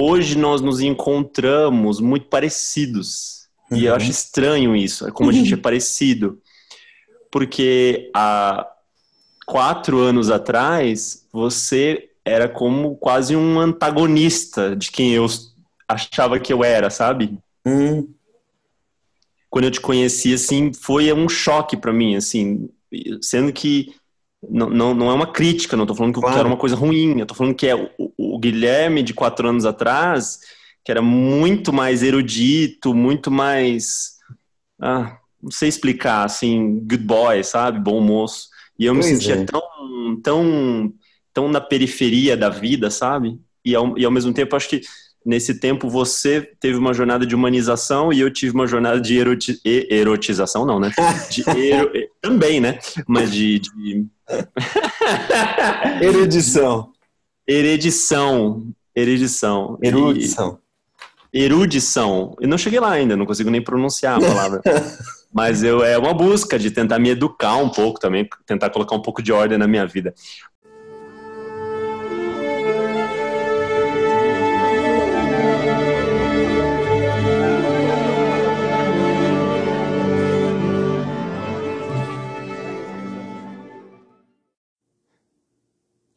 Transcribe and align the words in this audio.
hoje 0.00 0.36
nós 0.36 0.60
nos 0.60 0.80
encontramos 0.80 2.00
muito 2.00 2.26
parecidos. 2.26 3.48
Uhum. 3.70 3.78
E 3.78 3.86
eu 3.86 3.94
acho 3.94 4.10
estranho 4.10 4.74
isso, 4.74 5.06
é 5.06 5.10
como 5.10 5.30
a 5.30 5.32
gente 5.32 5.54
é 5.54 5.56
parecido. 5.58 6.40
Porque 7.30 8.10
há 8.14 8.66
quatro 9.46 9.98
anos 9.98 10.30
atrás, 10.30 11.26
você 11.32 12.10
era 12.24 12.48
como 12.48 12.96
quase 12.96 13.36
um 13.36 13.58
antagonista 13.58 14.74
de 14.74 14.90
quem 14.90 15.12
eu 15.12 15.26
achava 15.88 16.38
que 16.38 16.52
eu 16.52 16.64
era, 16.64 16.90
sabe? 16.90 17.38
Uhum. 17.64 18.08
Quando 19.48 19.64
eu 19.64 19.70
te 19.70 19.80
conheci, 19.80 20.32
assim, 20.34 20.72
foi 20.72 21.12
um 21.12 21.28
choque 21.28 21.76
para 21.76 21.92
mim, 21.92 22.14
assim, 22.14 22.68
sendo 23.20 23.52
que 23.52 23.92
não, 24.48 24.70
não, 24.70 24.94
não 24.94 25.10
é 25.10 25.14
uma 25.14 25.26
crítica, 25.26 25.76
não 25.76 25.86
tô 25.86 25.94
falando 25.94 26.14
que 26.14 26.20
claro. 26.20 26.38
era 26.38 26.48
uma 26.48 26.56
coisa 26.56 26.74
ruim, 26.74 27.18
eu 27.18 27.26
tô 27.26 27.34
falando 27.34 27.54
que 27.54 27.66
é 27.66 27.74
o, 27.74 27.90
o 28.16 28.38
Guilherme 28.38 29.02
de 29.02 29.12
quatro 29.12 29.48
anos 29.48 29.66
atrás, 29.66 30.40
que 30.84 30.90
era 30.90 31.02
muito 31.02 31.72
mais 31.72 32.02
erudito, 32.02 32.94
muito 32.94 33.30
mais. 33.30 34.18
Ah, 34.80 35.18
não 35.42 35.50
sei 35.50 35.68
explicar, 35.68 36.24
assim, 36.24 36.80
good 36.80 37.04
boy, 37.04 37.44
sabe? 37.44 37.78
Bom 37.78 38.00
moço. 38.00 38.48
E 38.78 38.86
eu 38.86 38.94
pois 38.94 39.06
me 39.06 39.12
sentia 39.12 39.36
é. 39.36 39.44
tão, 39.44 39.62
tão, 40.22 40.92
tão 41.34 41.48
na 41.48 41.60
periferia 41.60 42.36
da 42.36 42.48
vida, 42.48 42.90
sabe? 42.90 43.38
E 43.64 43.74
ao, 43.74 43.96
e 43.98 44.04
ao 44.04 44.10
mesmo 44.10 44.32
tempo, 44.32 44.56
acho 44.56 44.68
que 44.68 44.80
nesse 45.24 45.54
tempo 45.58 45.88
você 45.88 46.40
teve 46.58 46.78
uma 46.78 46.94
jornada 46.94 47.26
de 47.26 47.34
humanização 47.34 48.12
e 48.12 48.20
eu 48.20 48.32
tive 48.32 48.54
uma 48.54 48.66
jornada 48.66 49.00
de 49.00 49.16
eroti 49.16 49.60
erotização, 49.64 50.64
não, 50.64 50.80
né? 50.80 50.90
Ero 51.56 51.90
também, 52.20 52.60
né? 52.60 52.78
Mas 53.06 53.30
de. 53.30 53.58
de... 53.58 54.06
Erudição. 56.02 56.92
Eredição. 57.46 58.72
Erudição. 58.94 59.78
Erudição. 59.82 60.58
E... 61.32 61.42
Erudição. 61.42 62.36
Eu 62.40 62.48
não 62.48 62.58
cheguei 62.58 62.80
lá 62.80 62.90
ainda, 62.90 63.16
não 63.16 63.26
consigo 63.26 63.50
nem 63.50 63.62
pronunciar 63.62 64.18
a 64.18 64.26
palavra. 64.26 64.60
Mas 65.32 65.62
eu, 65.62 65.84
é 65.84 65.96
uma 65.96 66.12
busca 66.12 66.58
de 66.58 66.72
tentar 66.72 66.98
me 66.98 67.10
educar 67.10 67.56
um 67.56 67.68
pouco 67.68 68.00
também, 68.00 68.28
tentar 68.44 68.68
colocar 68.70 68.96
um 68.96 69.02
pouco 69.02 69.22
de 69.22 69.32
ordem 69.32 69.56
na 69.56 69.68
minha 69.68 69.86
vida. 69.86 70.12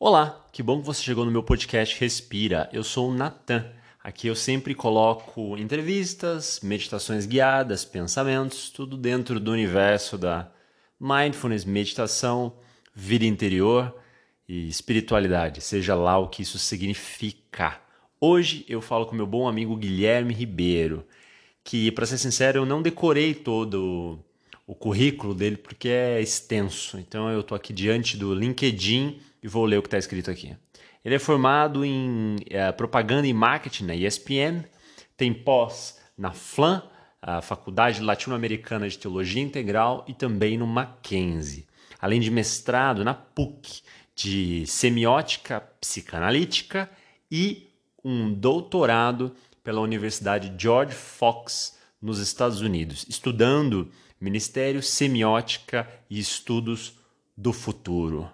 Olá, 0.05 0.45
que 0.51 0.61
bom 0.61 0.81
que 0.81 0.85
você 0.85 1.01
chegou 1.01 1.23
no 1.23 1.31
meu 1.31 1.41
podcast 1.41 1.97
Respira. 1.97 2.69
Eu 2.73 2.83
sou 2.83 3.09
o 3.09 3.13
Natan. 3.13 3.65
Aqui 4.03 4.27
eu 4.27 4.35
sempre 4.35 4.75
coloco 4.75 5.57
entrevistas, 5.57 6.59
meditações 6.61 7.25
guiadas, 7.25 7.85
pensamentos, 7.85 8.69
tudo 8.69 8.97
dentro 8.97 9.39
do 9.39 9.53
universo 9.53 10.17
da 10.17 10.51
mindfulness, 10.99 11.63
meditação, 11.63 12.51
vida 12.93 13.23
interior 13.23 13.95
e 14.45 14.67
espiritualidade, 14.67 15.61
seja 15.61 15.95
lá 15.95 16.17
o 16.17 16.27
que 16.27 16.41
isso 16.41 16.59
significa. 16.59 17.79
Hoje 18.19 18.65
eu 18.67 18.81
falo 18.81 19.05
com 19.05 19.15
meu 19.15 19.25
bom 19.25 19.47
amigo 19.47 19.77
Guilherme 19.77 20.33
Ribeiro, 20.33 21.07
que, 21.63 21.89
para 21.93 22.05
ser 22.05 22.17
sincero, 22.17 22.59
eu 22.59 22.65
não 22.65 22.81
decorei 22.81 23.33
todo 23.33 24.19
o 24.67 24.75
currículo 24.75 25.33
dele 25.33 25.55
porque 25.55 25.87
é 25.87 26.19
extenso. 26.19 26.99
Então 26.99 27.29
eu 27.29 27.39
estou 27.39 27.55
aqui 27.55 27.71
diante 27.71 28.17
do 28.17 28.35
LinkedIn 28.35 29.31
e 29.43 29.47
vou 29.47 29.65
ler 29.65 29.77
o 29.77 29.81
que 29.81 29.87
está 29.87 29.97
escrito 29.97 30.31
aqui. 30.31 30.55
Ele 31.03 31.15
é 31.15 31.19
formado 31.19 31.83
em 31.83 32.37
é, 32.49 32.71
propaganda 32.71 33.27
e 33.27 33.33
marketing 33.33 33.85
na 33.85 33.95
ESPN, 33.95 34.63
tem 35.17 35.33
pós 35.33 35.99
na 36.17 36.31
FLAM, 36.31 36.81
a 37.21 37.41
Faculdade 37.41 38.01
Latino-Americana 38.01 38.87
de 38.87 38.97
Teologia 38.97 39.41
Integral, 39.41 40.05
e 40.07 40.13
também 40.13 40.57
no 40.57 40.65
Mackenzie, 40.65 41.67
além 41.99 42.21
de 42.21 42.31
mestrado 42.31 43.03
na 43.03 43.13
PUC 43.13 43.81
de 44.15 44.65
Semiótica 44.65 45.61
Psicanalítica 45.81 46.89
e 47.29 47.69
um 48.03 48.33
doutorado 48.33 49.35
pela 49.63 49.81
Universidade 49.81 50.53
George 50.57 50.93
Fox 50.93 51.77
nos 52.01 52.19
Estados 52.19 52.61
Unidos, 52.61 53.05
estudando 53.07 53.89
Ministério, 54.19 54.81
Semiótica 54.81 55.89
e 56.09 56.19
Estudos 56.19 56.97
do 57.35 57.51
Futuro. 57.51 58.29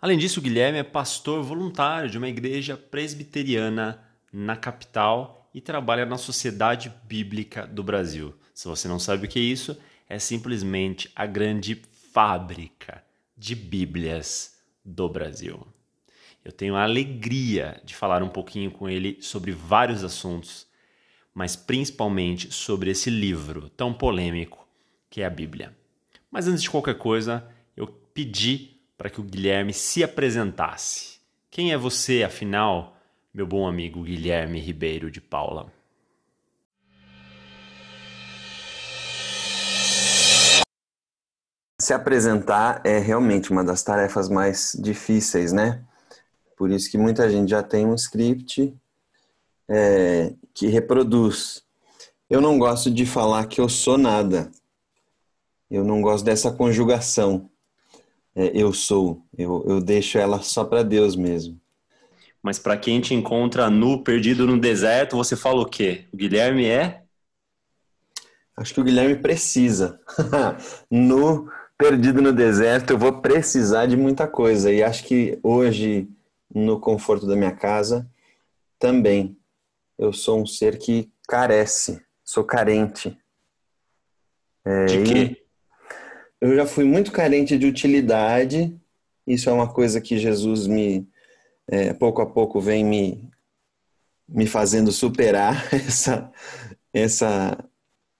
Além 0.00 0.16
disso, 0.16 0.38
o 0.38 0.42
Guilherme 0.42 0.78
é 0.78 0.84
pastor 0.84 1.42
voluntário 1.42 2.08
de 2.08 2.16
uma 2.16 2.28
igreja 2.28 2.76
presbiteriana 2.76 4.00
na 4.32 4.54
capital 4.54 5.50
e 5.52 5.60
trabalha 5.60 6.06
na 6.06 6.16
Sociedade 6.16 6.92
Bíblica 7.04 7.66
do 7.66 7.82
Brasil. 7.82 8.32
Se 8.54 8.68
você 8.68 8.86
não 8.86 9.00
sabe 9.00 9.26
o 9.26 9.28
que 9.28 9.40
é 9.40 9.42
isso, 9.42 9.76
é 10.08 10.16
simplesmente 10.20 11.10
a 11.16 11.26
grande 11.26 11.82
fábrica 12.12 13.02
de 13.36 13.56
Bíblias 13.56 14.60
do 14.84 15.08
Brasil. 15.08 15.66
Eu 16.44 16.52
tenho 16.52 16.76
a 16.76 16.84
alegria 16.84 17.80
de 17.84 17.96
falar 17.96 18.22
um 18.22 18.28
pouquinho 18.28 18.70
com 18.70 18.88
ele 18.88 19.18
sobre 19.20 19.50
vários 19.50 20.04
assuntos, 20.04 20.64
mas 21.34 21.56
principalmente 21.56 22.52
sobre 22.52 22.90
esse 22.90 23.10
livro 23.10 23.68
tão 23.70 23.92
polêmico 23.92 24.64
que 25.10 25.22
é 25.22 25.26
a 25.26 25.30
Bíblia. 25.30 25.76
Mas 26.30 26.46
antes 26.46 26.62
de 26.62 26.70
qualquer 26.70 26.96
coisa, 26.96 27.48
eu 27.76 27.88
pedi 27.88 28.77
para 28.98 29.08
que 29.08 29.20
o 29.20 29.24
Guilherme 29.24 29.72
se 29.72 30.02
apresentasse. 30.02 31.20
Quem 31.48 31.72
é 31.72 31.78
você, 31.78 32.24
afinal, 32.24 32.96
meu 33.32 33.46
bom 33.46 33.68
amigo 33.68 34.02
Guilherme 34.02 34.58
Ribeiro 34.58 35.08
de 35.08 35.20
Paula? 35.20 35.72
Se 41.80 41.94
apresentar 41.94 42.82
é 42.84 42.98
realmente 42.98 43.52
uma 43.52 43.62
das 43.62 43.84
tarefas 43.84 44.28
mais 44.28 44.76
difíceis, 44.82 45.52
né? 45.52 45.84
Por 46.56 46.68
isso 46.72 46.90
que 46.90 46.98
muita 46.98 47.30
gente 47.30 47.50
já 47.50 47.62
tem 47.62 47.86
um 47.86 47.94
script 47.94 48.76
é, 49.68 50.34
que 50.52 50.66
reproduz. 50.66 51.62
Eu 52.28 52.40
não 52.40 52.58
gosto 52.58 52.90
de 52.90 53.06
falar 53.06 53.46
que 53.46 53.60
eu 53.60 53.68
sou 53.68 53.96
nada. 53.96 54.50
Eu 55.70 55.84
não 55.84 56.02
gosto 56.02 56.24
dessa 56.24 56.50
conjugação 56.50 57.48
é, 58.38 58.52
eu 58.54 58.72
sou. 58.72 59.26
Eu, 59.36 59.64
eu 59.66 59.80
deixo 59.80 60.16
ela 60.16 60.40
só 60.40 60.64
para 60.64 60.84
Deus 60.84 61.16
mesmo. 61.16 61.60
Mas 62.40 62.56
para 62.56 62.76
quem 62.76 63.00
te 63.00 63.12
encontra 63.12 63.68
nu, 63.68 64.04
perdido 64.04 64.46
no 64.46 64.60
deserto, 64.60 65.16
você 65.16 65.34
fala 65.34 65.60
o 65.60 65.66
quê? 65.66 66.04
O 66.12 66.16
Guilherme 66.16 66.66
é? 66.66 67.02
Acho 68.56 68.72
que 68.72 68.80
o 68.80 68.84
Guilherme 68.84 69.16
precisa. 69.16 70.00
nu, 70.88 71.50
perdido 71.76 72.22
no 72.22 72.32
deserto, 72.32 72.92
eu 72.92 72.98
vou 72.98 73.20
precisar 73.20 73.86
de 73.86 73.96
muita 73.96 74.28
coisa. 74.28 74.72
E 74.72 74.84
acho 74.84 75.04
que 75.04 75.40
hoje, 75.42 76.08
no 76.54 76.78
conforto 76.78 77.26
da 77.26 77.34
minha 77.34 77.52
casa, 77.52 78.08
também. 78.78 79.36
Eu 79.98 80.12
sou 80.12 80.40
um 80.40 80.46
ser 80.46 80.78
que 80.78 81.10
carece, 81.26 82.00
sou 82.24 82.44
carente. 82.44 83.18
É, 84.64 84.84
de 84.84 85.02
quê? 85.02 85.37
Eu 86.40 86.54
já 86.54 86.66
fui 86.66 86.84
muito 86.84 87.12
carente 87.12 87.58
de 87.58 87.66
utilidade. 87.66 88.74
Isso 89.26 89.50
é 89.50 89.52
uma 89.52 89.72
coisa 89.72 90.00
que 90.00 90.18
Jesus 90.18 90.66
me, 90.66 91.06
é, 91.66 91.92
pouco 91.92 92.22
a 92.22 92.26
pouco, 92.26 92.60
vem 92.60 92.84
me, 92.84 93.28
me 94.28 94.46
fazendo 94.46 94.92
superar 94.92 95.68
essa, 95.74 96.32
essa, 96.92 97.64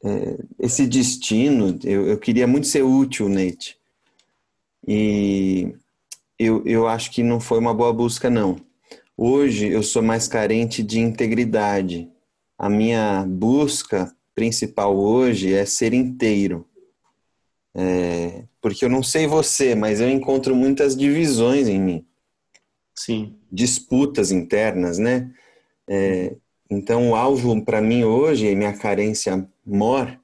é, 0.05 0.39
esse 0.59 0.87
destino. 0.87 1.79
Eu, 1.85 2.09
eu 2.09 2.19
queria 2.19 2.47
muito 2.47 2.67
ser 2.67 2.83
útil, 2.83 3.29
Nate. 3.29 3.79
E 4.87 5.75
eu, 6.39 6.63
eu 6.65 6.87
acho 6.87 7.11
que 7.11 7.23
não 7.23 7.41
foi 7.41 7.59
uma 7.59 7.75
boa 7.75 7.93
busca, 7.93 8.29
não. 8.29 8.57
Hoje 9.17 9.67
eu 9.69 9.83
sou 9.83 10.03
mais 10.03 10.29
carente 10.29 10.83
de 10.83 11.01
integridade. 11.01 12.09
A 12.57 12.69
minha 12.69 13.25
busca 13.27 14.15
principal 14.35 14.97
hoje 14.97 15.53
é 15.53 15.65
ser 15.65 15.93
inteiro. 15.93 16.68
É, 17.75 18.45
porque 18.61 18.85
eu 18.85 18.89
não 18.89 19.03
sei 19.03 19.27
você, 19.27 19.75
mas 19.75 20.01
eu 20.01 20.09
encontro 20.09 20.55
muitas 20.55 20.97
divisões 20.97 21.69
em 21.69 21.81
mim. 21.81 22.07
Sim. 22.95 23.37
Disputas 23.51 24.31
internas, 24.33 24.99
né? 24.99 25.31
É, 25.89 26.35
então, 26.71 27.11
o 27.11 27.17
alvo 27.17 27.65
para 27.65 27.81
mim 27.81 28.05
hoje, 28.05 28.47
e 28.47 28.57
minha 28.57 28.77
carência 28.77 29.49
mor, 29.65 30.19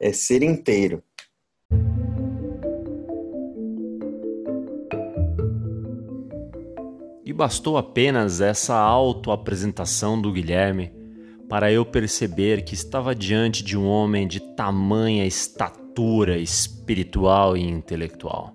é 0.00 0.12
ser 0.12 0.42
inteiro. 0.42 1.02
E 7.24 7.32
bastou 7.32 7.76
apenas 7.76 8.40
essa 8.40 8.74
autoapresentação 8.74 10.20
do 10.20 10.32
Guilherme 10.32 10.92
para 11.48 11.70
eu 11.70 11.84
perceber 11.84 12.64
que 12.64 12.74
estava 12.74 13.14
diante 13.14 13.62
de 13.62 13.76
um 13.76 13.86
homem 13.86 14.26
de 14.26 14.40
tamanha 14.40 15.26
estatura 15.26 15.83
espiritual 16.38 17.56
e 17.56 17.62
intelectual. 17.62 18.54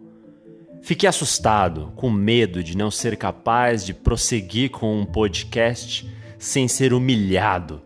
Fiquei 0.81 1.07
assustado, 1.07 1.91
com 1.95 2.09
medo 2.09 2.63
de 2.63 2.75
não 2.75 2.89
ser 2.89 3.17
capaz 3.17 3.85
de 3.85 3.93
prosseguir 3.93 4.71
com 4.71 4.99
um 4.99 5.05
podcast 5.05 6.09
sem 6.37 6.67
ser 6.67 6.93
humilhado 6.93 7.81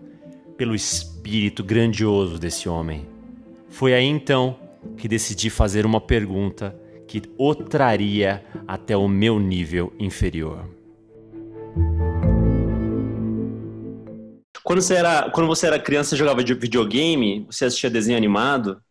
pelo 0.56 0.76
espírito 0.76 1.64
grandioso 1.64 2.38
desse 2.38 2.70
homem. 2.70 3.08
Foi 3.70 3.94
aí 3.94 4.06
então 4.06 4.58
que 4.98 5.08
decidi 5.08 5.50
fazer 5.50 5.86
uma 5.86 6.00
pergunta 6.00 6.76
que 7.08 7.22
o 7.38 7.56
traria 7.56 8.44
até 8.68 8.96
o 8.96 9.08
meu 9.08 9.40
nível 9.40 9.94
inferior. 10.00 10.70
Quando 14.64 14.82
você 14.82 14.96
era, 14.96 15.30
quando 15.32 15.48
você 15.48 15.68
era 15.68 15.80
criança, 15.80 16.12
você 16.12 16.16
jogava 16.16 16.42
videogame? 16.42 17.46
Você 17.50 17.66
assistia 17.66 17.90
desenho 17.90 18.18
animado? 18.18 18.82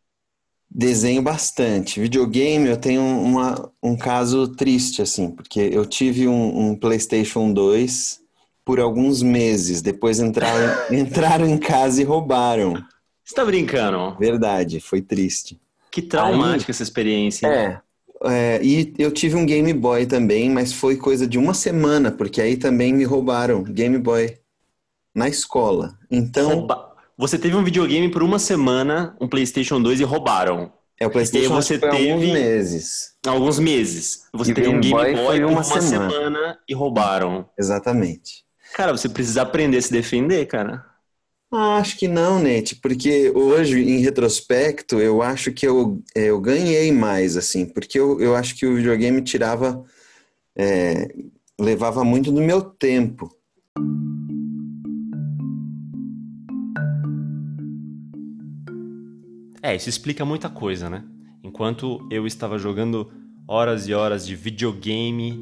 Desenho 0.74 1.20
bastante. 1.20 2.00
Videogame, 2.00 2.68
eu 2.68 2.78
tenho 2.78 3.02
uma, 3.02 3.70
um 3.82 3.94
caso 3.94 4.48
triste, 4.48 5.02
assim, 5.02 5.30
porque 5.30 5.60
eu 5.60 5.84
tive 5.84 6.26
um, 6.26 6.70
um 6.70 6.74
PlayStation 6.74 7.52
2 7.52 8.20
por 8.64 8.80
alguns 8.80 9.22
meses. 9.22 9.82
Depois 9.82 10.18
entraram, 10.18 10.74
entraram 10.90 11.46
em 11.46 11.58
casa 11.58 12.00
e 12.00 12.04
roubaram. 12.04 12.74
Você 13.22 13.34
tá 13.34 13.44
brincando? 13.44 14.16
Verdade, 14.18 14.80
foi 14.80 15.02
triste. 15.02 15.60
Que 15.90 16.00
traumática 16.00 16.70
Aí, 16.70 16.74
essa 16.74 16.82
experiência. 16.82 17.46
É, 17.46 17.80
é, 18.24 18.60
e 18.62 18.94
eu 18.98 19.10
tive 19.10 19.36
um 19.36 19.44
Game 19.44 19.72
Boy 19.74 20.06
também, 20.06 20.48
mas 20.48 20.72
foi 20.72 20.96
coisa 20.96 21.26
de 21.26 21.38
uma 21.38 21.52
semana, 21.52 22.10
porque 22.10 22.40
aí 22.40 22.56
também 22.56 22.94
me 22.94 23.04
roubaram 23.04 23.62
Game 23.62 23.98
Boy 23.98 24.38
na 25.14 25.28
escola. 25.28 25.98
Então. 26.10 26.60
Rouba... 26.60 26.91
Você 27.18 27.38
teve 27.38 27.56
um 27.56 27.64
videogame 27.64 28.10
por 28.10 28.22
uma 28.22 28.38
semana, 28.38 29.16
um 29.20 29.28
PlayStation 29.28 29.80
2 29.80 30.00
e 30.00 30.04
roubaram. 30.04 30.72
É, 30.98 31.06
o 31.06 31.10
PlayStation 31.10 31.54
você 31.54 31.78
teve 31.78 32.10
alguns 32.10 32.32
meses. 32.32 33.14
Alguns 33.26 33.58
meses. 33.58 34.28
Você 34.32 34.54
teve 34.54 34.68
um 34.68 34.80
Game 34.80 34.90
Boy, 34.90 35.14
Boy 35.14 35.40
por 35.40 35.46
uma, 35.46 35.54
uma 35.54 35.64
semana. 35.64 36.10
semana 36.10 36.58
e 36.68 36.74
roubaram. 36.74 37.48
Exatamente. 37.58 38.44
Cara, 38.74 38.92
você 38.92 39.08
precisa 39.08 39.42
aprender 39.42 39.78
a 39.78 39.82
se 39.82 39.92
defender, 39.92 40.46
cara. 40.46 40.84
Ah, 41.50 41.76
acho 41.76 41.98
que 41.98 42.08
não, 42.08 42.38
Nete, 42.38 42.76
porque 42.76 43.30
hoje, 43.34 43.78
em 43.78 43.98
retrospecto, 43.98 44.98
eu 44.98 45.20
acho 45.20 45.52
que 45.52 45.66
eu, 45.66 46.02
é, 46.14 46.26
eu 46.26 46.40
ganhei 46.40 46.90
mais, 46.90 47.36
assim, 47.36 47.66
porque 47.66 48.00
eu, 48.00 48.18
eu 48.20 48.34
acho 48.34 48.56
que 48.56 48.64
o 48.64 48.76
videogame 48.76 49.20
tirava, 49.20 49.84
é, 50.56 51.12
levava 51.60 52.02
muito 52.04 52.32
do 52.32 52.40
meu 52.40 52.62
tempo. 52.62 53.30
É, 59.72 59.76
isso 59.76 59.88
explica 59.88 60.22
muita 60.22 60.50
coisa, 60.50 60.90
né? 60.90 61.02
Enquanto 61.42 62.06
eu 62.10 62.26
estava 62.26 62.58
jogando 62.58 63.10
horas 63.48 63.88
e 63.88 63.94
horas 63.94 64.26
de 64.26 64.36
videogame, 64.36 65.32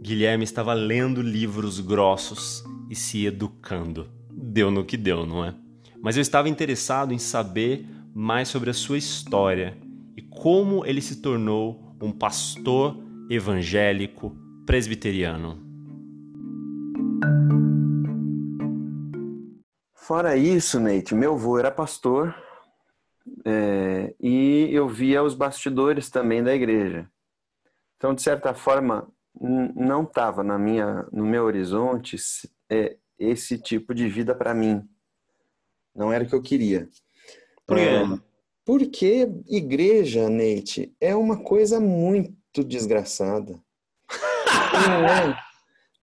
Guilherme 0.00 0.44
estava 0.44 0.72
lendo 0.72 1.20
livros 1.20 1.78
grossos 1.78 2.64
e 2.88 2.94
se 2.94 3.26
educando 3.26 4.08
deu 4.30 4.70
no 4.70 4.82
que 4.82 4.96
deu, 4.96 5.26
não 5.26 5.44
é? 5.44 5.54
Mas 6.02 6.16
eu 6.16 6.22
estava 6.22 6.48
interessado 6.48 7.12
em 7.12 7.18
saber 7.18 7.86
mais 8.14 8.48
sobre 8.48 8.70
a 8.70 8.72
sua 8.72 8.96
história 8.96 9.76
e 10.16 10.22
como 10.22 10.86
ele 10.86 11.02
se 11.02 11.16
tornou 11.16 11.94
um 12.00 12.10
pastor 12.10 12.96
evangélico 13.28 14.34
presbiteriano. 14.64 15.58
Fora 19.94 20.34
isso, 20.34 20.80
Nate, 20.80 21.14
meu 21.14 21.34
avô 21.34 21.58
era 21.58 21.70
pastor 21.70 22.34
é, 23.44 24.14
e 24.20 24.68
eu 24.72 24.88
via 24.88 25.22
os 25.22 25.34
bastidores 25.34 26.10
também 26.10 26.42
da 26.42 26.54
igreja. 26.54 27.08
Então, 27.96 28.14
de 28.14 28.22
certa 28.22 28.54
forma, 28.54 29.10
não 29.74 30.02
estava 30.04 30.42
na 30.42 30.58
minha, 30.58 31.06
no 31.12 31.24
meu 31.24 31.44
horizonte 31.44 32.16
é, 32.70 32.96
esse 33.18 33.58
tipo 33.58 33.94
de 33.94 34.08
vida 34.08 34.34
para 34.34 34.54
mim. 34.54 34.86
Não 35.94 36.12
era 36.12 36.24
o 36.24 36.26
que 36.26 36.34
eu 36.34 36.42
queria. 36.42 36.88
Por 37.66 37.76
quê? 37.76 37.82
É, 37.82 38.20
porque 38.64 39.28
igreja, 39.46 40.28
Neite, 40.28 40.94
é 41.00 41.14
uma 41.14 41.42
coisa 41.42 41.80
muito 41.80 42.64
desgraçada. 42.64 43.58
Não, 44.88 45.06
é, 45.06 45.38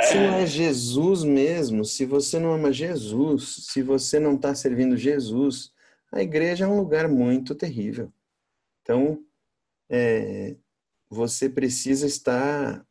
se 0.02 0.14
não 0.14 0.34
é 0.34 0.46
Jesus 0.46 1.22
mesmo, 1.22 1.84
se 1.84 2.04
você 2.04 2.38
não 2.38 2.52
ama 2.52 2.72
Jesus, 2.72 3.66
se 3.68 3.82
você 3.82 4.18
não 4.18 4.34
está 4.34 4.54
servindo 4.54 4.96
Jesus, 4.96 5.71
a 6.12 6.22
igreja 6.22 6.66
é 6.66 6.68
um 6.68 6.76
lugar 6.76 7.08
muito 7.08 7.54
terrível. 7.54 8.12
Então, 8.82 9.24
é, 9.90 10.56
você 11.08 11.48
precisa 11.48 12.06
estar 12.06 12.86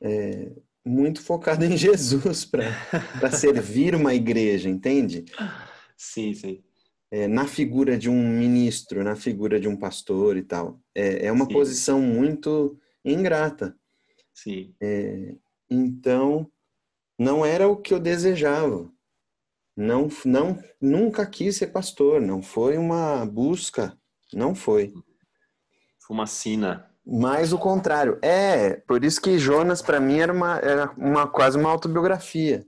é, 0.00 0.50
muito 0.84 1.22
focado 1.22 1.64
em 1.64 1.76
Jesus 1.76 2.44
para 2.44 3.30
servir 3.30 3.94
uma 3.94 4.14
igreja, 4.14 4.68
entende? 4.68 5.24
Sim, 5.96 6.34
sim. 6.34 6.62
É, 7.10 7.28
na 7.28 7.46
figura 7.46 7.96
de 7.96 8.10
um 8.10 8.38
ministro, 8.38 9.04
na 9.04 9.14
figura 9.14 9.60
de 9.60 9.68
um 9.68 9.76
pastor 9.76 10.36
e 10.36 10.42
tal. 10.42 10.80
É, 10.94 11.26
é 11.26 11.32
uma 11.32 11.46
sim. 11.46 11.52
posição 11.52 12.00
muito 12.00 12.78
ingrata. 13.04 13.76
Sim. 14.34 14.74
É, 14.80 15.34
então, 15.70 16.50
não 17.18 17.46
era 17.46 17.68
o 17.68 17.76
que 17.76 17.94
eu 17.94 18.00
desejava. 18.00 18.90
Não, 19.76 20.08
não, 20.24 20.58
nunca 20.80 21.24
quis 21.24 21.56
ser 21.56 21.68
pastor. 21.68 22.20
Não 22.20 22.42
foi 22.42 22.76
uma 22.76 23.24
busca. 23.24 23.96
Não 24.32 24.54
foi. 24.54 24.92
Foi 26.06 26.14
uma 26.14 26.26
sina. 26.26 26.86
Mais 27.04 27.52
o 27.52 27.58
contrário. 27.58 28.18
É, 28.22 28.74
por 28.86 29.04
isso 29.04 29.20
que 29.20 29.38
Jonas 29.38 29.82
para 29.82 29.98
mim 29.98 30.18
era 30.18 30.32
uma, 30.32 30.58
era 30.58 30.92
uma 30.96 31.26
quase 31.26 31.58
uma 31.58 31.70
autobiografia. 31.70 32.64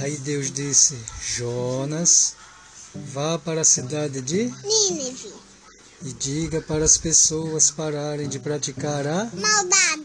Aí 0.00 0.16
Deus 0.18 0.50
disse: 0.50 0.96
Jonas, 1.20 2.36
vá 2.94 3.38
para 3.38 3.60
a 3.60 3.64
cidade 3.64 4.20
de 4.22 4.44
Nínive 4.64 5.32
e 6.04 6.12
diga 6.12 6.60
para 6.60 6.84
as 6.84 6.98
pessoas 6.98 7.70
pararem 7.70 8.28
de 8.28 8.40
praticar 8.40 9.06
a 9.06 9.30
maldade. 9.34 10.01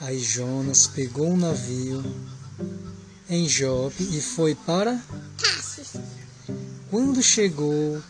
Aí 0.00 0.18
Jonas 0.18 0.88
pegou 0.88 1.28
um 1.28 1.36
navio 1.36 2.02
em 3.30 3.48
Jope 3.48 4.02
e 4.02 4.20
foi 4.20 4.54
para 4.54 5.00
Tarsis. 5.40 5.92
Quando 6.90 7.22
chegou 7.22 8.02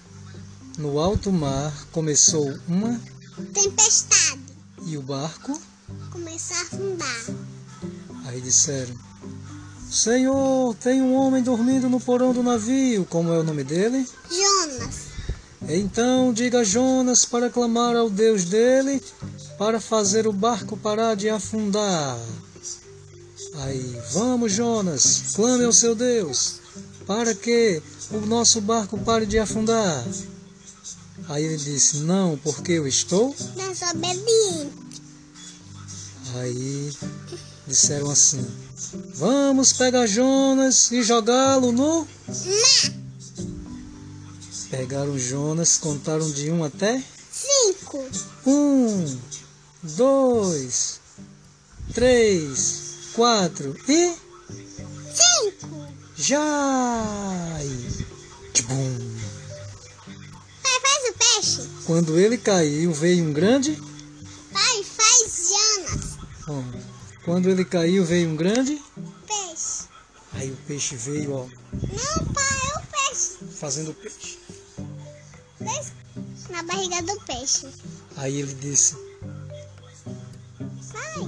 no 0.78 0.98
alto 0.98 1.30
mar, 1.30 1.72
começou 1.92 2.58
uma 2.66 3.00
tempestade 3.52 4.40
e 4.86 4.96
o 4.96 5.02
barco 5.02 5.60
começou 6.10 6.56
a 6.56 6.60
afundar. 6.62 7.24
Aí 8.24 8.40
disseram: 8.40 8.94
Senhor, 9.90 10.74
tem 10.76 11.02
um 11.02 11.14
homem 11.14 11.42
dormindo 11.42 11.88
no 11.88 12.00
porão 12.00 12.32
do 12.32 12.42
navio. 12.42 13.04
Como 13.04 13.32
é 13.32 13.38
o 13.38 13.44
nome 13.44 13.62
dele? 13.62 14.08
Jonas. 14.30 15.04
Então 15.68 16.32
diga 16.32 16.60
a 16.60 16.64
Jonas 16.64 17.24
para 17.24 17.50
clamar 17.50 17.94
ao 17.94 18.10
Deus 18.10 18.44
dele 18.44 19.02
para 19.58 19.80
fazer 19.80 20.26
o 20.26 20.32
barco 20.32 20.76
parar 20.76 21.14
de 21.14 21.28
afundar. 21.28 22.18
Aí, 23.54 23.98
vamos, 24.12 24.52
Jonas, 24.52 25.32
clame 25.34 25.64
ao 25.64 25.72
seu 25.72 25.94
Deus 25.94 26.64
para 27.06 27.34
que 27.34 27.82
o 28.10 28.20
nosso 28.26 28.60
barco 28.60 28.98
pare 28.98 29.26
de 29.26 29.38
afundar. 29.38 30.04
Aí 31.28 31.44
ele 31.44 31.56
disse: 31.56 31.98
Não, 31.98 32.38
porque 32.38 32.72
eu 32.72 32.86
estou 32.86 33.34
desobediente. 33.54 34.72
Aí 36.36 36.92
disseram 37.66 38.10
assim: 38.10 38.44
Vamos 39.14 39.72
pegar 39.72 40.06
Jonas 40.06 40.90
e 40.90 41.02
jogá-lo 41.02 41.72
no. 41.72 42.00
Não. 42.00 42.08
Pegaram 44.70 45.16
Jonas, 45.18 45.76
contaram 45.76 46.28
de 46.30 46.50
um 46.50 46.64
até 46.64 47.02
cinco. 47.30 48.04
Um, 48.44 49.18
dois, 49.84 51.00
três, 51.92 53.10
quatro 53.14 53.76
e 53.88 54.16
cinco. 55.12 55.86
Já! 56.16 57.60
Tchum. 58.52 59.16
Pai, 60.62 60.80
faz 60.80 61.08
o 61.08 61.14
peixe. 61.18 61.68
Quando 61.86 62.18
ele 62.18 62.38
caiu, 62.38 62.92
veio 62.92 63.24
um 63.24 63.32
grande. 63.32 63.76
Pai, 64.52 64.84
faz 64.84 65.48
Jonas. 65.48 66.18
Bom, 66.46 66.64
quando 67.24 67.50
ele 67.50 67.64
caiu, 67.64 68.04
veio 68.04 68.30
um 68.30 68.36
grande. 68.36 68.82
Peixe. 69.26 69.84
Aí 70.32 70.50
o 70.50 70.56
peixe 70.66 70.96
veio, 70.96 71.32
ó. 71.32 71.46
Não, 71.72 72.24
pai, 72.32 72.58
é 72.72 72.78
o 72.78 72.86
peixe. 72.86 73.38
Fazendo 73.58 73.90
o 73.90 73.94
peixe. 73.94 74.38
Na 76.50 76.62
barriga 76.62 77.02
do 77.02 77.20
peixe. 77.24 77.66
Aí 78.16 78.40
ele 78.40 78.54
disse: 78.54 78.96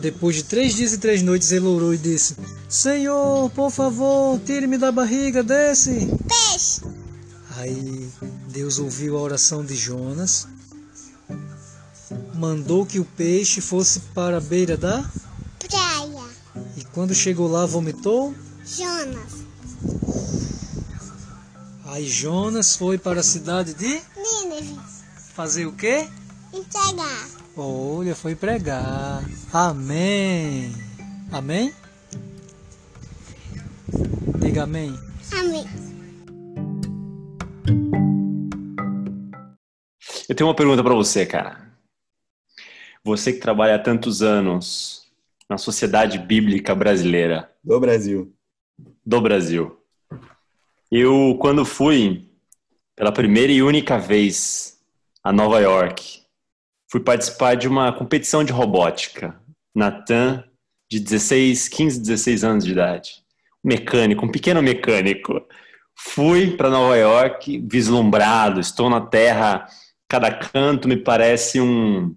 depois 0.00 0.36
de 0.36 0.44
três 0.44 0.74
dias 0.74 0.92
e 0.92 0.98
três 0.98 1.22
noites, 1.22 1.52
ele 1.52 1.66
orou 1.66 1.94
e 1.94 1.98
disse: 1.98 2.36
Senhor, 2.68 3.50
por 3.50 3.70
favor, 3.70 4.40
tire-me 4.44 4.78
da 4.78 4.90
barriga 4.92 5.42
desse 5.42 6.08
peixe. 6.28 6.82
Aí 7.56 8.08
Deus 8.48 8.78
ouviu 8.78 9.16
a 9.16 9.20
oração 9.20 9.64
de 9.64 9.74
Jonas 9.74 10.46
mandou 12.36 12.84
que 12.84 13.00
o 13.00 13.04
peixe 13.04 13.60
fosse 13.60 14.00
para 14.14 14.36
a 14.36 14.40
beira 14.40 14.76
da. 14.76 15.04
Praia. 15.58 16.26
E 16.76 16.84
quando 16.84 17.14
chegou 17.14 17.48
lá, 17.48 17.66
vomitou. 17.66 18.34
Jonas. 18.64 19.46
Aí 21.86 22.08
Jonas 22.08 22.76
foi 22.76 22.98
para 22.98 23.20
a 23.20 23.24
cidade 23.24 23.74
de. 23.74 24.00
Nínive. 24.16 24.78
Fazer 25.34 25.66
o 25.66 25.72
quê? 25.72 26.08
Entregar. 26.52 27.35
Olha, 27.56 28.14
foi 28.14 28.34
pregar. 28.34 29.24
Amém. 29.52 30.70
Amém? 31.32 31.72
Diga 34.40 34.64
amém. 34.64 34.94
Amém. 35.32 35.64
Eu 40.28 40.34
tenho 40.34 40.48
uma 40.48 40.56
pergunta 40.56 40.82
para 40.82 40.94
você, 40.94 41.24
cara. 41.24 41.66
Você 43.02 43.32
que 43.32 43.38
trabalha 43.38 43.76
há 43.76 43.78
tantos 43.78 44.22
anos 44.22 45.06
na 45.48 45.56
sociedade 45.56 46.18
bíblica 46.18 46.74
brasileira, 46.74 47.50
Do 47.62 47.78
Brasil. 47.80 48.34
do 49.04 49.20
Brasil. 49.20 49.80
Eu, 50.90 51.38
quando 51.40 51.64
fui 51.64 52.28
pela 52.94 53.12
primeira 53.12 53.52
e 53.52 53.62
única 53.62 53.98
vez 53.98 54.78
a 55.22 55.32
Nova 55.32 55.60
York, 55.60 56.25
fui 56.96 57.04
participar 57.04 57.56
de 57.56 57.68
uma 57.68 57.92
competição 57.92 58.42
de 58.42 58.52
robótica. 58.52 59.38
Natan, 59.74 60.42
de 60.90 60.98
16, 60.98 61.68
15, 61.68 62.00
16 62.00 62.42
anos 62.42 62.64
de 62.64 62.72
idade. 62.72 63.22
Um 63.62 63.68
mecânico, 63.68 64.24
um 64.24 64.30
pequeno 64.30 64.62
mecânico. 64.62 65.46
Fui 65.94 66.56
para 66.56 66.70
Nova 66.70 66.96
York 66.96 67.62
vislumbrado, 67.70 68.60
estou 68.60 68.88
na 68.88 69.02
Terra, 69.02 69.66
cada 70.08 70.30
canto 70.30 70.88
me 70.88 70.96
parece 70.96 71.60
um. 71.60 72.16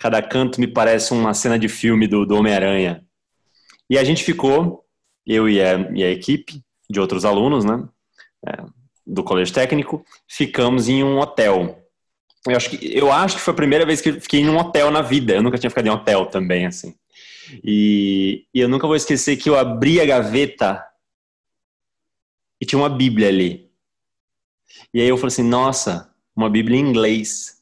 Cada 0.00 0.20
canto 0.20 0.60
me 0.60 0.66
parece 0.66 1.12
uma 1.12 1.32
cena 1.32 1.56
de 1.56 1.68
filme 1.68 2.08
do, 2.08 2.26
do 2.26 2.36
Homem-Aranha. 2.36 3.04
E 3.88 3.96
a 3.96 4.02
gente 4.02 4.24
ficou, 4.24 4.84
eu 5.24 5.48
e 5.48 5.62
a, 5.62 5.78
e 5.94 6.02
a 6.02 6.10
equipe 6.10 6.60
de 6.90 6.98
outros 6.98 7.24
alunos, 7.24 7.64
né? 7.64 7.88
é, 8.46 8.64
do 9.06 9.22
colégio 9.22 9.54
técnico, 9.54 10.04
ficamos 10.28 10.88
em 10.88 11.04
um 11.04 11.18
hotel. 11.18 11.87
Eu 12.46 12.56
acho, 12.56 12.70
que, 12.70 12.96
eu 12.96 13.12
acho 13.12 13.36
que 13.36 13.42
foi 13.42 13.52
a 13.52 13.56
primeira 13.56 13.84
vez 13.84 14.00
que 14.00 14.10
eu 14.10 14.20
fiquei 14.20 14.40
em 14.40 14.48
um 14.48 14.58
hotel 14.58 14.90
na 14.90 15.02
vida. 15.02 15.34
Eu 15.34 15.42
nunca 15.42 15.58
tinha 15.58 15.70
ficado 15.70 15.86
em 15.86 15.90
hotel 15.90 16.26
também, 16.26 16.66
assim. 16.66 16.94
E, 17.64 18.44
e 18.54 18.60
eu 18.60 18.68
nunca 18.68 18.86
vou 18.86 18.96
esquecer 18.96 19.36
que 19.36 19.48
eu 19.48 19.58
abri 19.58 20.00
a 20.00 20.06
gaveta 20.06 20.84
e 22.60 22.66
tinha 22.66 22.78
uma 22.78 22.88
Bíblia 22.88 23.28
ali. 23.28 23.70
E 24.92 25.00
aí 25.00 25.08
eu 25.08 25.16
falei 25.16 25.28
assim, 25.28 25.42
nossa, 25.42 26.12
uma 26.36 26.48
Bíblia 26.48 26.78
em 26.78 26.82
inglês. 26.82 27.58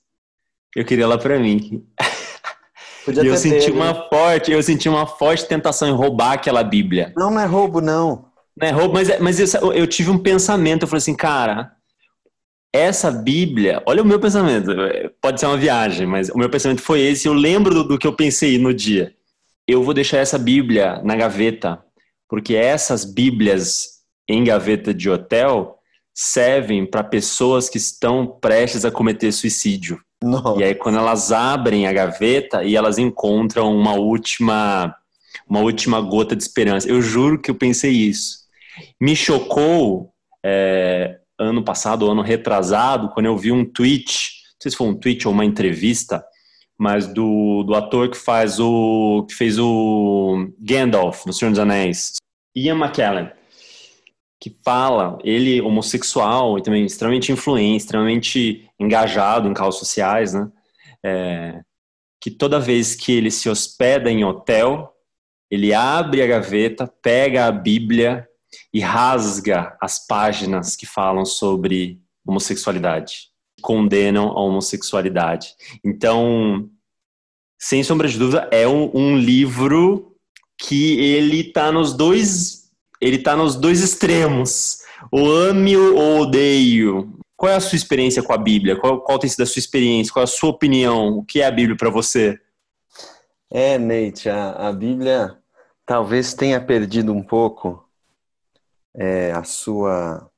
Eu 0.75 0.85
queria 0.85 1.05
ela 1.05 1.19
para 1.19 1.39
mim. 1.39 1.87
Podia 3.05 3.23
E 3.23 3.27
eu 3.29 3.37
senti 3.37 3.71
uma 3.71 4.09
forte, 4.09 4.51
eu 4.51 4.63
senti 4.63 4.89
uma 4.89 5.07
forte 5.07 5.47
tentação 5.47 5.89
em 5.89 5.93
roubar 5.93 6.33
aquela 6.33 6.65
Bíblia. 6.65 7.13
Não, 7.17 7.31
não 7.31 7.41
é 7.41 7.47
roubo, 7.47 7.81
não. 7.81 8.27
Não 8.57 8.67
é 8.67 8.71
roubo, 8.71 8.95
mas, 8.95 9.21
mas 9.21 9.55
eu, 9.55 9.73
eu 9.73 9.87
tive 9.87 10.11
um 10.11 10.19
pensamento, 10.19 10.83
eu 10.83 10.89
falei 10.89 10.99
assim, 10.99 11.15
cara, 11.15 11.76
essa 12.73 13.11
Bíblia, 13.11 13.83
olha 13.87 14.03
o 14.03 14.07
meu 14.07 14.21
pensamento, 14.21 14.71
pode 15.21 15.41
ser 15.41 15.47
uma 15.47 15.57
viagem, 15.57 16.07
mas 16.07 16.29
o 16.29 16.39
meu 16.39 16.51
pensamento 16.51 16.83
foi 16.83 17.01
esse, 17.01 17.27
eu 17.27 17.33
lembro 17.33 17.75
do, 17.75 17.85
do 17.85 17.99
que 17.99 18.07
eu 18.07 18.13
pensei 18.13 18.59
no 18.59 18.75
dia. 18.75 19.15
Eu 19.67 19.83
vou 19.83 19.95
deixar 19.95 20.19
essa 20.19 20.39
Bíblia 20.39 21.01
na 21.03 21.17
gaveta, 21.17 21.83
porque 22.29 22.55
essas 22.55 23.05
Bíblias 23.05 23.97
em 24.29 24.45
gaveta 24.45 24.93
de 24.93 25.09
hotel 25.09 25.79
servem 26.15 26.87
para 26.87 27.05
pessoas 27.05 27.69
que 27.69 27.79
estão 27.79 28.27
prestes 28.41 28.85
a 28.85 28.91
cometer 28.91 29.33
suicídio. 29.33 30.01
Não. 30.23 30.59
E 30.59 30.65
aí 30.65 30.75
quando 30.75 30.99
elas 30.99 31.31
abrem 31.31 31.87
a 31.87 31.93
gaveta 31.93 32.65
e 32.65 32.75
elas 32.75 32.99
encontram 32.99 33.75
uma 33.77 33.95
última 33.95 34.97
uma 35.47 35.61
última 35.61 36.01
gota 36.01 36.35
de 36.35 36.43
esperança. 36.43 36.89
Eu 36.89 37.01
juro 37.01 37.41
que 37.41 37.51
eu 37.51 37.55
pensei 37.55 37.93
isso. 37.93 38.39
Me 39.01 39.15
chocou 39.15 40.13
é, 40.45 41.19
ano 41.39 41.63
passado, 41.63 42.11
ano 42.11 42.23
retrasado, 42.23 43.11
quando 43.11 43.27
eu 43.27 43.37
vi 43.37 43.53
um 43.53 43.65
tweet, 43.65 44.31
não 44.55 44.63
sei 44.63 44.71
se 44.71 44.77
foi 44.77 44.87
um 44.87 44.95
tweet 44.95 45.27
ou 45.27 45.35
uma 45.35 45.45
entrevista, 45.45 46.25
mas 46.79 47.07
do, 47.07 47.63
do 47.63 47.75
ator 47.75 48.11
que 48.11 48.17
faz 48.17 48.61
o 48.61 49.25
que 49.29 49.35
fez 49.35 49.59
o 49.59 50.51
Gandalf 50.59 51.25
no 51.27 51.33
Senhor 51.33 51.51
dos 51.51 51.59
Anéis, 51.59 52.15
Ian 52.55 52.77
McKellen, 52.77 53.31
que 54.41 54.57
fala, 54.65 55.19
ele 55.25 55.61
homossexual 55.61 56.59
e 56.59 56.63
também 56.63 56.85
extremamente 56.85 57.33
influente, 57.33 57.83
extremamente 57.83 58.69
engajado 58.79 59.49
em 59.49 59.55
causas 59.55 59.79
sociais, 59.79 60.33
né? 60.33 60.51
É, 61.05 61.61
que 62.21 62.31
toda 62.31 62.59
vez 62.59 62.95
que 62.95 63.13
ele 63.13 63.31
se 63.31 63.49
hospeda 63.49 64.11
em 64.11 64.25
hotel, 64.25 64.93
ele 65.51 65.73
abre 65.73 66.23
a 66.23 66.27
gaveta, 66.27 66.87
pega 66.87 67.47
a 67.47 67.53
Bíblia 67.53 68.27
e 68.73 68.81
rasga 68.81 69.77
as 69.81 70.07
páginas 70.07 70.77
que 70.77 70.87
falam 70.87 71.25
sobre 71.25 72.01
homossexualidade, 72.27 73.29
condenam 73.63 74.29
a 74.29 74.41
homossexualidade. 74.41 75.55
Então, 75.85 76.69
sem 77.59 77.83
sombra 77.83 78.09
de 78.09 78.19
dúvida, 78.19 78.49
é 78.53 78.67
um, 78.67 78.91
um 78.95 79.17
livro 79.17 80.17
que 80.59 80.99
ele 81.01 81.41
está 81.41 81.71
nos 81.71 81.93
dois, 81.93 82.71
ele 83.01 83.19
tá 83.19 83.37
nos 83.37 83.55
dois 83.57 83.81
extremos. 83.81 84.79
O 85.13 85.29
ame 85.29 85.77
ou 85.77 86.21
odeio. 86.21 87.19
Qual 87.37 87.53
é 87.53 87.57
a 87.57 87.61
sua 87.61 87.77
experiência 87.77 88.23
com 88.23 88.33
a 88.33 88.39
Bíblia? 88.39 88.77
Qual, 88.77 89.01
qual 89.03 89.19
tem 89.19 89.29
sido 89.29 89.43
a 89.43 89.47
sua 89.47 89.61
experiência? 89.61 90.13
Qual 90.13 90.23
é 90.23 90.25
a 90.25 90.27
sua 90.27 90.51
opinião? 90.51 91.19
O 91.19 91.25
que 91.25 91.43
é 91.43 91.47
a 91.47 91.51
Bíblia 91.51 91.77
para 91.77 91.91
você? 91.91 92.39
É, 93.51 93.79
Neite, 93.79 94.29
a, 94.29 94.53
a 94.53 94.73
Bíblia 94.73 95.37
talvez 95.85 96.35
tenha 96.35 96.61
perdido 96.61 97.13
um 97.13 97.23
pouco 97.23 97.86
é, 98.97 99.33
a 99.33 99.45
sua. 99.45 100.31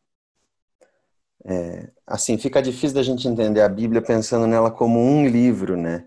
é, 1.44 1.90
assim, 2.06 2.36
fica 2.38 2.60
difícil 2.62 2.94
da 2.94 3.02
gente 3.02 3.26
entender 3.28 3.62
a 3.62 3.68
Bíblia 3.68 4.02
pensando 4.02 4.46
nela 4.46 4.70
como 4.70 5.00
um 5.00 5.26
livro, 5.26 5.76
né? 5.76 6.06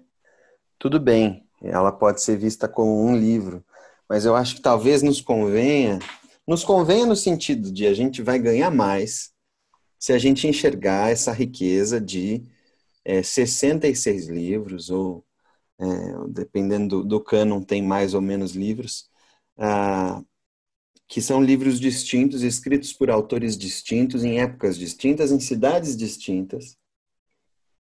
Tudo 0.79 0.99
bem, 0.99 1.47
ela 1.63 1.91
pode 1.91 2.21
ser 2.21 2.37
vista 2.37 2.67
como 2.67 3.05
um 3.05 3.15
livro, 3.15 3.63
mas 4.09 4.25
eu 4.25 4.35
acho 4.35 4.55
que 4.55 4.61
talvez 4.61 5.01
nos 5.03 5.21
convenha, 5.21 5.99
nos 6.47 6.63
convenha 6.63 7.05
no 7.05 7.15
sentido 7.15 7.71
de 7.71 7.87
a 7.87 7.93
gente 7.93 8.21
vai 8.21 8.39
ganhar 8.39 8.71
mais 8.71 9.31
se 9.99 10.13
a 10.13 10.17
gente 10.17 10.47
enxergar 10.47 11.11
essa 11.11 11.31
riqueza 11.31 12.01
de 12.01 12.43
é, 13.05 13.23
66 13.23 14.27
livros, 14.29 14.89
ou 14.89 15.25
é, 15.79 15.85
dependendo 16.29 17.03
do, 17.03 17.21
do 17.21 17.63
tem 17.65 17.81
mais 17.83 18.13
ou 18.13 18.21
menos 18.21 18.53
livros, 18.53 19.09
ah, 19.57 20.23
que 21.11 21.21
são 21.21 21.43
livros 21.43 21.77
distintos, 21.77 22.41
escritos 22.41 22.93
por 22.93 23.11
autores 23.11 23.57
distintos, 23.57 24.23
em 24.23 24.39
épocas 24.39 24.77
distintas, 24.77 25.29
em 25.29 25.41
cidades 25.41 25.97
distintas, 25.97 26.77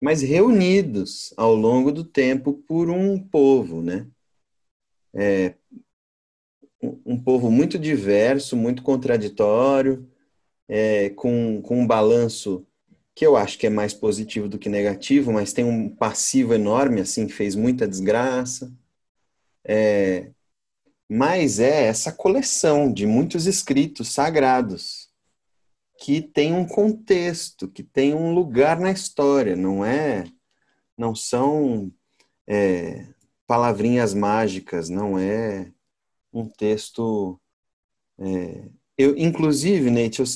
mas 0.00 0.20
reunidos 0.20 1.32
ao 1.36 1.54
longo 1.54 1.92
do 1.92 2.02
tempo 2.02 2.54
por 2.66 2.90
um 2.90 3.16
povo, 3.16 3.82
né? 3.82 4.08
É, 5.14 5.54
um, 6.82 7.22
povo 7.22 7.52
muito 7.52 7.78
diverso, 7.78 8.56
muito 8.56 8.82
contraditório, 8.82 10.10
é, 10.66 11.10
com, 11.10 11.62
com 11.62 11.82
um 11.82 11.86
balanço 11.86 12.66
que 13.14 13.24
eu 13.24 13.36
acho 13.36 13.56
que 13.56 13.66
é 13.68 13.70
mais 13.70 13.94
positivo 13.94 14.48
do 14.48 14.58
que 14.58 14.68
negativo, 14.68 15.32
mas 15.32 15.52
tem 15.52 15.64
um 15.64 15.88
passivo 15.88 16.52
enorme, 16.52 17.00
assim, 17.00 17.28
fez 17.28 17.54
muita 17.54 17.86
desgraça. 17.86 18.72
É, 19.64 20.32
mas 21.12 21.58
é 21.58 21.86
essa 21.86 22.12
coleção 22.12 22.92
de 22.92 23.04
muitos 23.04 23.46
escritos 23.46 24.12
sagrados 24.12 25.10
que 25.98 26.22
tem 26.22 26.54
um 26.54 26.64
contexto, 26.64 27.66
que 27.66 27.82
tem 27.82 28.14
um 28.14 28.32
lugar 28.32 28.78
na 28.78 28.92
história, 28.92 29.56
não 29.56 29.84
é, 29.84 30.24
não 30.96 31.12
são 31.12 31.90
é, 32.46 33.08
palavrinhas 33.44 34.14
mágicas, 34.14 34.88
não 34.88 35.18
é 35.18 35.72
um 36.32 36.46
texto. 36.46 37.40
É, 38.16 38.68
eu, 38.96 39.18
inclusive, 39.18 39.90
Neite, 39.90 40.20
eu, 40.20 40.26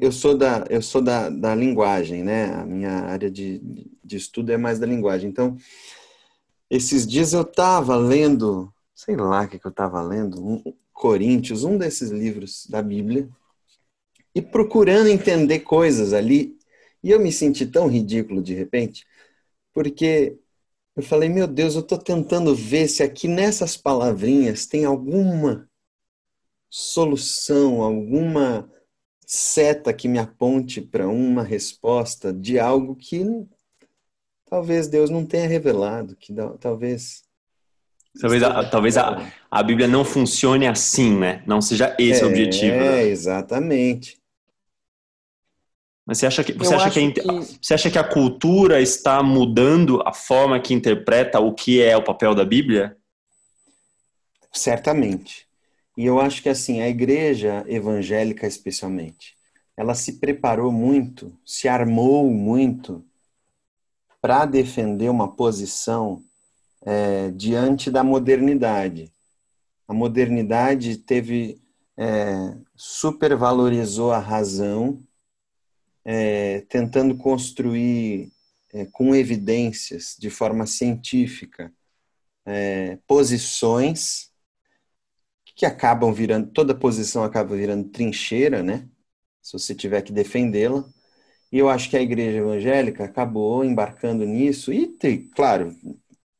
eu 0.00 0.10
sou 0.10 0.34
da, 0.34 0.64
eu 0.70 0.80
sou 0.80 1.02
da, 1.02 1.28
da 1.28 1.54
linguagem, 1.54 2.24
né? 2.24 2.46
A 2.54 2.64
minha 2.64 3.00
área 3.02 3.30
de, 3.30 3.60
de 4.02 4.16
estudo 4.16 4.50
é 4.50 4.56
mais 4.56 4.78
da 4.78 4.86
linguagem. 4.86 5.28
Então, 5.28 5.58
esses 6.70 7.06
dias 7.06 7.34
eu 7.34 7.42
estava 7.42 7.96
lendo 7.96 8.71
sei 8.94 9.16
lá 9.16 9.42
o 9.42 9.48
que, 9.48 9.58
que 9.58 9.66
eu 9.66 9.70
estava 9.70 10.02
lendo, 10.02 10.44
um, 10.44 10.62
Coríntios, 10.92 11.64
um 11.64 11.76
desses 11.78 12.10
livros 12.10 12.66
da 12.66 12.82
Bíblia, 12.82 13.28
e 14.34 14.40
procurando 14.40 15.08
entender 15.08 15.60
coisas 15.60 16.12
ali, 16.12 16.56
e 17.02 17.10
eu 17.10 17.20
me 17.20 17.32
senti 17.32 17.66
tão 17.66 17.88
ridículo 17.88 18.42
de 18.42 18.54
repente, 18.54 19.06
porque 19.72 20.38
eu 20.94 21.02
falei, 21.02 21.28
meu 21.28 21.46
Deus, 21.46 21.74
eu 21.74 21.80
estou 21.80 21.98
tentando 21.98 22.54
ver 22.54 22.86
se 22.88 23.02
aqui 23.02 23.26
nessas 23.26 23.76
palavrinhas 23.76 24.66
tem 24.66 24.84
alguma 24.84 25.68
solução, 26.68 27.82
alguma 27.82 28.70
seta 29.26 29.92
que 29.92 30.08
me 30.08 30.18
aponte 30.18 30.80
para 30.80 31.08
uma 31.08 31.42
resposta 31.42 32.32
de 32.32 32.58
algo 32.58 32.94
que 32.94 33.24
talvez 34.46 34.88
Deus 34.88 35.08
não 35.08 35.24
tenha 35.24 35.48
revelado, 35.48 36.16
que 36.16 36.34
talvez. 36.60 37.24
Talvez, 38.20 38.42
a, 38.42 38.64
talvez 38.64 38.96
a, 38.96 39.26
a 39.50 39.62
Bíblia 39.62 39.88
não 39.88 40.04
funcione 40.04 40.66
assim, 40.66 41.16
né? 41.18 41.42
Não 41.46 41.60
seja 41.62 41.96
esse 41.98 42.22
o 42.22 42.28
objetivo. 42.28 42.74
É, 42.74 42.78
né? 42.78 43.04
exatamente. 43.04 44.20
Mas 46.06 46.18
você 46.18 46.26
acha 46.26 46.44
que 46.44 46.52
você 46.52 46.74
Eu 46.74 46.78
acha 46.80 46.90
que, 46.90 47.12
que- 47.12 47.22
você 47.60 47.74
acha 47.74 47.90
que 47.90 47.98
a 47.98 48.04
cultura 48.04 48.80
está 48.80 49.22
mudando 49.22 50.02
a 50.04 50.12
forma 50.12 50.60
que 50.60 50.74
interpreta 50.74 51.40
o 51.40 51.54
que 51.54 51.80
é 51.80 51.96
o 51.96 52.02
papel 52.04 52.34
da 52.34 52.44
Bíblia? 52.44 52.96
Certamente. 54.52 55.46
E 55.96 56.04
eu 56.04 56.20
acho 56.20 56.42
que 56.42 56.48
assim, 56.48 56.80
a 56.80 56.88
igreja 56.88 57.64
evangélica 57.66 58.46
especialmente, 58.46 59.36
ela 59.76 59.94
se 59.94 60.18
preparou 60.18 60.72
muito, 60.72 61.32
se 61.46 61.68
armou 61.68 62.28
muito 62.30 63.04
para 64.20 64.44
defender 64.44 65.08
uma 65.08 65.32
posição 65.34 66.22
é, 66.84 67.30
diante 67.30 67.90
da 67.90 68.02
modernidade. 68.04 69.12
A 69.86 69.94
modernidade 69.94 70.96
teve 70.96 71.60
é, 71.96 72.56
supervalorizou 72.74 74.12
a 74.12 74.18
razão, 74.18 75.02
é, 76.04 76.62
tentando 76.68 77.16
construir 77.16 78.32
é, 78.72 78.86
com 78.86 79.14
evidências, 79.14 80.16
de 80.18 80.30
forma 80.30 80.66
científica, 80.66 81.72
é, 82.44 82.98
posições 83.06 84.30
que 85.54 85.66
acabam 85.66 86.12
virando, 86.12 86.50
toda 86.50 86.74
posição 86.74 87.22
acaba 87.22 87.54
virando 87.54 87.88
trincheira, 87.90 88.62
né? 88.62 88.88
Se 89.40 89.52
você 89.52 89.74
tiver 89.74 90.02
que 90.02 90.12
defendê-la. 90.12 90.84
E 91.52 91.58
eu 91.58 91.68
acho 91.68 91.90
que 91.90 91.96
a 91.96 92.02
igreja 92.02 92.38
evangélica 92.38 93.04
acabou 93.04 93.62
embarcando 93.64 94.24
nisso, 94.24 94.72
e, 94.72 94.88
claro, 95.34 95.76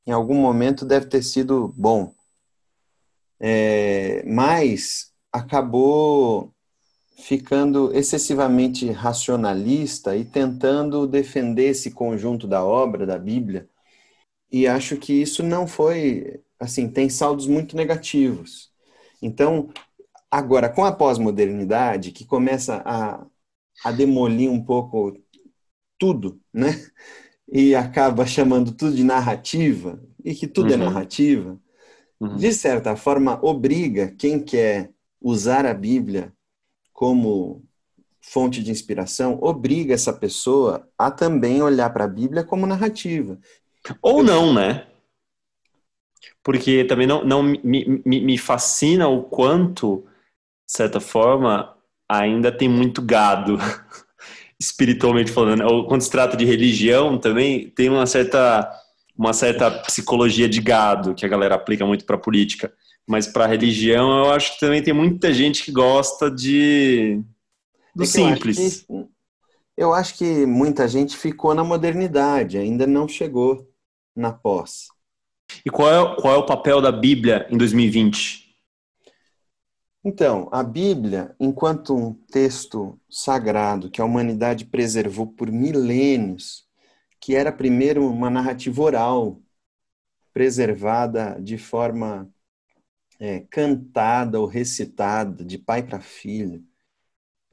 em 0.06 0.12
algum 0.12 0.34
momento 0.34 0.84
deve 0.84 1.06
ter 1.06 1.22
sido 1.22 1.68
bom. 1.76 2.14
É, 3.40 4.22
mas 4.24 5.12
acabou 5.32 6.52
ficando 7.18 7.92
excessivamente 7.94 8.90
racionalista 8.90 10.16
e 10.16 10.24
tentando 10.24 11.06
defender 11.06 11.68
esse 11.68 11.90
conjunto 11.90 12.46
da 12.46 12.64
obra, 12.64 13.06
da 13.06 13.18
Bíblia, 13.18 13.68
e 14.50 14.66
acho 14.66 14.96
que 14.96 15.12
isso 15.14 15.42
não 15.42 15.66
foi, 15.66 16.42
assim, 16.58 16.88
tem 16.88 17.08
saldos 17.08 17.46
muito 17.46 17.76
negativos. 17.76 18.70
Então, 19.22 19.70
agora, 20.30 20.68
com 20.68 20.84
a 20.84 20.92
pós-modernidade, 20.92 22.12
que 22.12 22.24
começa 22.26 22.82
a, 22.84 23.24
a 23.84 23.92
demolir 23.92 24.50
um 24.50 24.62
pouco 24.62 25.16
tudo, 25.98 26.40
né? 26.52 26.70
E 27.52 27.74
acaba 27.76 28.26
chamando 28.26 28.72
tudo 28.72 28.96
de 28.96 29.04
narrativa, 29.04 30.00
e 30.24 30.34
que 30.34 30.48
tudo 30.48 30.72
é 30.72 30.76
Uhum. 30.76 30.78
narrativa, 30.78 31.60
Uhum. 32.20 32.38
de 32.38 32.52
certa 32.52 32.96
forma, 32.96 33.40
obriga 33.44 34.12
quem 34.18 34.42
quer 34.42 34.90
usar 35.20 35.66
a 35.66 35.74
Bíblia 35.74 36.32
como 36.92 37.64
fonte 38.22 38.62
de 38.62 38.70
inspiração, 38.70 39.38
obriga 39.42 39.94
essa 39.94 40.12
pessoa 40.12 40.88
a 40.98 41.10
também 41.10 41.62
olhar 41.62 41.90
para 41.92 42.04
a 42.04 42.08
Bíblia 42.08 42.44
como 42.44 42.66
narrativa. 42.66 43.38
Ou 44.02 44.22
não, 44.22 44.52
né? 44.54 44.86
Porque 46.42 46.84
também 46.84 47.06
não, 47.06 47.24
não 47.24 47.42
me, 47.42 47.60
me, 48.04 48.20
me 48.20 48.38
fascina 48.38 49.08
o 49.08 49.22
quanto, 49.22 50.04
de 50.66 50.72
certa 50.76 51.00
forma, 51.00 51.76
ainda 52.08 52.52
tem 52.56 52.68
muito 52.68 53.02
gado, 53.02 53.58
espiritualmente 54.62 55.30
falando. 55.32 55.58
né? 55.60 55.66
Ou 55.66 55.86
quando 55.86 56.02
se 56.02 56.10
trata 56.10 56.36
de 56.36 56.44
religião, 56.44 57.18
também 57.18 57.68
tem 57.70 57.88
uma 57.88 58.06
certa, 58.06 58.70
uma 59.16 59.32
certa 59.32 59.70
psicologia 59.70 60.48
de 60.48 60.60
gado 60.60 61.14
que 61.14 61.26
a 61.26 61.28
galera 61.28 61.54
aplica 61.56 61.84
muito 61.84 62.04
para 62.04 62.16
política. 62.18 62.72
Mas 63.06 63.26
para 63.26 63.46
religião, 63.46 64.24
eu 64.26 64.30
acho 64.32 64.54
que 64.54 64.60
também 64.60 64.82
tem 64.82 64.94
muita 64.94 65.32
gente 65.32 65.64
que 65.64 65.72
gosta 65.72 66.30
de 66.30 67.20
do 67.94 68.04
É 68.04 68.06
que 68.06 68.18
eu 68.18 68.26
acho 68.26 68.34
simples. 68.54 68.86
que- 68.86 69.06
Eu 69.76 69.92
acho 69.92 70.14
que 70.16 70.46
muita 70.46 70.86
gente 70.86 71.16
ficou 71.16 71.54
na 71.54 71.64
modernidade, 71.64 72.58
ainda 72.58 72.86
não 72.86 73.08
chegou 73.08 73.68
na 74.14 74.30
pós. 74.32 74.86
E 75.66 75.70
qual 75.70 75.90
é, 75.90 76.16
qual 76.20 76.34
é 76.34 76.36
o 76.38 76.46
papel 76.46 76.80
da 76.80 76.92
Bíblia 76.92 77.46
em 77.50 77.56
2020? 77.58 78.41
Então, 80.04 80.48
a 80.52 80.62
Bíblia, 80.64 81.34
enquanto 81.38 81.94
um 81.94 82.12
texto 82.12 82.98
sagrado 83.08 83.90
que 83.90 84.00
a 84.00 84.04
humanidade 84.04 84.64
preservou 84.66 85.28
por 85.28 85.50
milênios, 85.50 86.66
que 87.20 87.36
era 87.36 87.52
primeiro 87.52 88.06
uma 88.08 88.28
narrativa 88.28 88.82
oral, 88.82 89.40
preservada 90.32 91.40
de 91.40 91.58
forma 91.58 92.28
é, 93.20 93.40
cantada 93.50 94.40
ou 94.40 94.46
recitada, 94.46 95.44
de 95.44 95.58
pai 95.58 95.82
para 95.84 96.00
filho, 96.00 96.64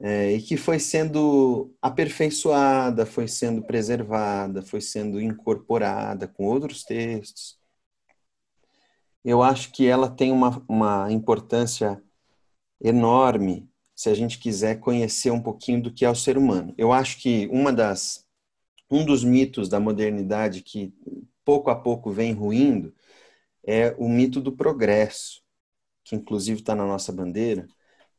é, 0.00 0.32
e 0.32 0.42
que 0.42 0.56
foi 0.56 0.78
sendo 0.80 1.74
aperfeiçoada, 1.82 3.06
foi 3.06 3.28
sendo 3.28 3.62
preservada, 3.64 4.62
foi 4.62 4.80
sendo 4.80 5.20
incorporada 5.20 6.26
com 6.28 6.44
outros 6.46 6.84
textos. 6.84 7.58
Eu 9.24 9.42
acho 9.42 9.72
que 9.72 9.86
ela 9.86 10.08
tem 10.10 10.32
uma, 10.32 10.64
uma 10.68 11.12
importância 11.12 12.02
enorme 12.80 13.68
se 13.94 14.08
a 14.08 14.14
gente 14.14 14.38
quiser 14.38 14.80
conhecer 14.80 15.30
um 15.30 15.42
pouquinho 15.42 15.82
do 15.82 15.92
que 15.92 16.04
é 16.04 16.10
o 16.10 16.14
ser 16.14 16.38
humano. 16.38 16.74
Eu 16.78 16.92
acho 16.92 17.18
que 17.18 17.46
uma 17.52 17.72
das 17.72 18.26
um 18.90 19.04
dos 19.04 19.22
mitos 19.22 19.68
da 19.68 19.78
modernidade 19.78 20.62
que 20.62 20.92
pouco 21.44 21.70
a 21.70 21.76
pouco 21.76 22.10
vem 22.10 22.32
ruindo 22.32 22.94
é 23.64 23.94
o 23.98 24.08
mito 24.08 24.40
do 24.40 24.52
progresso, 24.52 25.42
que 26.04 26.16
inclusive 26.16 26.60
está 26.60 26.74
na 26.74 26.86
nossa 26.86 27.12
bandeira, 27.12 27.68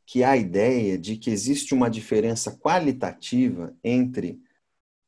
que 0.06 0.22
é 0.22 0.26
a 0.26 0.36
ideia 0.36 0.98
de 0.98 1.16
que 1.16 1.30
existe 1.30 1.74
uma 1.74 1.90
diferença 1.90 2.50
qualitativa 2.52 3.76
entre 3.82 4.40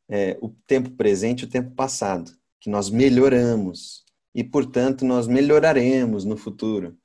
é, 0.09 0.39
o 0.41 0.51
tempo 0.67 0.91
presente 0.91 1.43
e 1.43 1.45
o 1.47 1.51
tempo 1.51 1.71
passado, 1.75 2.33
que 2.61 2.71
nós 2.71 2.91
melhoramos 2.91 4.05
e, 4.35 4.43
portanto, 4.43 5.05
nós 5.05 5.27
melhoraremos 5.27 6.25
no 6.25 6.37
futuro. 6.37 6.99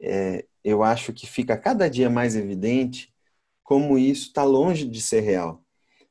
É, 0.00 0.46
eu 0.66 0.82
acho 0.82 1.12
que 1.12 1.28
fica 1.28 1.56
cada 1.56 1.88
dia 1.88 2.10
mais 2.10 2.34
evidente 2.34 3.14
como 3.62 3.96
isso 3.96 4.28
está 4.28 4.42
longe 4.42 4.84
de 4.84 5.00
ser 5.00 5.20
real. 5.20 5.62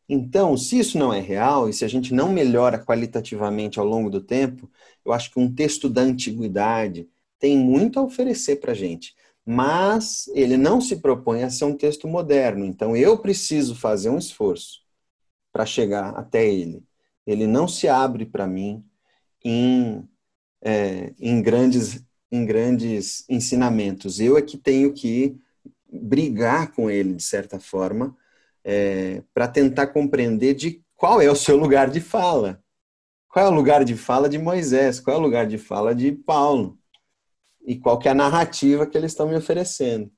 Então, 0.07 0.55
se 0.57 0.79
isso 0.79 0.97
não 0.97 1.13
é 1.13 1.19
real 1.19 1.67
e 1.67 1.73
se 1.73 1.83
a 1.83 1.89
gente 1.89 2.13
não 2.13 2.31
melhora 2.31 2.79
qualitativamente 2.79 3.79
ao 3.79 3.85
longo 3.85 4.09
do 4.09 4.21
tempo, 4.21 4.71
eu 5.03 5.11
acho 5.11 5.29
que 5.31 5.39
um 5.39 5.53
texto 5.53 5.89
da 5.89 6.01
antiguidade 6.01 7.09
tem 7.37 7.57
muito 7.57 7.99
a 7.99 8.03
oferecer 8.03 8.57
para 8.61 8.71
a 8.71 8.75
gente, 8.75 9.13
mas 9.45 10.27
ele 10.33 10.55
não 10.55 10.79
se 10.79 10.97
propõe 11.01 11.43
a 11.43 11.49
ser 11.49 11.65
um 11.65 11.75
texto 11.75 12.07
moderno. 12.07 12.63
Então, 12.65 12.95
eu 12.95 13.17
preciso 13.17 13.75
fazer 13.75 14.09
um 14.09 14.17
esforço 14.17 14.79
para 15.51 15.65
chegar 15.65 16.11
até 16.11 16.47
ele. 16.47 16.81
Ele 17.27 17.45
não 17.45 17.67
se 17.67 17.89
abre 17.89 18.25
para 18.25 18.47
mim 18.47 18.85
em, 19.43 20.07
é, 20.61 21.13
em 21.19 21.41
grandes 21.41 22.05
em 22.35 22.45
grandes 22.45 23.25
ensinamentos. 23.29 24.19
Eu 24.19 24.37
é 24.37 24.41
que 24.41 24.57
tenho 24.57 24.93
que 24.93 25.37
brigar 25.91 26.71
com 26.71 26.89
ele, 26.89 27.13
de 27.13 27.23
certa 27.23 27.59
forma, 27.59 28.15
é, 28.63 29.23
para 29.33 29.47
tentar 29.47 29.87
compreender 29.87 30.53
de 30.55 30.83
qual 30.95 31.21
é 31.21 31.29
o 31.29 31.35
seu 31.35 31.55
lugar 31.55 31.89
de 31.89 32.01
fala. 32.01 32.61
Qual 33.29 33.45
é 33.45 33.49
o 33.49 33.53
lugar 33.53 33.83
de 33.83 33.95
fala 33.95 34.29
de 34.29 34.37
Moisés? 34.37 34.99
Qual 34.99 35.15
é 35.15 35.19
o 35.19 35.23
lugar 35.23 35.45
de 35.45 35.57
fala 35.57 35.93
de 35.93 36.11
Paulo? 36.11 36.77
E 37.65 37.75
qual 37.75 37.97
que 37.97 38.07
é 38.07 38.11
a 38.11 38.15
narrativa 38.15 38.85
que 38.85 38.97
eles 38.97 39.11
estão 39.11 39.27
me 39.27 39.35
oferecendo? 39.35 40.11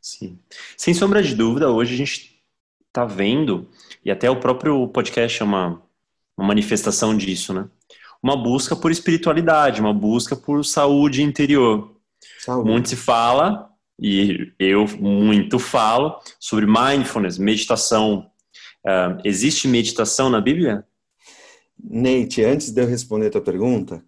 Sim. 0.00 0.38
Sem 0.76 0.92
sombra 0.92 1.22
de 1.22 1.34
dúvida, 1.34 1.70
hoje 1.70 1.94
a 1.94 1.96
gente 1.96 2.42
está 2.88 3.04
vendo, 3.04 3.68
e 4.04 4.10
até 4.10 4.28
o 4.28 4.38
próprio 4.38 4.86
podcast 4.88 5.40
é 5.40 5.44
uma, 5.44 5.82
uma 6.36 6.46
manifestação 6.46 7.16
disso, 7.16 7.54
né? 7.54 7.68
Uma 8.22 8.36
busca 8.36 8.76
por 8.76 8.90
espiritualidade, 8.90 9.80
uma 9.80 9.92
busca 9.92 10.36
por 10.36 10.64
saúde 10.64 11.22
interior. 11.22 11.96
Saúde. 12.38 12.70
Muito 12.70 12.88
se 12.88 12.96
fala, 12.96 13.68
e 13.98 14.52
eu 14.58 14.86
muito 14.98 15.58
falo, 15.58 16.20
sobre 16.38 16.66
mindfulness, 16.66 17.38
meditação. 17.38 18.30
Uh, 18.84 19.20
existe 19.24 19.66
meditação 19.66 20.30
na 20.30 20.40
Bíblia? 20.40 20.86
Nate, 21.82 22.44
antes 22.44 22.70
de 22.70 22.80
eu 22.80 22.86
responder 22.86 23.26
a 23.26 23.30
tua 23.30 23.40
pergunta, 23.40 24.04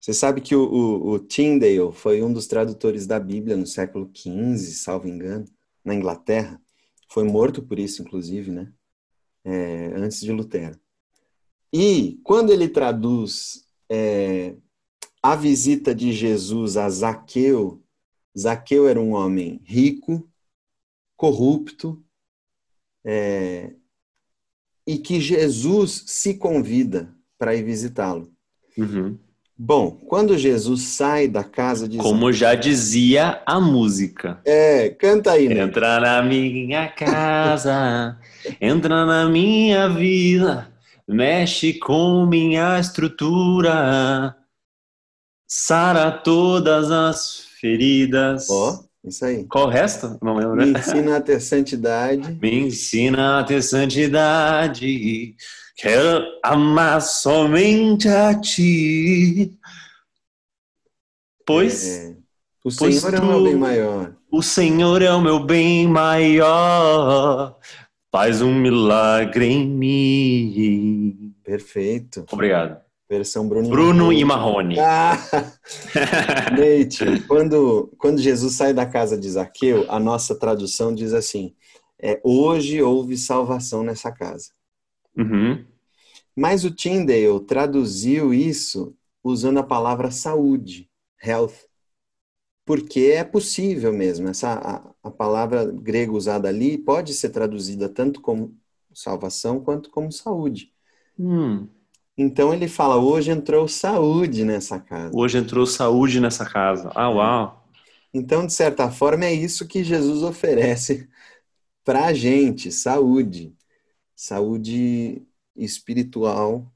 você 0.00 0.12
sabe 0.12 0.40
que 0.40 0.56
o, 0.56 0.64
o, 0.64 1.10
o 1.12 1.18
Tyndale 1.18 1.92
foi 1.92 2.22
um 2.22 2.32
dos 2.32 2.46
tradutores 2.46 3.06
da 3.06 3.20
Bíblia 3.20 3.56
no 3.56 3.66
século 3.66 4.10
XV, 4.14 4.58
salvo 4.74 5.06
engano, 5.06 5.44
na 5.84 5.94
Inglaterra. 5.94 6.60
Foi 7.08 7.24
morto 7.24 7.62
por 7.62 7.78
isso, 7.78 8.02
inclusive, 8.02 8.50
né? 8.50 8.72
É, 9.44 9.92
antes 9.94 10.20
de 10.20 10.32
Lutero. 10.32 10.78
E 11.72 12.20
quando 12.22 12.52
ele 12.52 12.68
traduz 12.68 13.64
é, 13.88 14.54
a 15.22 15.34
visita 15.34 15.94
de 15.94 16.12
Jesus 16.12 16.76
a 16.76 16.88
Zaqueu, 16.90 17.82
Zaqueu 18.38 18.88
era 18.88 19.00
um 19.00 19.12
homem 19.12 19.60
rico, 19.64 20.28
corrupto, 21.16 22.02
é, 23.04 23.72
e 24.86 24.98
que 24.98 25.20
Jesus 25.20 26.04
se 26.06 26.34
convida 26.34 27.14
para 27.38 27.54
ir 27.54 27.62
visitá-lo. 27.62 28.30
Uhum. 28.76 29.18
Bom, 29.56 29.92
quando 29.92 30.36
Jesus 30.36 30.82
sai 30.82 31.28
da 31.28 31.44
casa 31.44 31.88
de 31.88 31.98
Como 31.98 32.32
já 32.32 32.54
dizia 32.54 33.42
a 33.46 33.60
música. 33.60 34.40
É, 34.44 34.88
canta 34.90 35.32
aí, 35.32 35.48
né? 35.48 35.60
Entra 35.60 36.00
na 36.00 36.22
minha 36.22 36.88
casa, 36.88 38.18
entra 38.60 39.06
na 39.06 39.28
minha 39.28 39.88
vida, 39.88 40.71
mexe 41.08 41.74
com 41.78 42.24
minha 42.26 42.78
estrutura, 42.78 44.36
sara 45.46 46.10
todas 46.10 46.90
as 46.90 47.40
feridas. 47.60 48.48
Ó, 48.50 48.80
isso 49.04 49.24
aí. 49.24 49.44
Qual 49.46 49.66
o 49.66 49.70
resto? 49.70 50.18
Não 50.22 50.34
lembro. 50.36 50.56
Me 50.56 50.70
ensina 50.78 51.16
a 51.16 51.20
ter 51.20 51.40
santidade. 51.40 52.38
Me 52.40 52.54
ensina 52.66 53.40
a 53.40 53.44
ter 53.44 53.62
santidade, 53.62 55.34
quero 55.76 56.24
amar 56.42 57.00
somente 57.02 58.08
a 58.08 58.38
ti. 58.38 59.52
Pois 61.44 61.86
É, 61.86 62.10
o 62.64 62.70
Pois 62.78 63.00
Senhor 63.00 63.14
é 63.14 63.18
o 63.18 63.20
tu- 63.20 63.26
meu 63.26 63.42
bem 63.44 63.56
maior. 63.56 64.12
o 64.30 64.42
Senhor 64.42 65.02
é 65.02 65.12
o 65.12 65.20
meu 65.20 65.40
bem 65.44 65.88
maior, 65.88 67.58
faz 68.12 68.42
um 68.42 68.54
milagre 68.54 69.46
em 69.46 69.66
mim. 69.66 71.34
Perfeito. 71.42 72.26
Obrigado. 72.30 72.78
Versão 73.08 73.48
Bruno, 73.48 73.68
Bruno 73.68 74.12
e 74.12 74.24
Marrone. 74.24 74.78
Ah! 74.78 75.18
Neite, 76.56 77.20
quando, 77.26 77.92
quando 77.98 78.20
Jesus 78.20 78.54
sai 78.54 78.72
da 78.72 78.86
casa 78.86 79.18
de 79.18 79.28
Zaqueu, 79.28 79.84
a 79.90 79.98
nossa 79.98 80.34
tradução 80.34 80.94
diz 80.94 81.12
assim: 81.12 81.54
é, 82.00 82.20
hoje 82.22 82.80
houve 82.80 83.16
salvação 83.16 83.82
nessa 83.82 84.10
casa. 84.10 84.50
Uhum. 85.16 85.64
Mas 86.34 86.64
o 86.64 86.70
Tyndale 86.70 87.40
traduziu 87.46 88.32
isso 88.32 88.94
usando 89.22 89.58
a 89.58 89.62
palavra 89.62 90.10
saúde, 90.10 90.88
health, 91.22 91.66
porque 92.64 93.00
é 93.16 93.24
possível 93.24 93.92
mesmo. 93.92 94.28
Essa, 94.28 94.54
a, 94.54 94.94
a 95.08 95.10
palavra 95.10 95.66
grega 95.72 96.12
usada 96.12 96.48
ali 96.48 96.78
pode 96.78 97.14
ser 97.14 97.30
traduzida 97.30 97.88
tanto 97.88 98.20
como 98.20 98.56
salvação 98.94 99.60
quanto 99.62 99.90
como 99.90 100.12
saúde. 100.12 100.72
Hum, 101.18 101.70
Então 102.16 102.54
ele 102.54 102.68
fala: 102.68 102.96
hoje 102.96 103.30
entrou 103.30 103.68
saúde 103.68 104.44
nessa 104.44 104.80
casa. 104.80 105.12
hoje 105.12 105.38
entrou 105.38 105.64
saúde 105.64 106.18
nessa 106.20 106.44
casa. 106.44 106.90
Ah, 106.96 107.08
uau. 107.08 107.62
Então, 108.12 108.46
de 108.46 108.52
certa 108.52 108.90
forma, 108.90 109.24
é 109.24 109.32
isso 109.32 109.66
que 109.66 109.82
Jesus 109.84 110.22
oferece 110.22 111.08
para 111.84 112.06
a 112.06 112.12
gente: 112.14 112.72
saúde. 112.72 113.54
Saúde 114.16 115.26
espiritual, 115.56 116.72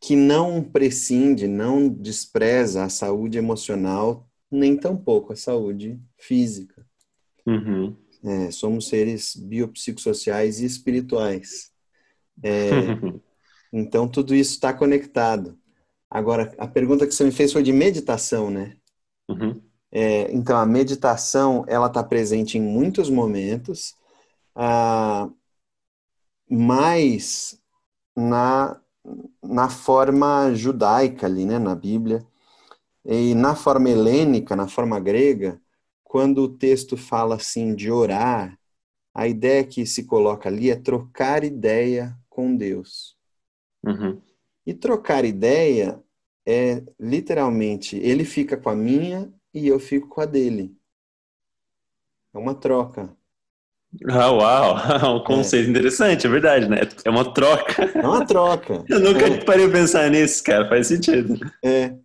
que 0.00 0.16
não 0.16 0.62
prescinde, 0.64 1.48
não 1.48 1.88
despreza 1.88 2.84
a 2.84 2.88
saúde 2.90 3.38
emocional, 3.38 4.25
nem 4.50 4.76
tampouco 4.76 5.32
a 5.32 5.36
saúde 5.36 6.00
física. 6.18 6.86
Uhum. 7.46 7.96
É, 8.24 8.50
somos 8.50 8.88
seres 8.88 9.36
biopsicossociais 9.36 10.60
e 10.60 10.64
espirituais. 10.64 11.70
É, 12.42 12.70
então, 13.72 14.08
tudo 14.08 14.34
isso 14.34 14.52
está 14.52 14.72
conectado. 14.72 15.58
Agora, 16.10 16.54
a 16.58 16.66
pergunta 16.66 17.06
que 17.06 17.14
você 17.14 17.24
me 17.24 17.32
fez 17.32 17.52
foi 17.52 17.62
de 17.62 17.72
meditação, 17.72 18.50
né? 18.50 18.76
Uhum. 19.28 19.60
É, 19.90 20.30
então, 20.32 20.56
a 20.56 20.66
meditação, 20.66 21.64
ela 21.68 21.86
está 21.86 22.02
presente 22.02 22.58
em 22.58 22.60
muitos 22.60 23.08
momentos, 23.08 23.94
ah, 24.54 25.28
mas 26.48 27.60
na, 28.16 28.80
na 29.42 29.68
forma 29.68 30.54
judaica 30.54 31.26
ali, 31.26 31.44
né, 31.44 31.58
na 31.58 31.74
Bíblia, 31.74 32.24
e 33.06 33.34
na 33.34 33.54
forma 33.56 33.90
helênica, 33.90 34.56
na 34.56 34.68
forma 34.68 35.00
grega, 35.00 35.60
quando 36.04 36.42
o 36.42 36.48
texto 36.58 36.96
fala 36.96 37.36
assim 37.36 37.74
de 37.74 37.90
orar, 37.90 38.58
a 39.14 39.28
ideia 39.28 39.64
que 39.64 39.86
se 39.86 40.04
coloca 40.06 40.48
ali 40.48 40.70
é 40.70 40.76
trocar 40.76 41.44
ideia 41.44 42.16
com 42.30 42.56
Deus. 42.56 43.16
Uhum. 43.84 44.22
E 44.66 44.74
trocar 44.74 45.24
ideia 45.24 46.02
é 46.46 46.82
literalmente 47.00 47.96
ele 47.96 48.24
fica 48.24 48.56
com 48.56 48.68
a 48.68 48.76
minha 48.76 49.32
e 49.54 49.66
eu 49.66 49.80
fico 49.80 50.08
com 50.08 50.20
a 50.20 50.26
dele. 50.26 50.76
É 52.32 52.38
uma 52.38 52.54
troca. 52.54 53.16
Ah, 54.08 54.30
uau. 54.32 54.76
Um 55.16 55.24
conceito 55.24 55.70
interessante, 55.70 56.26
é 56.26 56.30
verdade, 56.30 56.68
né? 56.68 56.80
É 57.04 57.10
uma 57.10 57.32
troca. 57.32 57.84
É 58.00 58.06
uma 58.06 58.24
troca. 58.26 58.84
Eu 58.88 59.00
nunca 59.00 59.26
É. 59.26 59.44
parei 59.44 59.68
pra 59.68 59.78
pensar 59.80 60.10
nisso, 60.10 60.42
cara. 60.44 60.68
Faz 60.68 60.86
sentido. 60.88 61.38
É. 61.62 61.98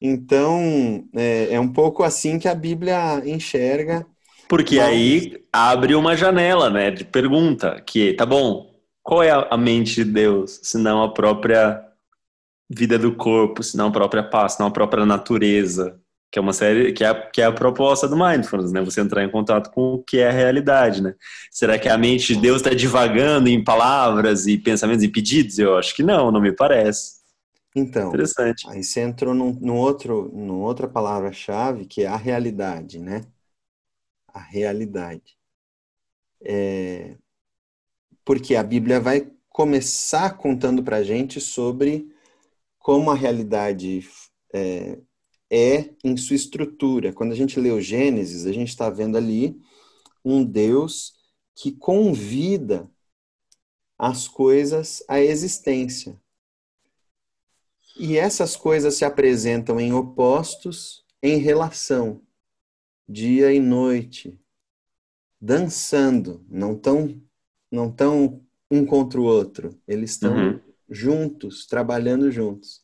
Então, 0.00 1.04
é, 1.14 1.54
é 1.54 1.60
um 1.60 1.72
pouco 1.72 2.02
assim 2.02 2.38
que 2.38 2.48
a 2.48 2.54
Bíblia 2.54 3.22
enxerga. 3.26 4.06
Porque 4.48 4.76
Mas- 4.76 4.86
aí 4.88 5.42
abre 5.52 5.94
uma 5.94 6.16
janela, 6.16 6.70
né, 6.70 6.90
de 6.90 7.04
pergunta, 7.04 7.82
que, 7.86 8.14
tá 8.14 8.24
bom, 8.24 8.74
qual 9.02 9.22
é 9.22 9.30
a 9.30 9.56
mente 9.56 9.96
de 9.96 10.04
Deus, 10.04 10.60
se 10.62 10.78
não 10.78 11.02
a 11.02 11.12
própria 11.12 11.82
vida 12.70 12.98
do 12.98 13.14
corpo, 13.14 13.62
se 13.62 13.76
não 13.76 13.88
a 13.88 13.92
própria 13.92 14.22
paz, 14.22 14.52
se 14.54 14.60
não 14.60 14.66
a 14.68 14.70
própria 14.70 15.04
natureza, 15.06 15.98
que 16.30 16.38
é 16.38 16.42
uma 16.42 16.52
série, 16.52 16.92
que 16.92 17.02
é, 17.02 17.08
a- 17.08 17.14
que 17.14 17.40
é 17.40 17.44
a 17.46 17.52
proposta 17.52 18.06
do 18.06 18.16
Mindfulness, 18.16 18.72
né, 18.72 18.82
você 18.82 19.00
entrar 19.00 19.24
em 19.24 19.30
contato 19.30 19.70
com 19.70 19.94
o 19.94 20.02
que 20.02 20.18
é 20.18 20.28
a 20.28 20.32
realidade, 20.32 21.02
né. 21.02 21.14
Será 21.50 21.78
que 21.78 21.88
a 21.88 21.96
mente 21.98 22.34
de 22.34 22.40
Deus 22.40 22.58
está 22.58 22.70
divagando 22.70 23.48
em 23.48 23.62
palavras 23.64 24.46
e 24.46 24.58
pensamentos 24.58 25.02
e 25.04 25.08
pedidos? 25.08 25.58
Eu 25.58 25.76
acho 25.78 25.94
que 25.94 26.02
não, 26.02 26.30
não 26.30 26.40
me 26.40 26.52
parece. 26.52 27.17
Então, 27.78 28.08
Interessante. 28.08 28.68
aí 28.68 28.82
você 28.82 29.00
entrou 29.00 29.32
num, 29.32 29.52
num 29.52 29.76
outro, 29.76 30.30
numa 30.34 30.66
outra 30.66 30.88
palavra-chave, 30.88 31.86
que 31.86 32.02
é 32.02 32.06
a 32.06 32.16
realidade, 32.16 32.98
né? 32.98 33.24
A 34.26 34.40
realidade. 34.40 35.38
É, 36.40 37.16
porque 38.24 38.56
a 38.56 38.62
Bíblia 38.62 39.00
vai 39.00 39.30
começar 39.48 40.36
contando 40.36 40.82
para 40.82 40.96
a 40.98 41.02
gente 41.02 41.40
sobre 41.40 42.12
como 42.78 43.10
a 43.10 43.14
realidade 43.14 44.06
é, 44.52 44.98
é 45.50 45.90
em 46.04 46.16
sua 46.16 46.36
estrutura. 46.36 47.12
Quando 47.12 47.32
a 47.32 47.36
gente 47.36 47.60
lê 47.60 47.70
o 47.70 47.80
Gênesis, 47.80 48.46
a 48.46 48.52
gente 48.52 48.68
está 48.68 48.90
vendo 48.90 49.16
ali 49.16 49.60
um 50.24 50.44
Deus 50.44 51.14
que 51.54 51.72
convida 51.72 52.90
as 53.98 54.28
coisas 54.28 55.02
à 55.08 55.20
existência. 55.20 56.20
E 57.98 58.16
essas 58.16 58.56
coisas 58.56 58.94
se 58.94 59.04
apresentam 59.04 59.78
em 59.80 59.92
opostos 59.92 61.04
em 61.22 61.36
relação, 61.38 62.22
dia 63.08 63.52
e 63.52 63.60
noite, 63.60 64.38
dançando, 65.40 66.44
não 66.48 66.76
tão, 66.76 67.20
não 67.70 67.90
tão 67.90 68.42
um 68.70 68.84
contra 68.84 69.20
o 69.20 69.24
outro, 69.24 69.78
eles 69.86 70.10
estão 70.12 70.34
Uhum. 70.36 70.62
juntos, 70.88 71.66
trabalhando 71.66 72.30
juntos. 72.30 72.82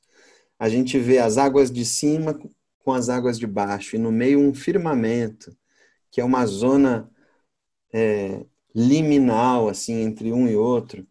A 0.58 0.68
gente 0.68 0.98
vê 0.98 1.18
as 1.18 1.38
águas 1.38 1.70
de 1.70 1.84
cima 1.84 2.38
com 2.84 2.92
as 2.92 3.08
águas 3.08 3.38
de 3.38 3.46
baixo, 3.46 3.96
e 3.96 3.98
no 3.98 4.12
meio 4.12 4.40
um 4.40 4.54
firmamento, 4.54 5.56
que 6.10 6.20
é 6.20 6.24
uma 6.24 6.46
zona 6.46 7.10
é, 7.92 8.44
liminal, 8.74 9.68
assim, 9.68 9.94
entre 10.02 10.32
um 10.32 10.48
e 10.48 10.56
outro. 10.56 11.06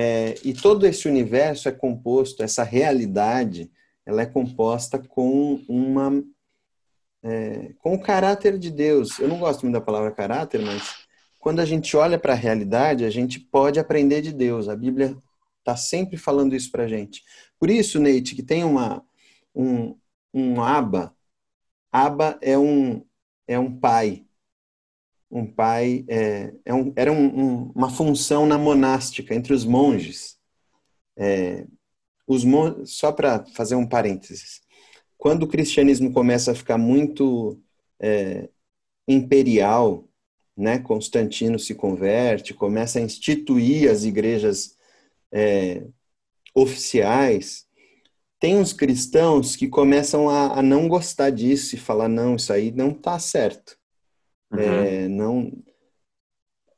É, 0.00 0.36
e 0.44 0.54
todo 0.54 0.86
esse 0.86 1.08
universo 1.08 1.68
é 1.68 1.72
composto, 1.72 2.44
essa 2.44 2.62
realidade, 2.62 3.68
ela 4.06 4.22
é 4.22 4.26
composta 4.26 4.96
com 4.96 5.60
uma 5.68 6.22
é, 7.20 7.72
com 7.78 7.94
o 7.94 8.00
caráter 8.00 8.60
de 8.60 8.70
Deus. 8.70 9.18
Eu 9.18 9.26
não 9.26 9.40
gosto 9.40 9.62
muito 9.62 9.74
da 9.74 9.80
palavra 9.80 10.12
caráter, 10.12 10.60
mas 10.60 10.98
quando 11.40 11.58
a 11.58 11.64
gente 11.64 11.96
olha 11.96 12.16
para 12.16 12.32
a 12.32 12.36
realidade, 12.36 13.04
a 13.04 13.10
gente 13.10 13.40
pode 13.40 13.80
aprender 13.80 14.22
de 14.22 14.32
Deus. 14.32 14.68
A 14.68 14.76
Bíblia 14.76 15.16
está 15.58 15.76
sempre 15.76 16.16
falando 16.16 16.54
isso 16.54 16.70
para 16.70 16.84
a 16.84 16.88
gente. 16.88 17.24
Por 17.58 17.68
isso, 17.68 17.98
Neite, 17.98 18.36
que 18.36 18.42
tem 18.44 18.62
uma 18.62 19.04
um, 19.52 19.98
um 20.32 20.62
aba. 20.62 21.12
Aba 21.90 22.38
é 22.40 22.56
um 22.56 23.04
é 23.48 23.58
um 23.58 23.80
pai. 23.80 24.27
Um 25.30 25.46
pai 25.46 26.04
é, 26.08 26.52
é 26.64 26.74
um, 26.74 26.92
era 26.96 27.12
um, 27.12 27.26
um, 27.26 27.72
uma 27.74 27.90
função 27.90 28.46
na 28.46 28.56
monástica 28.56 29.34
entre 29.34 29.52
os 29.52 29.64
monges. 29.64 30.38
É, 31.16 31.66
os 32.26 32.44
mon 32.44 32.84
só 32.84 33.10
para 33.10 33.44
fazer 33.54 33.74
um 33.74 33.86
parênteses, 33.86 34.60
quando 35.16 35.44
o 35.44 35.48
cristianismo 35.48 36.12
começa 36.12 36.52
a 36.52 36.54
ficar 36.54 36.78
muito 36.78 37.60
é, 37.98 38.48
imperial, 39.06 40.08
né? 40.56 40.78
Constantino 40.78 41.58
se 41.58 41.74
converte, 41.74 42.52
começa 42.52 42.98
a 42.98 43.02
instituir 43.02 43.90
as 43.90 44.04
igrejas 44.04 44.76
é, 45.32 45.86
oficiais. 46.54 47.66
Tem 48.40 48.56
uns 48.56 48.72
cristãos 48.72 49.56
que 49.56 49.68
começam 49.68 50.28
a, 50.28 50.58
a, 50.58 50.62
não 50.62 50.88
gostar 50.88 51.30
disso 51.30 51.74
e 51.74 51.78
falar 51.78 52.08
não, 52.08 52.36
isso 52.36 52.52
aí 52.52 52.70
não 52.72 52.90
está 52.90 53.18
certo. 53.18 53.77
Uhum. 54.50 54.58
É, 54.58 55.08
não 55.08 55.52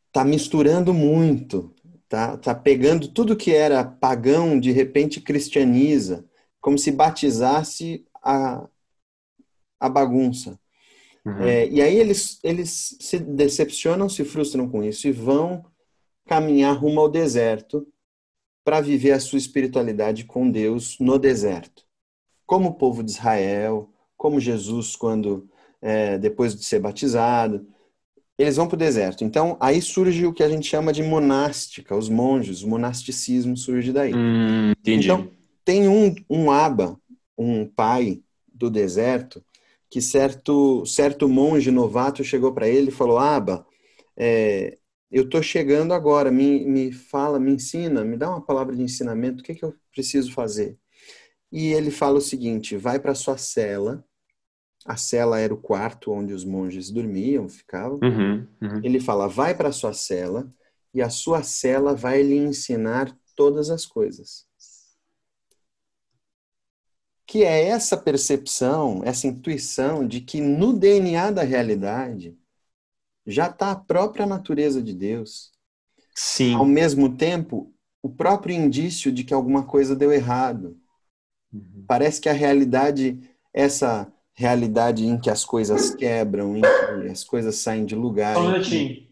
está 0.06 0.24
misturando 0.24 0.92
muito. 0.92 1.74
tá, 2.08 2.36
tá 2.36 2.54
pegando 2.54 3.08
tudo 3.08 3.36
que 3.36 3.54
era 3.54 3.84
pagão, 3.84 4.58
de 4.58 4.72
repente 4.72 5.20
cristianiza, 5.20 6.24
como 6.60 6.76
se 6.76 6.90
batizasse 6.90 8.04
a, 8.22 8.68
a 9.78 9.88
bagunça. 9.88 10.58
Uhum. 11.24 11.42
É, 11.42 11.68
e 11.68 11.80
aí 11.80 11.96
eles, 11.96 12.40
eles 12.42 12.96
se 13.00 13.18
decepcionam, 13.18 14.08
se 14.08 14.24
frustram 14.24 14.68
com 14.68 14.82
isso 14.82 15.06
e 15.06 15.12
vão 15.12 15.64
caminhar 16.26 16.76
rumo 16.76 17.00
ao 17.00 17.08
deserto 17.08 17.86
para 18.64 18.80
viver 18.80 19.12
a 19.12 19.20
sua 19.20 19.38
espiritualidade 19.38 20.24
com 20.24 20.50
Deus 20.50 20.98
no 20.98 21.18
deserto. 21.18 21.84
Como 22.46 22.70
o 22.70 22.74
povo 22.74 23.02
de 23.02 23.10
Israel, 23.10 23.92
como 24.16 24.40
Jesus 24.40 24.96
quando 24.96 25.48
é, 25.82 26.18
depois 26.18 26.54
de 26.54 26.64
ser 26.64 26.80
batizado, 26.80 27.66
eles 28.38 28.56
vão 28.56 28.66
para 28.66 28.76
o 28.76 28.78
deserto. 28.78 29.24
Então 29.24 29.56
aí 29.60 29.82
surge 29.82 30.26
o 30.26 30.32
que 30.32 30.42
a 30.42 30.48
gente 30.48 30.66
chama 30.66 30.92
de 30.92 31.02
monástica, 31.02 31.96
os 31.96 32.08
monges, 32.08 32.62
o 32.62 32.68
monasticismo 32.68 33.56
surge 33.56 33.92
daí. 33.92 34.14
Hum, 34.14 34.72
entendi. 34.72 35.06
Então 35.06 35.30
tem 35.64 35.88
um, 35.88 36.14
um 36.28 36.50
aba, 36.50 36.98
um 37.36 37.66
pai 37.66 38.22
do 38.52 38.70
deserto, 38.70 39.44
que 39.90 40.00
certo, 40.00 40.84
certo 40.86 41.28
monge 41.28 41.70
novato 41.70 42.24
chegou 42.24 42.52
para 42.52 42.68
ele 42.68 42.88
e 42.88 42.92
falou: 42.92 43.18
Aba, 43.18 43.66
é, 44.16 44.78
eu 45.10 45.24
estou 45.24 45.42
chegando 45.42 45.92
agora, 45.92 46.30
me, 46.30 46.64
me 46.64 46.92
fala, 46.92 47.40
me 47.40 47.52
ensina, 47.52 48.04
me 48.04 48.16
dá 48.16 48.30
uma 48.30 48.40
palavra 48.40 48.76
de 48.76 48.82
ensinamento, 48.82 49.40
o 49.40 49.44
que, 49.44 49.54
que 49.54 49.64
eu 49.64 49.74
preciso 49.92 50.32
fazer? 50.32 50.78
E 51.50 51.72
ele 51.72 51.90
fala 51.90 52.18
o 52.18 52.22
seguinte: 52.22 52.76
vai 52.76 52.98
para 53.00 53.14
sua 53.14 53.36
cela. 53.36 54.04
A 54.86 54.96
cela 54.96 55.38
era 55.38 55.52
o 55.52 55.60
quarto 55.60 56.10
onde 56.10 56.32
os 56.32 56.44
monges 56.44 56.90
dormiam, 56.90 57.48
ficavam. 57.48 58.00
Uhum, 58.02 58.46
uhum. 58.62 58.80
Ele 58.82 59.00
fala: 59.00 59.28
vai 59.28 59.54
para 59.54 59.72
sua 59.72 59.92
cela 59.92 60.50
e 60.92 61.02
a 61.02 61.10
sua 61.10 61.42
cela 61.42 61.94
vai 61.94 62.22
lhe 62.22 62.36
ensinar 62.36 63.16
todas 63.36 63.70
as 63.70 63.86
coisas 63.86 64.48
que 67.30 67.44
é 67.44 67.68
essa 67.68 67.96
percepção, 67.96 69.02
essa 69.04 69.28
intuição 69.28 70.04
de 70.04 70.20
que 70.20 70.40
no 70.40 70.72
DNA 70.72 71.30
da 71.30 71.44
realidade 71.44 72.36
já 73.24 73.46
está 73.46 73.70
a 73.70 73.76
própria 73.76 74.26
natureza 74.26 74.82
de 74.82 74.92
Deus. 74.92 75.52
Sim. 76.12 76.54
Ao 76.54 76.64
mesmo 76.64 77.16
tempo, 77.16 77.72
o 78.02 78.08
próprio 78.08 78.52
indício 78.56 79.12
de 79.12 79.22
que 79.22 79.32
alguma 79.32 79.64
coisa 79.64 79.94
deu 79.94 80.10
errado. 80.10 80.76
Uhum. 81.52 81.84
Parece 81.86 82.20
que 82.20 82.28
a 82.28 82.32
realidade, 82.32 83.20
essa 83.54 84.12
realidade 84.40 85.06
em 85.06 85.18
que 85.18 85.28
as 85.28 85.44
coisas 85.44 85.94
quebram, 85.94 86.56
em 86.56 86.62
que 86.62 87.08
as 87.10 87.22
coisas 87.22 87.56
saem 87.56 87.84
de 87.84 87.94
lugar, 87.94 88.38
um 88.38 88.52
minutinho. 88.52 89.06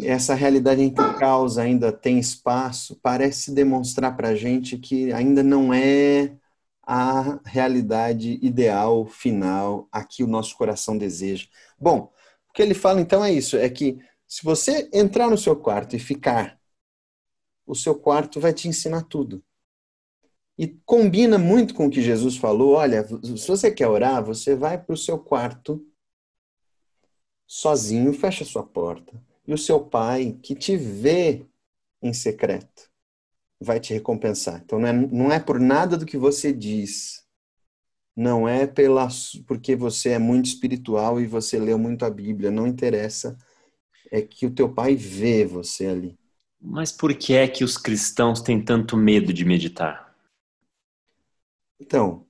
essa 0.00 0.34
realidade 0.34 0.80
em 0.80 0.88
que 0.88 1.00
o 1.00 1.18
caos 1.18 1.58
ainda 1.58 1.90
tem 1.90 2.20
espaço, 2.20 2.96
parece 3.02 3.52
demonstrar 3.52 4.16
para 4.16 4.28
a 4.28 4.34
gente 4.36 4.78
que 4.78 5.12
ainda 5.12 5.42
não 5.42 5.74
é 5.74 6.36
a 6.80 7.40
realidade 7.44 8.38
ideal, 8.40 9.04
final, 9.04 9.88
a 9.90 10.04
que 10.04 10.22
o 10.22 10.28
nosso 10.28 10.56
coração 10.56 10.96
deseja. 10.96 11.48
Bom, 11.76 12.12
o 12.48 12.52
que 12.52 12.62
ele 12.62 12.74
fala 12.74 13.00
então 13.00 13.24
é 13.24 13.32
isso: 13.32 13.56
é 13.56 13.68
que 13.68 13.98
se 14.28 14.44
você 14.44 14.88
entrar 14.92 15.28
no 15.28 15.36
seu 15.36 15.56
quarto 15.56 15.96
e 15.96 15.98
ficar, 15.98 16.56
o 17.66 17.74
seu 17.74 17.96
quarto 17.96 18.38
vai 18.38 18.52
te 18.52 18.68
ensinar 18.68 19.02
tudo. 19.02 19.42
E 20.58 20.66
combina 20.84 21.38
muito 21.38 21.72
com 21.72 21.86
o 21.86 21.90
que 21.90 22.02
Jesus 22.02 22.36
falou: 22.36 22.72
olha, 22.72 23.06
se 23.06 23.46
você 23.46 23.70
quer 23.70 23.86
orar, 23.86 24.24
você 24.24 24.56
vai 24.56 24.76
para 24.76 24.92
o 24.92 24.96
seu 24.96 25.16
quarto 25.16 25.86
sozinho, 27.46 28.12
fecha 28.12 28.44
sua 28.44 28.64
porta. 28.64 29.22
E 29.46 29.54
o 29.54 29.58
seu 29.58 29.80
pai, 29.80 30.36
que 30.42 30.54
te 30.54 30.76
vê 30.76 31.46
em 32.02 32.12
secreto, 32.12 32.90
vai 33.60 33.78
te 33.78 33.94
recompensar. 33.94 34.60
Então 34.64 34.78
não 34.78 34.88
é, 34.88 34.92
não 34.92 35.32
é 35.32 35.40
por 35.40 35.60
nada 35.60 35.96
do 35.96 36.04
que 36.04 36.18
você 36.18 36.52
diz. 36.52 37.24
Não 38.16 38.48
é 38.48 38.66
pela 38.66 39.08
porque 39.46 39.76
você 39.76 40.10
é 40.10 40.18
muito 40.18 40.46
espiritual 40.46 41.20
e 41.20 41.26
você 41.26 41.56
leu 41.56 41.78
muito 41.78 42.04
a 42.04 42.10
Bíblia, 42.10 42.50
não 42.50 42.66
interessa. 42.66 43.38
É 44.10 44.20
que 44.20 44.44
o 44.44 44.50
teu 44.50 44.74
pai 44.74 44.96
vê 44.96 45.44
você 45.44 45.86
ali. 45.86 46.18
Mas 46.60 46.90
por 46.90 47.14
que 47.14 47.34
é 47.34 47.46
que 47.46 47.62
os 47.62 47.78
cristãos 47.78 48.40
têm 48.40 48.60
tanto 48.60 48.96
medo 48.96 49.32
de 49.32 49.44
meditar? 49.44 50.07
Então, 51.80 52.26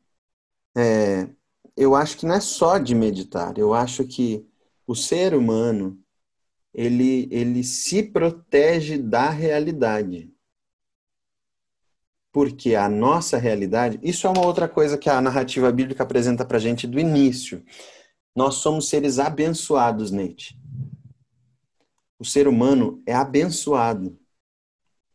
é, 0.77 1.29
eu 1.77 1.95
acho 1.95 2.17
que 2.19 2.27
não 2.27 2.35
é 2.35 2.41
só 2.41 2.79
de 2.79 2.95
meditar. 2.95 3.59
Eu 3.59 3.75
acho 3.75 4.05
que 4.05 4.47
o 4.87 4.95
ser 4.95 5.35
humano 5.35 6.03
ele, 6.75 7.29
ele 7.31 7.65
se 7.65 8.03
protege 8.03 8.99
da 8.99 9.31
realidade 9.31 10.33
porque 12.33 12.75
a 12.75 12.89
nossa 12.89 13.37
realidade, 13.37 13.99
isso 14.03 14.27
é 14.27 14.31
uma 14.31 14.47
outra 14.47 14.69
coisa 14.69 14.99
que 14.99 15.11
a 15.11 15.21
narrativa 15.21 15.73
bíblica 15.73 16.03
apresenta 16.03 16.45
para 16.45 16.59
gente 16.59 16.87
do 16.87 17.01
início. 17.01 17.65
Nós 18.33 18.57
somos 18.57 18.89
seres 18.89 19.19
abençoados, 19.19 20.13
Neite. 20.13 20.57
O 22.19 22.25
ser 22.25 22.47
humano 22.47 23.03
é 23.07 23.13
abençoado, 23.15 24.19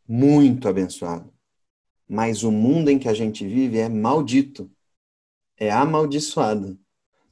muito 0.06 0.68
abençoado. 0.68 1.33
Mas 2.08 2.42
o 2.42 2.52
mundo 2.52 2.90
em 2.90 2.98
que 2.98 3.08
a 3.08 3.14
gente 3.14 3.46
vive 3.46 3.78
é 3.78 3.88
maldito, 3.88 4.70
é 5.56 5.70
amaldiçoado. 5.70 6.78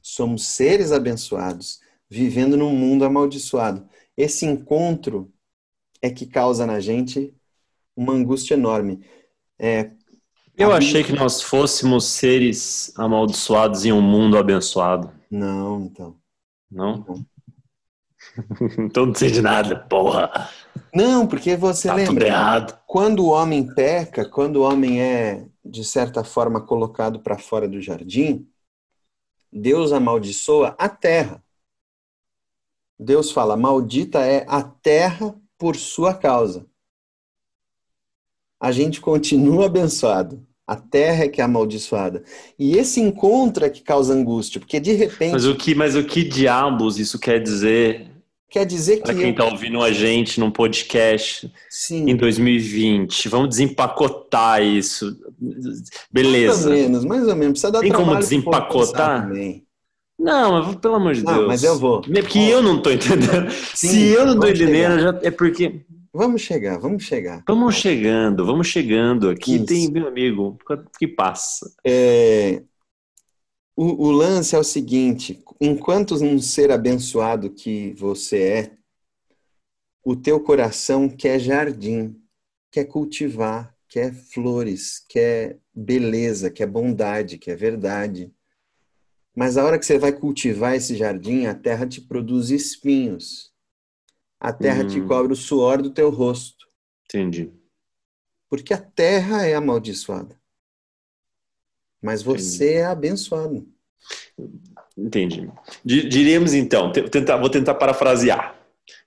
Somos 0.01 0.45
seres 0.47 0.91
abençoados, 0.91 1.79
vivendo 2.09 2.57
num 2.57 2.75
mundo 2.75 3.05
amaldiçoado. 3.05 3.87
Esse 4.17 4.45
encontro 4.45 5.31
é 6.01 6.09
que 6.09 6.25
causa 6.25 6.65
na 6.65 6.79
gente 6.79 7.33
uma 7.95 8.13
angústia 8.13 8.55
enorme. 8.55 8.99
É, 9.57 9.91
Eu 10.57 10.71
achei 10.71 11.03
que 11.03 11.13
nós 11.13 11.41
fôssemos 11.41 12.05
seres 12.05 12.91
amaldiçoados 12.97 13.85
em 13.85 13.93
um 13.93 14.01
mundo 14.01 14.37
abençoado. 14.37 15.11
Não, 15.29 15.85
então. 15.85 16.17
Não? 16.69 17.25
Então 18.79 19.05
não 19.07 19.15
sei 19.15 19.31
de 19.31 19.41
nada, 19.41 19.75
porra. 19.89 20.49
Não, 20.93 21.25
porque 21.27 21.55
você 21.55 21.87
Tá 21.87 21.95
tudo 21.95 22.07
lembra, 22.07 22.27
errado. 22.27 22.79
quando 22.87 23.19
o 23.25 23.29
homem 23.29 23.65
peca, 23.73 24.27
quando 24.27 24.57
o 24.57 24.61
homem 24.63 25.01
é, 25.01 25.45
de 25.63 25.83
certa 25.83 26.23
forma, 26.23 26.61
colocado 26.61 27.19
para 27.19 27.37
fora 27.37 27.67
do 27.67 27.81
jardim, 27.81 28.47
Deus 29.51 29.91
amaldiçoa 29.91 30.75
a 30.77 30.89
terra. 30.89 31.43
Deus 32.99 33.31
fala: 33.31 33.55
maldita 33.57 34.19
é 34.19 34.45
a 34.47 34.61
terra 34.63 35.35
por 35.57 35.75
sua 35.75 36.13
causa. 36.13 36.65
A 38.59 38.71
gente 38.71 39.01
continua 39.01 39.65
abençoado. 39.65 40.45
A 40.65 40.77
terra 40.77 41.25
é 41.25 41.27
que 41.27 41.41
é 41.41 41.43
amaldiçoada. 41.43 42.23
E 42.57 42.77
esse 42.77 43.01
encontro 43.01 43.65
é 43.65 43.69
que 43.69 43.81
causa 43.81 44.13
angústia, 44.13 44.61
porque 44.61 44.79
de 44.79 44.93
repente 44.93 45.33
Mas 45.33 45.45
o 45.45 45.55
que, 45.57 45.75
mas 45.75 45.93
o 45.95 46.03
que 46.05 46.23
diabos 46.23 46.97
isso 46.97 47.19
quer 47.19 47.43
dizer 47.43 48.09
quer 48.53 48.67
dizer 48.67 48.97
que 48.97 49.03
para 49.03 49.15
quem 49.15 49.23
eu, 49.23 49.29
está 49.31 49.45
ouvindo 49.45 49.81
a 49.81 49.91
gente 49.91 50.39
num 50.39 50.51
podcast 50.51 51.51
sim, 51.67 52.07
em 52.07 52.15
2020? 52.15 53.27
Vamos 53.27 53.49
desempacotar 53.49 54.61
isso. 54.61 55.17
mais 55.41 55.91
Beleza. 56.11 56.69
ou 56.69 56.75
menos, 56.75 57.03
mais 57.03 57.27
ou 57.27 57.35
menos. 57.35 57.53
Precisa 57.53 57.71
dar 57.71 57.79
Tem 57.79 57.91
como 57.91 58.15
desempacotar? 58.15 59.27
Não, 60.19 60.51
mas 60.51 60.75
pelo 60.75 60.93
amor 60.93 61.15
de 61.15 61.23
Não, 61.23 61.33
Deus. 61.33 61.47
mas 61.47 61.63
eu 61.63 61.79
vou. 61.79 62.03
É 62.15 62.21
Porque 62.21 62.37
eu 62.37 62.61
não 62.61 62.79
tô 62.79 62.91
entendendo. 62.91 63.49
Sim, 63.73 63.89
Se 63.89 64.07
eu 64.09 64.27
não 64.27 64.35
vamos 64.35 64.49
entendendo, 64.51 64.99
já 64.99 65.19
é 65.23 65.31
porque. 65.31 65.81
Vamos 66.13 66.43
chegar, 66.43 66.77
vamos 66.77 67.01
chegar. 67.01 67.43
Vamos 67.47 67.73
chegando, 67.73 68.45
vamos 68.45 68.67
chegando. 68.67 69.31
Aqui 69.31 69.55
Isso. 69.55 69.65
tem, 69.65 69.89
meu 69.89 70.07
amigo, 70.07 70.59
que 70.99 71.07
passa. 71.07 71.73
É, 71.83 72.61
o, 73.75 74.09
o 74.09 74.11
lance 74.11 74.55
é 74.55 74.59
o 74.59 74.63
seguinte: 74.63 75.33
enquanto 75.59 76.15
um 76.15 76.39
ser 76.39 76.71
abençoado 76.71 77.49
que 77.49 77.93
você 77.93 78.43
é, 78.43 78.77
o 80.03 80.15
teu 80.15 80.39
coração 80.39 81.07
quer 81.07 81.39
jardim, 81.39 82.21
quer 82.71 82.85
cultivar, 82.85 83.75
quer 83.87 84.13
flores, 84.13 84.99
quer 85.07 85.59
beleza, 85.73 86.51
quer 86.51 86.67
bondade, 86.67 87.37
quer 87.37 87.55
verdade. 87.55 88.33
Mas 89.35 89.57
a 89.57 89.63
hora 89.63 89.79
que 89.79 89.85
você 89.85 89.97
vai 89.97 90.11
cultivar 90.11 90.75
esse 90.75 90.95
jardim, 90.95 91.45
a 91.45 91.55
terra 91.55 91.87
te 91.87 92.01
produz 92.01 92.49
espinhos. 92.49 93.53
A 94.39 94.51
terra 94.51 94.83
te 94.83 94.99
Hum. 94.99 95.07
cobre 95.07 95.33
o 95.33 95.37
suor 95.37 95.81
do 95.81 95.89
teu 95.89 96.09
rosto. 96.09 96.67
Entendi. 97.05 97.51
Porque 98.49 98.73
a 98.73 98.77
terra 98.81 99.45
é 99.45 99.55
amaldiçoada. 99.55 100.39
Mas 102.01 102.21
você 102.21 102.73
é 102.73 102.85
abençoado. 102.85 103.65
Entendi. 104.97 105.49
Di- 105.83 106.07
Diríamos 106.07 106.53
então, 106.53 106.91
te- 106.91 107.03
tentar, 107.09 107.37
vou 107.37 107.49
tentar 107.49 107.73
parafrasear, 107.75 108.55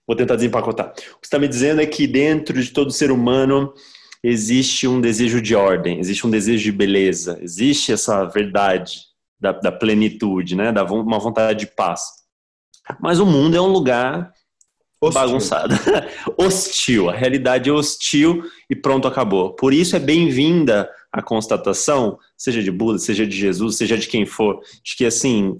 vou 0.06 0.16
tentar 0.16 0.34
desempacotar. 0.36 0.88
O 0.88 0.92
que 0.94 1.02
você 1.02 1.18
está 1.26 1.38
me 1.38 1.46
dizendo 1.48 1.80
é 1.80 1.86
que 1.86 2.06
dentro 2.06 2.60
de 2.60 2.70
todo 2.70 2.90
ser 2.90 3.10
humano 3.10 3.72
existe 4.22 4.88
um 4.88 5.00
desejo 5.00 5.40
de 5.40 5.54
ordem, 5.54 6.00
existe 6.00 6.26
um 6.26 6.30
desejo 6.30 6.64
de 6.64 6.72
beleza, 6.72 7.38
existe 7.40 7.92
essa 7.92 8.24
verdade 8.24 9.02
da, 9.38 9.52
da 9.52 9.70
plenitude, 9.70 10.56
né? 10.56 10.72
Da 10.72 10.82
uma 10.84 11.18
vontade 11.18 11.60
de 11.60 11.66
paz. 11.66 12.00
Mas 13.00 13.20
o 13.20 13.26
mundo 13.26 13.56
é 13.56 13.60
um 13.60 13.66
lugar 13.68 14.32
Hostil. 15.00 15.20
bagunçada. 15.20 15.74
hostil. 16.38 17.10
A 17.10 17.14
realidade 17.14 17.68
é 17.68 17.72
hostil 17.72 18.42
e 18.68 18.74
pronto, 18.74 19.06
acabou. 19.06 19.54
Por 19.54 19.72
isso 19.74 19.94
é 19.94 20.00
bem-vinda 20.00 20.88
a 21.12 21.22
constatação, 21.22 22.18
seja 22.36 22.62
de 22.62 22.70
Buda, 22.70 22.98
seja 22.98 23.26
de 23.26 23.36
Jesus, 23.36 23.76
seja 23.76 23.96
de 23.96 24.06
quem 24.08 24.24
for, 24.26 24.60
de 24.84 24.96
que 24.96 25.04
assim. 25.04 25.56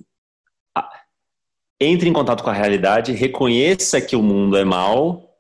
Entre 1.81 2.09
em 2.09 2.13
contato 2.13 2.43
com 2.43 2.51
a 2.51 2.55
realidade, 2.55 3.13
reconheça 3.13 4.01
que 4.01 4.17
o 4.17 4.23
mundo 4.23 4.57
é 4.57 4.65
mau 4.65 5.37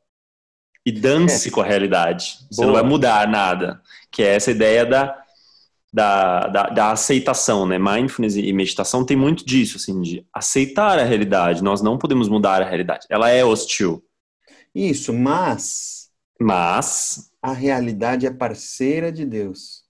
e 0.84 0.92
dance 0.92 1.50
com 1.50 1.60
a 1.60 1.64
realidade. 1.64 2.38
Você 2.50 2.60
não 2.62 2.72
Boa. 2.72 2.82
vai 2.82 2.90
mudar 2.90 3.26
nada. 3.28 3.82
Que 4.10 4.22
é 4.22 4.34
essa 4.34 4.50
ideia 4.50 4.84
da, 4.84 5.18
da, 5.92 6.40
da, 6.48 6.62
da 6.68 6.92
aceitação, 6.92 7.66
né? 7.66 7.78
Mindfulness 7.78 8.36
e 8.36 8.52
meditação 8.52 9.04
tem 9.04 9.16
muito 9.16 9.44
disso, 9.44 9.78
assim, 9.78 10.00
de 10.02 10.26
aceitar 10.32 10.98
a 10.98 11.04
realidade. 11.04 11.62
Nós 11.62 11.80
não 11.82 11.98
podemos 11.98 12.28
mudar 12.28 12.62
a 12.62 12.66
realidade. 12.66 13.06
Ela 13.08 13.30
é 13.30 13.44
hostil. 13.44 14.04
Isso, 14.74 15.12
mas 15.12 16.10
Mas, 16.40 17.30
a 17.40 17.52
realidade 17.52 18.26
é 18.26 18.30
parceira 18.30 19.10
de 19.10 19.24
Deus. 19.24 19.84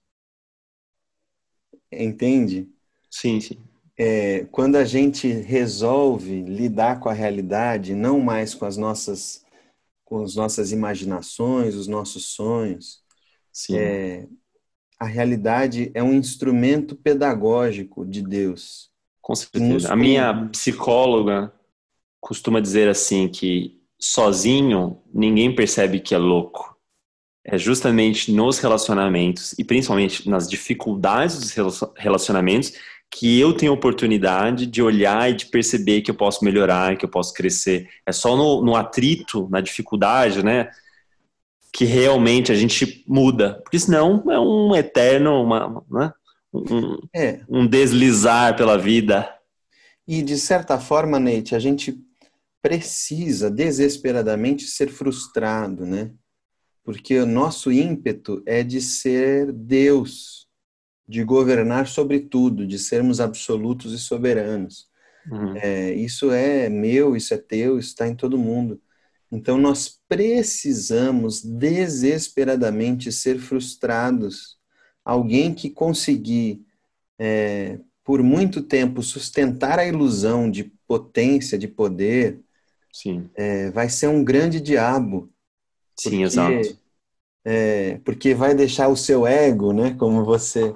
Entende? 1.91 2.69
sim, 3.09 3.39
sim. 3.41 3.66
É, 3.97 4.45
quando 4.51 4.75
a 4.75 4.85
gente 4.85 5.27
resolve 5.27 6.43
lidar 6.43 6.99
com 6.99 7.09
a 7.09 7.13
realidade, 7.13 7.95
não 7.95 8.19
mais 8.19 8.53
com 8.53 8.65
as 8.65 8.77
nossas, 8.77 9.43
com 10.05 10.23
as 10.23 10.35
nossas 10.35 10.71
imaginações, 10.71 11.73
os 11.73 11.87
nossos 11.87 12.27
sonhos, 12.27 13.01
é, 13.71 14.27
a 14.99 15.05
realidade 15.05 15.91
é 15.93 16.03
um 16.03 16.13
instrumento 16.13 16.95
pedagógico 16.95 18.05
de 18.05 18.21
Deus. 18.21 18.91
Com 19.21 19.35
certeza. 19.35 19.91
A 19.91 19.95
minha 19.95 20.47
psicóloga 20.51 21.51
costuma 22.19 22.59
dizer 22.59 22.87
assim 22.87 23.27
que 23.27 23.81
sozinho 23.99 25.01
ninguém 25.13 25.53
percebe 25.53 25.99
que 25.99 26.13
é 26.13 26.17
louco. 26.17 26.77
É 27.43 27.57
justamente 27.57 28.31
nos 28.31 28.59
relacionamentos 28.59 29.55
e 29.57 29.63
principalmente 29.63 30.29
nas 30.29 30.49
dificuldades 30.49 31.39
dos 31.39 31.51
relacion- 31.51 31.93
relacionamentos 31.95 32.73
que 33.09 33.39
eu 33.39 33.53
tenho 33.53 33.73
oportunidade 33.73 34.65
de 34.65 34.81
olhar 34.81 35.29
e 35.29 35.33
de 35.35 35.45
perceber 35.47 36.01
que 36.01 36.11
eu 36.11 36.15
posso 36.15 36.43
melhorar, 36.43 36.97
que 36.97 37.05
eu 37.05 37.09
posso 37.09 37.33
crescer. 37.33 37.87
É 38.05 38.11
só 38.11 38.35
no, 38.35 38.61
no 38.63 38.75
atrito, 38.75 39.47
na 39.49 39.61
dificuldade, 39.61 40.43
né? 40.43 40.69
Que 41.71 41.85
realmente 41.85 42.51
a 42.51 42.55
gente 42.55 43.03
muda. 43.07 43.61
Porque 43.63 43.79
senão 43.79 44.23
é 44.29 44.39
um 44.39 44.75
eterno, 44.75 45.41
uma, 45.43 45.83
né? 45.89 46.13
um, 46.53 46.97
É, 47.15 47.41
um 47.49 47.65
deslizar 47.65 48.55
pela 48.55 48.77
vida. 48.77 49.29
e 50.07 50.21
de 50.21 50.37
certa 50.37 50.79
forma, 50.79 51.19
Neite, 51.19 51.55
a 51.55 51.59
gente 51.59 51.97
precisa 52.61 53.49
desesperadamente 53.49 54.65
ser 54.65 54.89
frustrado, 54.89 55.85
né? 55.85 56.11
Porque 56.83 57.17
o 57.19 57.25
nosso 57.25 57.71
ímpeto 57.71 58.41
é 58.45 58.63
de 58.63 58.81
ser 58.81 59.51
Deus, 59.51 60.46
de 61.07 61.23
governar 61.23 61.87
sobre 61.87 62.19
tudo, 62.19 62.67
de 62.67 62.77
sermos 62.79 63.19
absolutos 63.21 63.93
e 63.93 63.99
soberanos. 63.99 64.87
Uhum. 65.29 65.55
É, 65.55 65.93
isso 65.93 66.31
é 66.31 66.69
meu, 66.69 67.15
isso 67.15 67.33
é 67.33 67.37
teu, 67.37 67.79
isso 67.79 67.89
está 67.89 68.07
em 68.07 68.15
todo 68.15 68.37
mundo. 68.37 68.81
Então 69.31 69.57
nós 69.57 69.99
precisamos 70.07 71.41
desesperadamente 71.43 73.11
ser 73.11 73.39
frustrados. 73.39 74.57
Alguém 75.03 75.53
que 75.53 75.69
conseguir 75.69 76.61
é, 77.19 77.79
por 78.03 78.23
muito 78.23 78.61
tempo 78.63 79.03
sustentar 79.03 79.79
a 79.79 79.85
ilusão 79.87 80.49
de 80.49 80.65
potência, 80.87 81.57
de 81.57 81.67
poder, 81.67 82.39
Sim, 82.91 83.29
é, 83.35 83.69
vai 83.71 83.89
ser 83.89 84.07
um 84.07 84.23
grande 84.23 84.59
diabo. 84.61 85.31
sim, 85.95 86.23
Porque- 86.23 86.23
exato. 86.23 86.77
É, 87.45 87.97
porque 88.05 88.33
vai 88.35 88.53
deixar 88.55 88.87
o 88.89 88.95
seu 88.95 89.25
ego, 89.25 89.73
né? 89.73 89.93
Como 89.95 90.23
você 90.25 90.75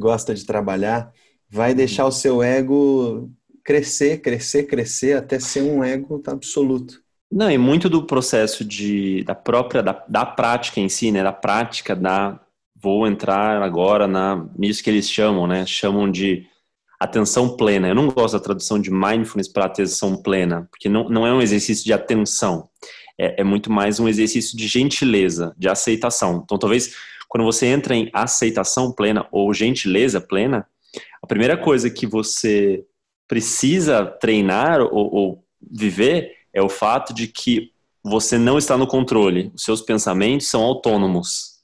gosta 0.00 0.34
de 0.34 0.44
trabalhar, 0.44 1.12
vai 1.48 1.74
deixar 1.74 2.06
o 2.06 2.12
seu 2.12 2.42
ego 2.42 3.30
crescer, 3.62 4.20
crescer, 4.20 4.64
crescer 4.64 5.16
até 5.16 5.38
ser 5.38 5.62
um 5.62 5.84
ego 5.84 6.20
absoluto. 6.26 7.00
Não, 7.30 7.50
e 7.50 7.56
muito 7.56 7.88
do 7.88 8.04
processo 8.04 8.64
de, 8.64 9.22
da 9.22 9.34
própria, 9.34 9.82
da, 9.82 10.04
da 10.08 10.26
prática 10.26 10.80
em 10.80 10.88
si, 10.88 11.12
né? 11.12 11.22
Da 11.22 11.32
prática 11.32 11.94
da, 11.94 12.40
vou 12.74 13.06
entrar 13.06 13.62
agora 13.62 14.08
na, 14.08 14.48
nisso 14.58 14.82
que 14.82 14.90
eles 14.90 15.08
chamam, 15.08 15.46
né? 15.46 15.64
Chamam 15.66 16.10
de 16.10 16.46
atenção 16.98 17.56
plena. 17.56 17.88
Eu 17.88 17.94
não 17.94 18.08
gosto 18.08 18.34
da 18.34 18.42
tradução 18.42 18.80
de 18.80 18.90
mindfulness 18.90 19.48
para 19.48 19.66
atenção 19.66 20.20
plena, 20.20 20.66
porque 20.70 20.88
não, 20.88 21.08
não 21.08 21.26
é 21.26 21.32
um 21.32 21.40
exercício 21.40 21.84
de 21.84 21.92
atenção. 21.92 22.68
É, 23.18 23.42
é 23.42 23.44
muito 23.44 23.70
mais 23.70 24.00
um 24.00 24.08
exercício 24.08 24.56
de 24.56 24.66
gentileza, 24.66 25.54
de 25.56 25.68
aceitação. 25.68 26.42
Então, 26.44 26.58
talvez, 26.58 26.94
quando 27.30 27.44
você 27.44 27.66
entra 27.66 27.94
em 27.94 28.10
aceitação 28.12 28.90
plena 28.90 29.24
ou 29.30 29.54
gentileza 29.54 30.20
plena, 30.20 30.66
a 31.22 31.26
primeira 31.28 31.56
coisa 31.56 31.88
que 31.88 32.04
você 32.04 32.84
precisa 33.28 34.04
treinar 34.04 34.80
ou, 34.82 35.14
ou 35.14 35.44
viver 35.62 36.32
é 36.52 36.60
o 36.60 36.68
fato 36.68 37.14
de 37.14 37.28
que 37.28 37.70
você 38.02 38.36
não 38.36 38.58
está 38.58 38.76
no 38.76 38.84
controle, 38.84 39.52
os 39.54 39.62
seus 39.62 39.80
pensamentos 39.80 40.48
são 40.48 40.60
autônomos. 40.62 41.60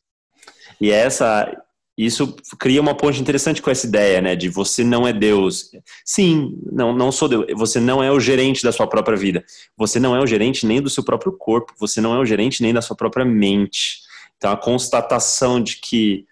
E 0.80 0.92
essa 0.92 1.52
isso 1.98 2.36
cria 2.60 2.80
uma 2.80 2.94
ponte 2.94 3.20
interessante 3.20 3.60
com 3.60 3.70
essa 3.70 3.86
ideia, 3.86 4.20
né, 4.20 4.36
de 4.36 4.50
você 4.50 4.84
não 4.84 5.08
é 5.08 5.12
Deus. 5.12 5.72
Sim, 6.04 6.56
não 6.70 6.94
não 6.94 7.10
sou 7.10 7.28
Deus, 7.28 7.46
você 7.56 7.80
não 7.80 8.04
é 8.04 8.12
o 8.12 8.20
gerente 8.20 8.62
da 8.62 8.70
sua 8.70 8.86
própria 8.86 9.16
vida. 9.16 9.44
Você 9.76 9.98
não 9.98 10.14
é 10.14 10.20
o 10.20 10.26
gerente 10.26 10.64
nem 10.64 10.80
do 10.80 10.90
seu 10.90 11.02
próprio 11.02 11.32
corpo, 11.32 11.72
você 11.76 12.00
não 12.00 12.14
é 12.14 12.18
o 12.20 12.24
gerente 12.24 12.62
nem 12.62 12.72
da 12.72 12.80
sua 12.80 12.94
própria 12.94 13.24
mente. 13.24 14.05
Então 14.36 14.52
a 14.52 14.56
constatação 14.56 15.60
de 15.60 15.76
que 15.76 16.26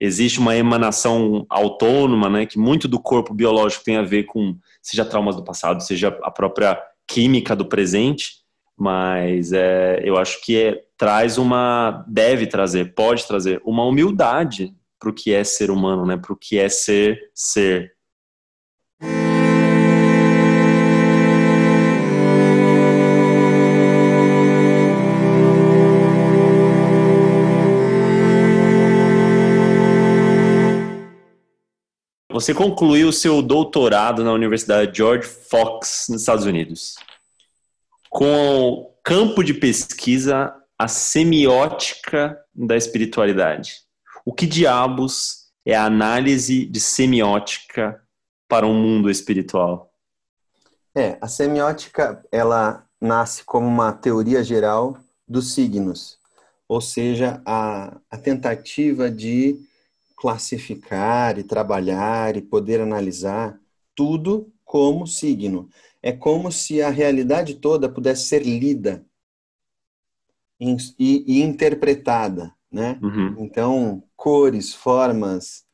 existe 0.00 0.38
uma 0.38 0.56
emanação 0.56 1.46
autônoma, 1.48 2.28
né, 2.28 2.46
que 2.46 2.58
muito 2.58 2.86
do 2.88 3.00
corpo 3.00 3.32
biológico 3.32 3.84
tem 3.84 3.96
a 3.96 4.02
ver 4.02 4.24
com 4.24 4.56
seja 4.82 5.04
traumas 5.04 5.36
do 5.36 5.44
passado, 5.44 5.82
seja 5.82 6.08
a 6.22 6.30
própria 6.30 6.80
química 7.06 7.54
do 7.54 7.64
presente, 7.64 8.44
mas 8.76 9.52
é, 9.52 10.02
eu 10.04 10.16
acho 10.16 10.42
que 10.42 10.56
é, 10.56 10.82
traz 10.96 11.38
uma, 11.38 12.04
deve 12.08 12.46
trazer, 12.46 12.94
pode 12.94 13.26
trazer 13.26 13.60
uma 13.64 13.84
humildade 13.84 14.74
para 14.98 15.10
o 15.10 15.12
que 15.12 15.32
é 15.32 15.44
ser 15.44 15.70
humano, 15.70 16.04
né, 16.04 16.16
para 16.16 16.32
o 16.32 16.36
que 16.36 16.58
é 16.58 16.68
ser 16.68 17.30
ser. 17.34 17.93
Você 32.44 32.52
concluiu 32.52 33.10
seu 33.10 33.40
doutorado 33.40 34.22
na 34.22 34.30
Universidade 34.30 34.94
George 34.94 35.26
Fox, 35.26 36.08
nos 36.10 36.20
Estados 36.20 36.44
Unidos, 36.44 36.96
com 38.10 38.68
o 38.68 38.90
campo 39.02 39.42
de 39.42 39.54
pesquisa 39.54 40.54
a 40.78 40.86
semiótica 40.86 42.38
da 42.54 42.76
espiritualidade. 42.76 43.76
O 44.26 44.30
que 44.30 44.46
diabos 44.46 45.46
é 45.64 45.74
a 45.74 45.86
análise 45.86 46.66
de 46.66 46.80
semiótica 46.80 48.02
para 48.46 48.66
um 48.66 48.74
mundo 48.74 49.08
espiritual? 49.08 49.90
É, 50.94 51.16
a 51.22 51.28
semiótica 51.28 52.22
ela 52.30 52.84
nasce 53.00 53.42
como 53.42 53.66
uma 53.66 53.90
teoria 53.90 54.44
geral 54.44 54.98
dos 55.26 55.54
signos, 55.54 56.18
ou 56.68 56.82
seja, 56.82 57.40
a, 57.46 57.96
a 58.10 58.18
tentativa 58.18 59.10
de 59.10 59.58
classificar 60.24 61.38
e 61.38 61.44
trabalhar 61.44 62.34
e 62.34 62.40
poder 62.40 62.80
analisar 62.80 63.60
tudo 63.94 64.50
como 64.64 65.06
signo. 65.06 65.68
É 66.02 66.12
como 66.12 66.50
se 66.50 66.80
a 66.80 66.88
realidade 66.88 67.56
toda 67.56 67.90
pudesse 67.90 68.24
ser 68.24 68.42
lida 68.42 69.04
e, 70.58 70.78
e 70.98 71.42
interpretada, 71.42 72.54
né? 72.72 72.98
Uhum. 73.02 73.36
Então, 73.38 74.02
cores, 74.16 74.72
formas, 74.72 75.66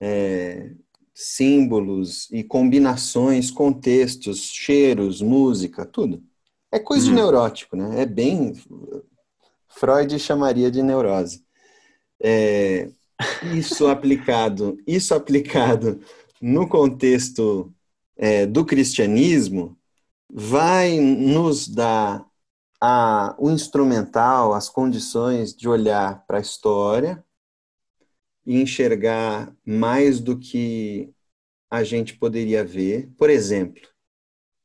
é, 0.00 0.70
símbolos 1.12 2.30
e 2.30 2.42
combinações, 2.42 3.50
contextos, 3.50 4.40
cheiros, 4.50 5.20
música, 5.20 5.84
tudo. 5.84 6.22
É 6.72 6.78
coisa 6.78 7.04
Uhum. 7.04 7.10
de 7.10 7.20
neurótico, 7.20 7.76
né? 7.76 8.00
É 8.00 8.06
bem. 8.06 8.54
Freud 9.68 10.18
chamaria 10.18 10.70
de 10.70 10.82
neurose. 10.82 11.44
É, 12.18 12.90
isso 13.56 13.86
aplicado, 13.86 14.78
isso 14.86 15.14
aplicado 15.14 16.00
no 16.40 16.68
contexto 16.68 17.72
é, 18.16 18.46
do 18.46 18.64
cristianismo 18.64 19.78
vai 20.30 20.98
nos 20.98 21.68
dar 21.68 22.26
a, 22.80 23.34
o 23.38 23.50
instrumental, 23.50 24.54
as 24.54 24.68
condições 24.68 25.54
de 25.54 25.68
olhar 25.68 26.24
para 26.26 26.38
a 26.38 26.40
história 26.40 27.24
e 28.46 28.60
enxergar 28.60 29.54
mais 29.64 30.20
do 30.20 30.38
que 30.38 31.12
a 31.70 31.82
gente 31.82 32.16
poderia 32.16 32.64
ver. 32.64 33.10
Por 33.16 33.30
exemplo, 33.30 33.82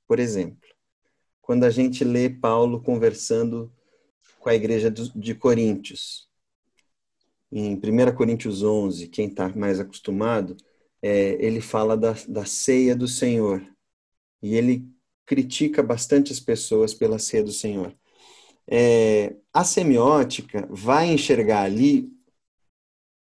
por 0.07 0.19
exemplo, 0.19 0.69
quando 1.41 1.63
a 1.63 1.69
gente 1.69 2.03
lê 2.03 2.29
Paulo 2.29 2.81
conversando 2.81 3.71
com 4.39 4.49
a 4.49 4.55
igreja 4.55 4.91
de 4.91 5.33
Coríntios. 5.33 6.29
Em 7.55 7.75
1 7.75 8.15
Coríntios 8.15 8.63
11, 8.63 9.09
quem 9.09 9.27
está 9.27 9.47
mais 9.49 9.79
acostumado, 9.79 10.57
é, 10.99 11.33
ele 11.33 11.61
fala 11.61 11.95
da, 11.95 12.15
da 12.27 12.45
ceia 12.45 12.95
do 12.95 13.07
Senhor. 13.07 13.63
E 14.41 14.55
ele 14.55 14.89
critica 15.23 15.83
bastante 15.83 16.31
as 16.31 16.39
pessoas 16.39 16.95
pela 16.95 17.19
ceia 17.19 17.43
do 17.43 17.51
Senhor. 17.51 17.95
É, 18.67 19.35
a 19.53 19.63
semiótica 19.63 20.67
vai 20.67 21.13
enxergar 21.13 21.61
ali, 21.61 22.11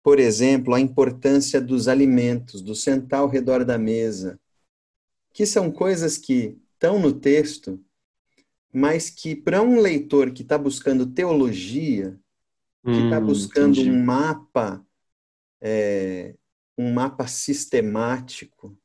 por 0.03 0.19
exemplo, 0.19 0.75
a 0.75 0.79
importância 0.79 1.59
dos 1.59 1.87
alimentos, 1.87 2.61
do 2.61 2.75
sentar 2.75 3.21
ao 3.21 3.27
redor 3.27 3.65
da 3.65 3.79
mesa, 3.79 4.39
que 5.33 5.47
são 5.47 5.71
coisas 5.71 6.15
que 6.15 6.59
estão 6.73 6.99
no 6.99 7.11
texto, 7.11 7.83
mas 8.71 9.09
que 9.09 9.35
para 9.35 9.63
um 9.63 9.81
leitor 9.81 10.31
que 10.31 10.43
está 10.43 10.59
buscando 10.59 11.07
teologia, 11.07 12.20
que 12.83 12.91
está 12.91 13.19
hum, 13.19 13.25
buscando 13.25 13.79
entendi. 13.79 13.91
um 13.91 14.03
mapa, 14.03 14.85
é, 15.61 16.35
um 16.77 16.93
mapa 16.93 17.27
sistemático, 17.27 18.77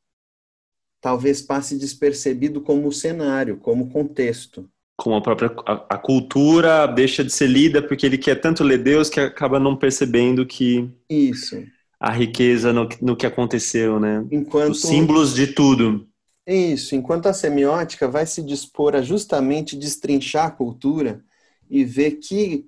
talvez 1.01 1.41
passe 1.41 1.79
despercebido 1.79 2.61
como 2.61 2.93
cenário, 2.93 3.57
como 3.59 3.91
contexto. 3.91 4.69
Como 4.99 5.17
a 5.17 5.23
própria 5.23 5.55
a, 5.67 5.95
a, 5.95 5.99
cultura 5.99 6.87
deixa 6.87 7.23
de 7.23 7.31
ser 7.31 7.49
lida 7.49 7.83
porque 7.83 8.07
ele 8.07 8.17
quer 8.17 8.37
tanto 8.37 8.65
ler 8.65 8.79
Deus 8.79 9.11
que 9.11 9.21
acaba 9.21 9.61
não 9.61 9.77
percebendo 9.77 10.47
que 10.47 10.91
isso 11.09 11.63
a 11.99 12.11
riqueza 12.11 12.73
no, 12.73 12.89
no 13.01 13.17
que 13.17 13.27
aconteceu, 13.27 13.99
né? 13.99 14.25
Enquanto 14.31 14.73
os 14.73 14.83
símbolos 14.83 15.35
de 15.35 15.49
tudo. 15.49 16.07
Isso, 16.47 16.95
enquanto 16.95 17.27
a 17.27 17.33
semiótica 17.33 18.07
vai 18.07 18.25
se 18.27 18.43
dispor 18.43 18.95
a 18.95 19.03
justamente 19.03 19.77
destrinchar 19.77 20.47
a 20.47 20.51
cultura 20.51 21.25
e 21.69 21.85
ver 21.85 22.13
que. 22.13 22.67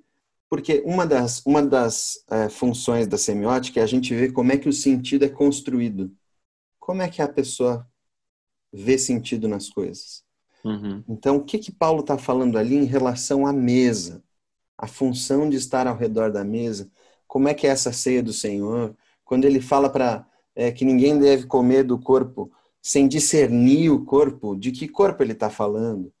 Porque 0.49 0.81
uma 0.85 1.05
das, 1.05 1.45
uma 1.45 1.61
das 1.61 2.23
é, 2.29 2.49
funções 2.49 3.07
da 3.07 3.17
semiótica 3.17 3.79
é 3.79 3.83
a 3.83 3.87
gente 3.87 4.15
ver 4.15 4.31
como 4.31 4.51
é 4.51 4.57
que 4.57 4.67
o 4.67 4.73
sentido 4.73 5.23
é 5.23 5.29
construído. 5.29 6.11
Como 6.79 7.01
é 7.01 7.09
que 7.09 7.21
a 7.21 7.27
pessoa 7.27 7.87
vê 8.71 8.97
sentido 8.97 9.47
nas 9.47 9.69
coisas. 9.69 10.23
Uhum. 10.63 11.03
Então, 11.07 11.37
o 11.37 11.43
que, 11.43 11.57
que 11.57 11.71
Paulo 11.71 12.01
está 12.01 12.17
falando 12.17 12.57
ali 12.57 12.75
em 12.75 12.85
relação 12.85 13.45
à 13.45 13.53
mesa? 13.53 14.23
A 14.77 14.87
função 14.87 15.49
de 15.49 15.57
estar 15.57 15.87
ao 15.87 15.97
redor 15.97 16.31
da 16.31 16.43
mesa. 16.43 16.89
Como 17.27 17.47
é 17.47 17.53
que 17.53 17.67
é 17.67 17.69
essa 17.69 17.91
ceia 17.91 18.23
do 18.23 18.33
Senhor? 18.33 18.95
Quando 19.23 19.45
ele 19.45 19.61
fala 19.61 19.89
para 19.89 20.27
é, 20.55 20.71
que 20.71 20.85
ninguém 20.85 21.17
deve 21.19 21.45
comer 21.45 21.83
do 21.83 21.99
corpo 21.99 22.51
sem 22.81 23.07
discernir 23.07 23.89
o 23.89 24.05
corpo, 24.05 24.55
de 24.55 24.71
que 24.71 24.87
corpo 24.87 25.21
ele 25.21 25.33
está 25.33 25.49
falando. 25.49 26.07
O 26.07 26.13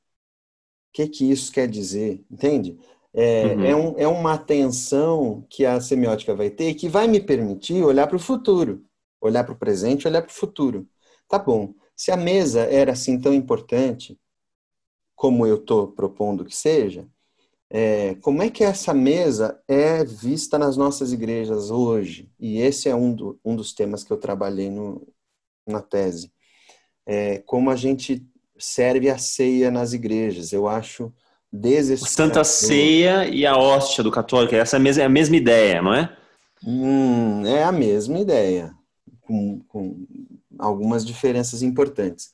que, 0.93 1.07
que 1.07 1.31
isso 1.31 1.51
quer 1.51 1.67
dizer? 1.67 2.23
Entende? 2.29 2.77
É, 3.13 3.45
uhum. 3.45 3.65
é, 3.65 3.75
um, 3.75 3.99
é 3.99 4.07
uma 4.07 4.33
atenção 4.33 5.45
que 5.49 5.65
a 5.65 5.81
semiótica 5.81 6.35
vai 6.35 6.49
ter 6.49 6.75
que 6.75 6.87
vai 6.87 7.07
me 7.07 7.19
permitir 7.19 7.83
olhar 7.83 8.07
para 8.07 8.17
o 8.17 8.19
futuro, 8.19 8.85
olhar 9.19 9.43
para 9.43 9.53
o 9.53 9.57
presente, 9.57 10.07
olhar 10.07 10.21
para 10.21 10.31
o 10.31 10.33
futuro. 10.33 10.87
Tá 11.27 11.39
bom. 11.39 11.73
Se 11.95 12.11
a 12.11 12.17
mesa 12.17 12.61
era 12.61 12.91
assim 12.93 13.19
tão 13.19 13.33
importante, 13.33 14.17
como 15.15 15.45
eu 15.45 15.57
estou 15.57 15.87
propondo 15.91 16.45
que 16.45 16.55
seja, 16.55 17.07
é, 17.69 18.15
como 18.15 18.41
é 18.41 18.49
que 18.49 18.63
essa 18.63 18.93
mesa 18.93 19.61
é 19.67 20.03
vista 20.03 20.57
nas 20.57 20.77
nossas 20.77 21.11
igrejas 21.11 21.69
hoje? 21.69 22.31
E 22.39 22.59
esse 22.59 22.89
é 22.89 22.95
um, 22.95 23.13
do, 23.13 23.39
um 23.43 23.55
dos 23.55 23.73
temas 23.73 24.03
que 24.03 24.11
eu 24.11 24.17
trabalhei 24.17 24.69
no, 24.69 25.07
na 25.67 25.81
tese 25.81 26.31
é, 27.09 27.39
como 27.39 27.71
a 27.71 27.75
gente 27.75 28.23
serve 28.59 29.09
a 29.09 29.17
ceia 29.17 29.71
nas 29.71 29.93
igrejas. 29.93 30.53
Eu 30.53 30.67
acho 30.67 31.11
desesperador. 31.51 32.09
Santa 32.09 32.43
Ceia 32.43 33.27
e 33.27 33.45
a 33.45 33.57
hóstia 33.57 34.03
do 34.03 34.11
católico, 34.11 34.55
essa 34.55 34.75
é 34.75 34.79
a 34.79 34.81
mesma, 34.81 35.03
é 35.03 35.05
a 35.05 35.09
mesma 35.09 35.35
ideia, 35.35 35.81
não 35.81 35.93
é? 35.93 36.15
Hum, 36.63 37.45
é 37.45 37.63
a 37.63 37.71
mesma 37.71 38.19
ideia, 38.19 38.73
com, 39.21 39.59
com 39.67 40.05
algumas 40.57 41.05
diferenças 41.05 41.61
importantes. 41.61 42.31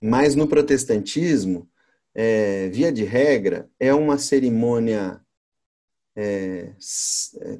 Mas 0.00 0.34
no 0.34 0.46
protestantismo, 0.46 1.68
é, 2.14 2.68
via 2.68 2.92
de 2.92 3.04
regra, 3.04 3.70
é 3.80 3.94
uma 3.94 4.18
cerimônia 4.18 5.20
é, 6.14 6.74
é, 7.40 7.58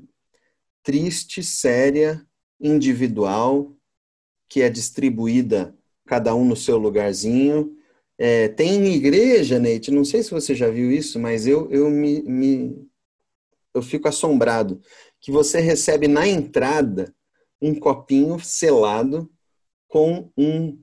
triste, 0.83 1.43
séria, 1.43 2.25
individual, 2.61 3.75
que 4.49 4.61
é 4.61 4.69
distribuída 4.69 5.75
cada 6.07 6.35
um 6.35 6.45
no 6.45 6.57
seu 6.57 6.77
lugarzinho. 6.77 7.77
É, 8.25 8.47
tem 8.47 8.87
igreja, 8.87 9.59
Neite, 9.59 9.91
não 9.91 10.05
sei 10.05 10.23
se 10.23 10.31
você 10.31 10.55
já 10.55 10.71
viu 10.71 10.93
isso, 10.93 11.19
mas 11.19 11.45
eu, 11.45 11.69
eu 11.73 11.91
me, 11.91 12.23
me 12.23 12.89
eu 13.75 13.83
fico 13.83 14.07
assombrado 14.07 14.81
que 15.21 15.33
você 15.33 15.59
recebe 15.59 16.07
na 16.07 16.25
entrada 16.25 17.13
um 17.61 17.75
copinho 17.75 18.39
selado 18.39 19.29
com 19.89 20.31
um, 20.39 20.79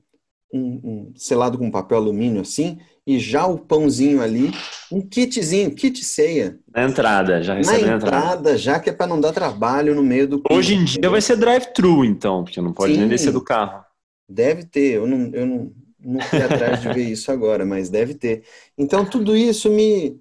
um, 0.52 0.60
um, 0.84 1.12
selado 1.16 1.56
com 1.56 1.70
papel 1.70 1.96
alumínio 1.96 2.42
assim 2.42 2.78
e 3.06 3.18
já 3.18 3.46
o 3.46 3.58
pãozinho 3.58 4.20
ali, 4.20 4.50
um 4.92 5.00
kitzinho, 5.00 5.74
kit 5.74 6.04
ceia. 6.04 6.58
Na 6.70 6.84
entrada, 6.84 7.42
já 7.42 7.54
recebe 7.54 7.86
na 7.86 7.96
entrada, 7.96 8.26
entrada. 8.26 8.58
já 8.58 8.78
que 8.78 8.90
é 8.90 8.92
para 8.92 9.06
não 9.06 9.18
dar 9.18 9.32
trabalho 9.32 9.94
no 9.94 10.02
meio 10.02 10.28
do. 10.28 10.42
Hoje 10.50 10.74
em 10.74 10.84
dia 10.84 11.08
vai 11.08 11.22
ser 11.22 11.36
drive-thru, 11.36 12.04
então, 12.04 12.44
porque 12.44 12.60
não 12.60 12.74
pode 12.74 12.92
Sim. 12.92 13.00
nem 13.00 13.08
descer 13.08 13.32
do 13.32 13.42
carro. 13.42 13.82
Deve 14.28 14.64
ter, 14.64 14.96
eu 14.96 15.06
não, 15.06 15.30
eu 15.32 15.46
não, 15.46 15.72
não 16.02 16.20
fui 16.20 16.42
atrás 16.42 16.82
de 16.82 16.92
ver 16.92 17.08
isso 17.10 17.30
agora, 17.30 17.64
mas 17.64 17.88
deve 17.90 18.14
ter. 18.14 18.44
Então, 18.76 19.08
tudo 19.08 19.36
isso 19.36 19.70
me, 19.70 20.20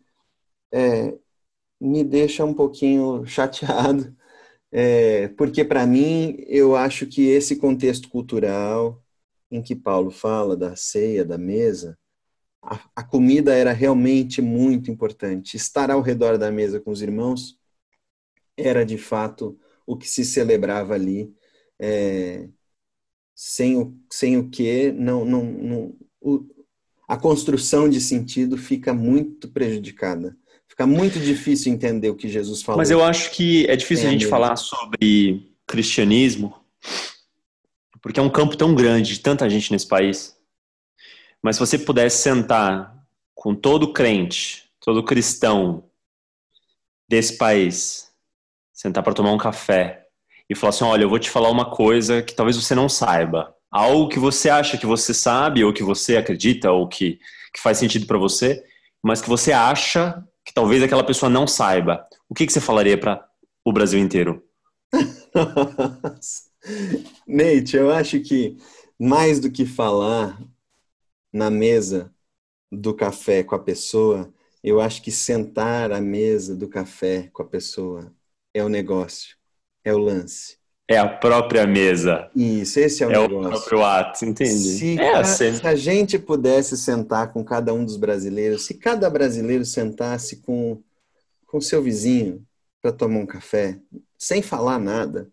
é, 0.72 1.18
me 1.80 2.04
deixa 2.04 2.46
um 2.46 2.54
pouquinho 2.54 3.26
chateado, 3.26 4.16
é, 4.72 5.30
porque, 5.30 5.66
para 5.66 5.86
mim, 5.88 6.38
eu 6.48 6.76
acho 6.76 7.08
que 7.08 7.24
esse 7.28 7.56
contexto 7.58 8.10
cultural 8.10 9.04
em 9.52 9.62
que 9.62 9.76
Paulo 9.76 10.12
fala 10.12 10.56
da 10.56 10.76
ceia, 10.76 11.26
da 11.26 11.38
mesa, 11.38 11.98
a, 12.62 12.80
a 12.98 13.04
comida 13.04 13.54
era 13.56 13.72
realmente 13.72 14.42
muito 14.42 14.92
importante. 14.92 15.58
Estar 15.58 15.90
ao 15.92 16.02
redor 16.02 16.38
da 16.38 16.52
mesa 16.52 16.80
com 16.80 16.92
os 16.92 17.02
irmãos 17.02 17.58
era, 18.58 18.86
de 18.86 18.98
fato, 18.98 19.58
o 19.86 19.98
que 19.98 20.08
se 20.08 20.26
celebrava 20.26 20.94
ali. 20.94 21.34
É, 21.80 22.48
sem 23.42 23.78
o, 23.78 23.98
sem 24.12 24.36
o 24.36 24.50
que 24.50 24.92
não, 24.92 25.24
não, 25.24 25.46
não 25.46 25.96
o, 26.20 26.46
a 27.08 27.16
construção 27.16 27.88
de 27.90 28.02
sentido 28.02 28.58
fica 28.58 28.94
muito 28.94 29.48
prejudicada. 29.48 30.36
Fica 30.68 30.86
muito 30.86 31.18
difícil 31.22 31.72
entender 31.72 32.10
o 32.10 32.18
que 32.18 32.28
Jesus 32.28 32.62
falou. 32.62 32.80
Mas 32.80 32.92
eu 32.92 33.02
acho 33.02 33.32
que 33.32 33.66
é 33.68 33.78
difícil 33.78 34.10
a 34.10 34.12
gente 34.12 34.28
falar 34.28 34.58
sobre 34.58 35.56
cristianismo, 35.66 36.54
porque 38.02 38.20
é 38.20 38.24
um 38.24 38.30
campo 38.30 38.58
tão 38.58 38.76
grande, 38.76 39.14
de 39.14 39.22
tanta 39.22 39.50
gente 39.50 39.72
nesse 39.72 39.88
país. 39.88 40.38
Mas 41.42 41.56
se 41.56 41.62
você 41.62 41.80
pudesse 41.80 42.22
sentar 42.22 42.94
com 43.34 43.56
todo 43.56 43.94
crente, 43.94 44.70
todo 44.82 45.02
cristão 45.02 45.90
desse 47.08 47.38
país, 47.38 48.12
sentar 48.74 49.02
para 49.02 49.14
tomar 49.14 49.32
um 49.32 49.38
café 49.38 50.09
e 50.50 50.56
falar 50.56 50.72
assim: 50.72 50.84
olha, 50.84 51.04
eu 51.04 51.10
vou 51.10 51.20
te 51.20 51.30
falar 51.30 51.50
uma 51.50 51.70
coisa 51.70 52.24
que 52.24 52.34
talvez 52.34 52.58
você 52.58 52.74
não 52.74 52.89
saiba. 52.89 53.56
Algo 53.72 54.10
que 54.10 54.18
você 54.18 54.50
acha 54.50 54.78
que 54.78 54.86
você 54.86 55.14
sabe, 55.14 55.64
ou 55.64 55.72
que 55.72 55.84
você 55.84 56.18
acredita, 56.18 56.72
ou 56.72 56.88
que, 56.88 57.20
que 57.54 57.62
faz 57.62 57.78
sentido 57.78 58.08
para 58.08 58.18
você, 58.18 58.64
mas 59.04 59.22
que 59.22 59.30
você 59.30 59.52
acha 59.52 60.26
que 60.43 60.54
talvez 60.54 60.82
aquela 60.82 61.04
pessoa 61.04 61.30
não 61.30 61.45
saiba. 61.45 62.08
O 62.28 62.34
que, 62.34 62.47
que 62.47 62.52
você 62.52 62.60
falaria 62.60 63.00
para 63.00 63.24
o 63.64 63.72
Brasil 63.72 64.00
inteiro? 64.00 64.43
Nate, 67.28 67.78
eu 67.78 67.91
acho 67.91 68.20
que 68.22 68.58
mais 69.00 69.39
do 69.39 69.52
que 69.52 69.66
falar 69.66 70.41
na 71.32 71.52
mesa 71.52 72.12
do 72.72 72.93
café 72.93 73.43
com 73.43 73.54
a 73.54 73.60
pessoa, 73.60 74.34
eu 74.64 74.82
acho 74.82 75.02
que 75.04 75.12
sentar 75.12 75.91
à 75.91 76.02
mesa 76.02 76.56
do 76.56 76.68
café 76.68 77.30
com 77.32 77.43
a 77.43 77.47
pessoa 77.47 78.12
é 78.54 78.64
o 78.64 78.70
negócio 78.70 79.39
é 79.90 79.94
o 79.94 79.98
lance. 79.98 80.58
É 80.88 80.98
a 80.98 81.08
própria 81.08 81.68
mesa. 81.68 82.32
Isso, 82.36 82.80
esse 82.80 83.04
é 83.04 83.08
o 83.08 83.12
é 83.12 83.20
negócio. 83.20 83.48
o 83.48 83.52
próprio 83.52 83.84
ato, 83.84 84.26
entende? 84.26 84.58
Se, 84.58 85.00
é 85.00 85.16
assim. 85.16 85.54
se 85.54 85.68
a 85.68 85.76
gente 85.76 86.18
pudesse 86.18 86.76
sentar 86.76 87.32
com 87.32 87.44
cada 87.44 87.72
um 87.74 87.86
dos 87.86 87.96
brasileiros, 87.96 88.66
se 88.66 88.74
cada 88.74 89.08
brasileiro 89.10 89.64
sentasse 89.66 90.38
com 90.38 90.82
com 91.46 91.60
seu 91.60 91.82
vizinho 91.82 92.46
para 92.82 92.92
tomar 92.92 93.20
um 93.20 93.26
café, 93.26 93.82
sem 94.18 94.42
falar 94.42 94.78
nada, 94.80 95.32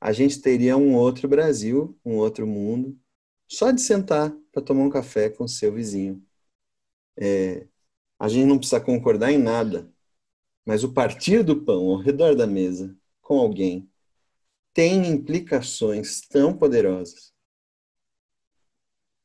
a 0.00 0.12
gente 0.12 0.40
teria 0.40 0.76
um 0.76 0.94
outro 0.94 1.28
Brasil, 1.28 1.98
um 2.04 2.16
outro 2.16 2.46
mundo, 2.46 2.98
só 3.46 3.70
de 3.70 3.80
sentar 3.80 4.34
para 4.50 4.62
tomar 4.62 4.84
um 4.84 4.90
café 4.90 5.28
com 5.28 5.46
seu 5.46 5.72
vizinho. 5.72 6.22
É, 7.18 7.66
a 8.18 8.28
gente 8.28 8.46
não 8.46 8.58
precisa 8.58 8.80
concordar 8.80 9.30
em 9.30 9.38
nada, 9.38 9.90
mas 10.64 10.82
o 10.82 10.92
partir 10.92 11.42
do 11.42 11.62
pão 11.62 11.90
ao 11.90 11.98
redor 11.98 12.34
da 12.34 12.46
mesa 12.46 12.96
com 13.26 13.40
alguém 13.40 13.90
tem 14.72 15.08
implicações 15.08 16.20
tão 16.20 16.56
poderosas, 16.56 17.34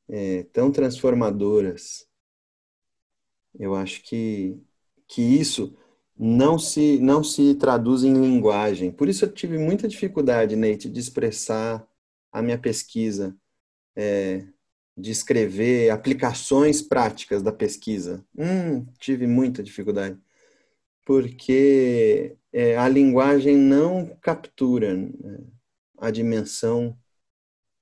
é, 0.10 0.43
tão 0.45 0.72
transformadoras, 0.72 2.08
Eu 3.60 3.76
acho 3.76 4.02
que, 4.04 4.58
que 5.08 5.22
isso 5.22 5.78
não 6.18 6.58
se, 6.58 6.99
não 6.99 7.24
se 7.24 7.54
traduz 7.56 8.04
em 8.04 8.14
linguagem. 8.14 8.91
Por 8.91 9.08
isso 9.10 9.26
eu 9.26 9.32
tive 9.32 9.58
muita 9.58 9.88
dificuldade, 9.88 10.56
Neite, 10.56 10.89
de 10.89 10.99
expressar 10.99 11.88
a 12.32 12.41
minha 12.41 12.58
pesquisa, 12.58 13.38
é, 13.95 14.47
de 14.97 15.12
escrever 15.12 15.91
aplicações 15.91 16.82
práticas 16.82 17.43
da 17.43 17.52
pesquisa. 17.52 18.26
Hum, 18.38 18.86
tive 18.99 19.28
muita 19.28 19.62
dificuldade. 19.62 20.18
Porque 21.06 22.38
é, 22.54 22.76
a 22.78 22.88
linguagem 22.88 23.58
não 23.58 24.18
captura 24.22 24.95
né, 24.95 25.39
a 25.97 26.12
dimensão 26.12 26.97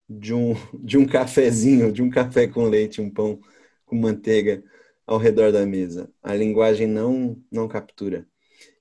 de 0.08 0.34
um, 0.34 0.54
de 0.84 0.98
um 0.98 1.06
cafezinho, 1.06 1.92
de 1.92 2.02
um 2.02 2.10
café 2.10 2.48
com 2.48 2.66
leite, 2.66 3.02
um 3.02 3.10
pão 3.10 3.40
com 3.86 3.96
manteiga 3.96 4.64
ao 5.06 5.18
redor 5.18 5.52
da 5.52 5.66
mesa. 5.66 6.12
A 6.22 6.36
linguagem 6.36 6.88
não, 6.88 7.42
não 7.52 7.68
captura. 7.68 8.28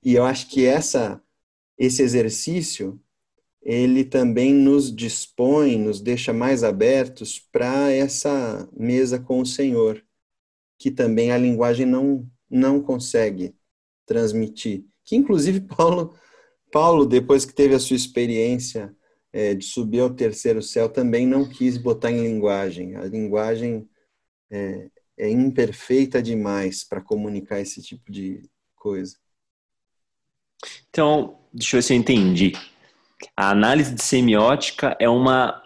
E 0.05 0.15
eu 0.15 0.25
acho 0.25 0.51
que 0.51 0.67
essa, 0.67 1.23
esse 1.79 2.03
exercício, 2.03 3.01
ele 3.63 4.05
também 4.05 4.53
nos 4.55 4.95
dispõe, 4.95 5.79
nos 5.79 6.01
deixa 6.01 6.33
mais 6.33 6.63
abertos 6.63 7.39
para 7.39 7.91
essa 7.91 8.69
mesa 8.77 9.19
com 9.19 9.41
o 9.41 9.47
Senhor, 9.47 10.05
que 10.79 10.91
também 10.91 11.33
a 11.33 11.39
linguagem 11.39 11.87
não, 11.87 12.29
não 12.51 12.83
consegue 12.83 13.55
transmitir. 14.07 14.85
Que 15.09 15.17
inclusive 15.17 15.61
Paulo, 15.77 16.15
Paulo 16.71 17.07
depois 17.07 17.45
que 17.45 17.55
teve 17.55 17.75
a 17.75 17.79
sua 17.79 17.97
experiência 17.97 18.95
é, 19.33 19.55
de 19.55 19.65
subir 19.65 20.01
ao 20.01 20.11
terceiro 20.11 20.63
céu, 20.63 20.89
também 20.89 21.27
não 21.27 21.49
quis 21.49 21.79
botar 21.79 22.11
em 22.11 22.23
linguagem. 22.23 22.97
A 22.97 23.05
linguagem 23.05 23.89
é, 24.51 24.91
é 25.17 25.31
imperfeita 25.31 26.23
demais 26.23 26.85
para 26.85 27.01
comunicar 27.01 27.61
esse 27.61 27.83
tipo 27.83 28.11
de 28.13 28.43
coisa. 28.77 29.17
Então, 30.91 31.39
deixa 31.53 31.77
eu 31.77 31.79
ver 31.79 31.83
se 31.83 31.93
eu 31.95 31.97
entendi. 31.97 32.53
A 33.37 33.51
análise 33.51 33.95
de 33.95 34.03
semiótica 34.03 34.97
é 35.01 35.09
uma 35.09 35.63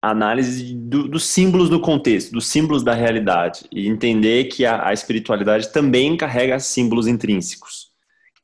análise 0.00 0.74
do, 0.74 1.08
dos 1.08 1.24
símbolos 1.24 1.70
do 1.70 1.80
contexto, 1.80 2.32
dos 2.32 2.46
símbolos 2.46 2.82
da 2.82 2.92
realidade, 2.92 3.66
e 3.72 3.88
entender 3.88 4.44
que 4.44 4.66
a, 4.66 4.88
a 4.88 4.92
espiritualidade 4.92 5.72
também 5.72 6.16
carrega 6.16 6.58
símbolos 6.58 7.06
intrínsecos, 7.06 7.83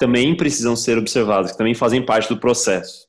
também 0.00 0.34
precisam 0.34 0.74
ser 0.74 0.96
observados, 0.96 1.52
que 1.52 1.58
também 1.58 1.74
fazem 1.74 2.02
parte 2.02 2.26
do 2.30 2.40
processo. 2.40 3.06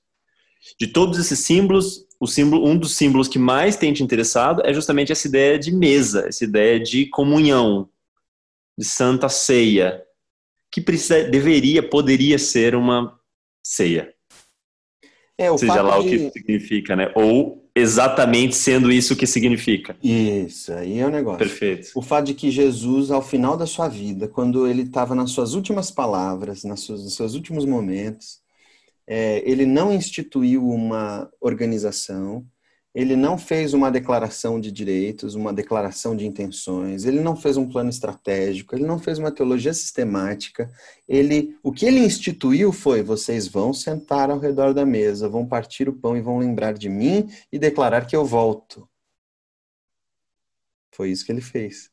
De 0.77 0.85
todos 0.85 1.17
esses 1.17 1.39
símbolos, 1.39 2.05
o 2.19 2.27
símbolo, 2.27 2.67
um 2.67 2.77
dos 2.77 2.95
símbolos 2.97 3.29
que 3.29 3.39
mais 3.39 3.77
tem 3.77 3.93
te 3.93 4.03
interessado 4.03 4.61
é 4.65 4.73
justamente 4.73 5.09
essa 5.09 5.25
ideia 5.25 5.57
de 5.57 5.71
mesa, 5.71 6.27
essa 6.27 6.43
ideia 6.43 6.77
de 6.77 7.05
comunhão, 7.05 7.89
de 8.77 8.83
santa 8.83 9.29
ceia, 9.29 10.03
que 10.69 10.81
precisa, 10.81 11.23
deveria, 11.23 11.81
poderia 11.81 12.37
ser 12.37 12.75
uma 12.75 13.17
ceia. 13.65 14.13
É, 15.37 15.57
Seja 15.57 15.81
lá 15.81 15.97
de... 15.99 16.07
o 16.07 16.09
que 16.09 16.31
significa, 16.31 16.93
né? 16.93 17.09
Ou 17.15 17.60
exatamente 17.75 18.55
sendo 18.55 18.91
isso 18.91 19.15
que 19.15 19.25
significa. 19.25 19.95
Isso, 20.03 20.73
aí 20.73 20.99
é 20.99 21.05
o 21.05 21.09
negócio. 21.09 21.39
Perfeito. 21.39 21.91
O 21.95 22.01
fato 22.01 22.25
de 22.25 22.33
que 22.33 22.51
Jesus, 22.51 23.11
ao 23.11 23.21
final 23.21 23.55
da 23.55 23.65
sua 23.65 23.87
vida, 23.87 24.27
quando 24.27 24.67
ele 24.67 24.83
estava 24.83 25.15
nas 25.15 25.31
suas 25.31 25.53
últimas 25.53 25.89
palavras, 25.89 26.63
nas 26.63 26.81
suas, 26.81 27.03
nos 27.03 27.15
seus 27.15 27.33
últimos 27.33 27.65
momentos, 27.65 28.41
é, 29.07 29.41
ele 29.49 29.65
não 29.65 29.93
instituiu 29.93 30.67
uma 30.67 31.29
organização, 31.39 32.45
ele 32.93 33.15
não 33.15 33.37
fez 33.37 33.73
uma 33.73 33.89
declaração 33.89 34.59
de 34.59 34.71
direitos, 34.71 35.33
uma 35.33 35.53
declaração 35.53 36.15
de 36.15 36.25
intenções, 36.27 37.05
ele 37.05 37.21
não 37.21 37.35
fez 37.37 37.55
um 37.55 37.69
plano 37.69 37.89
estratégico, 37.89 38.75
ele 38.75 38.85
não 38.85 38.99
fez 38.99 39.17
uma 39.17 39.31
teologia 39.31 39.73
sistemática. 39.73 40.69
Ele, 41.07 41.57
o 41.63 41.71
que 41.71 41.85
ele 41.85 41.99
instituiu 41.99 42.71
foi: 42.73 43.01
vocês 43.01 43.47
vão 43.47 43.73
sentar 43.73 44.29
ao 44.29 44.39
redor 44.39 44.73
da 44.73 44.85
mesa, 44.85 45.29
vão 45.29 45.47
partir 45.47 45.87
o 45.87 45.93
pão 45.93 46.17
e 46.17 46.21
vão 46.21 46.39
lembrar 46.39 46.73
de 46.73 46.89
mim 46.89 47.29
e 47.51 47.57
declarar 47.57 48.05
que 48.05 48.15
eu 48.15 48.25
volto. 48.25 48.87
Foi 50.91 51.09
isso 51.11 51.25
que 51.25 51.31
ele 51.31 51.41
fez. 51.41 51.89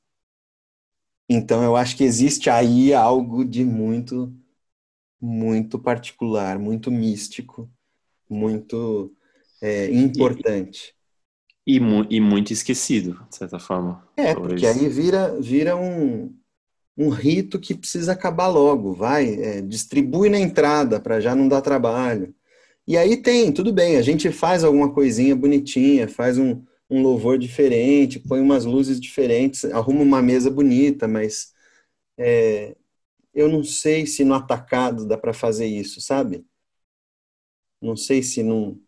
Então 1.29 1.63
eu 1.63 1.77
acho 1.77 1.97
que 1.97 2.05
existe 2.05 2.51
aí 2.51 2.93
algo 2.93 3.45
de 3.45 3.65
muito 3.65 4.35
muito 5.21 5.79
particular, 5.79 6.59
muito 6.59 6.91
místico, 6.91 7.71
muito 8.31 9.13
é, 9.61 9.91
importante. 9.91 10.95
E, 11.67 11.77
e, 11.77 12.17
e, 12.17 12.21
muito 12.21 12.53
esquecido, 12.53 13.19
de 13.29 13.37
certa 13.37 13.59
forma. 13.59 14.07
É, 14.17 14.35
porque 14.35 14.67
aí 14.67 14.89
vira, 14.89 15.39
vira 15.41 15.77
um, 15.77 16.35
um 16.97 17.09
rito 17.11 17.59
que 17.59 17.75
precisa 17.75 18.13
acabar 18.13 18.49
logo, 18.49 18.95
vai, 18.95 19.35
é, 19.35 19.61
distribui 19.61 20.29
na 20.29 20.39
entrada 20.39 20.99
para 20.99 21.21
já 21.21 21.35
não 21.35 21.49
dar 21.49 21.61
trabalho. 21.61 22.35
E 22.87 22.97
aí 22.97 23.19
tem, 23.19 23.53
tudo 23.53 23.73
bem, 23.73 23.97
a 23.97 24.03
gente 24.03 24.33
faz 24.33 24.65
alguma 24.65 24.93
coisinha 24.93 25.37
bonitinha, 25.37 26.09
faz 26.09 26.39
um, 26.39 26.65
um 26.89 27.03
louvor 27.03 27.39
diferente, 27.39 28.19
põe 28.19 28.41
umas 28.41 28.65
luzes 28.65 28.99
diferentes, 28.99 29.65
arruma 29.67 30.03
uma 30.03 30.23
mesa 30.23 30.51
bonita, 30.51 31.07
mas 31.07 31.53
é, 32.17 32.75
eu 33.35 33.49
não 33.49 33.63
sei 33.63 34.07
se 34.07 34.25
no 34.25 34.35
atacado 34.35 35.07
dá 35.07 35.19
para 35.19 35.35
fazer 35.35 35.67
isso, 35.67 36.01
sabe? 36.01 36.45
Não 37.81 37.97
sei 37.97 38.23
se 38.23 38.43
não 38.43 38.81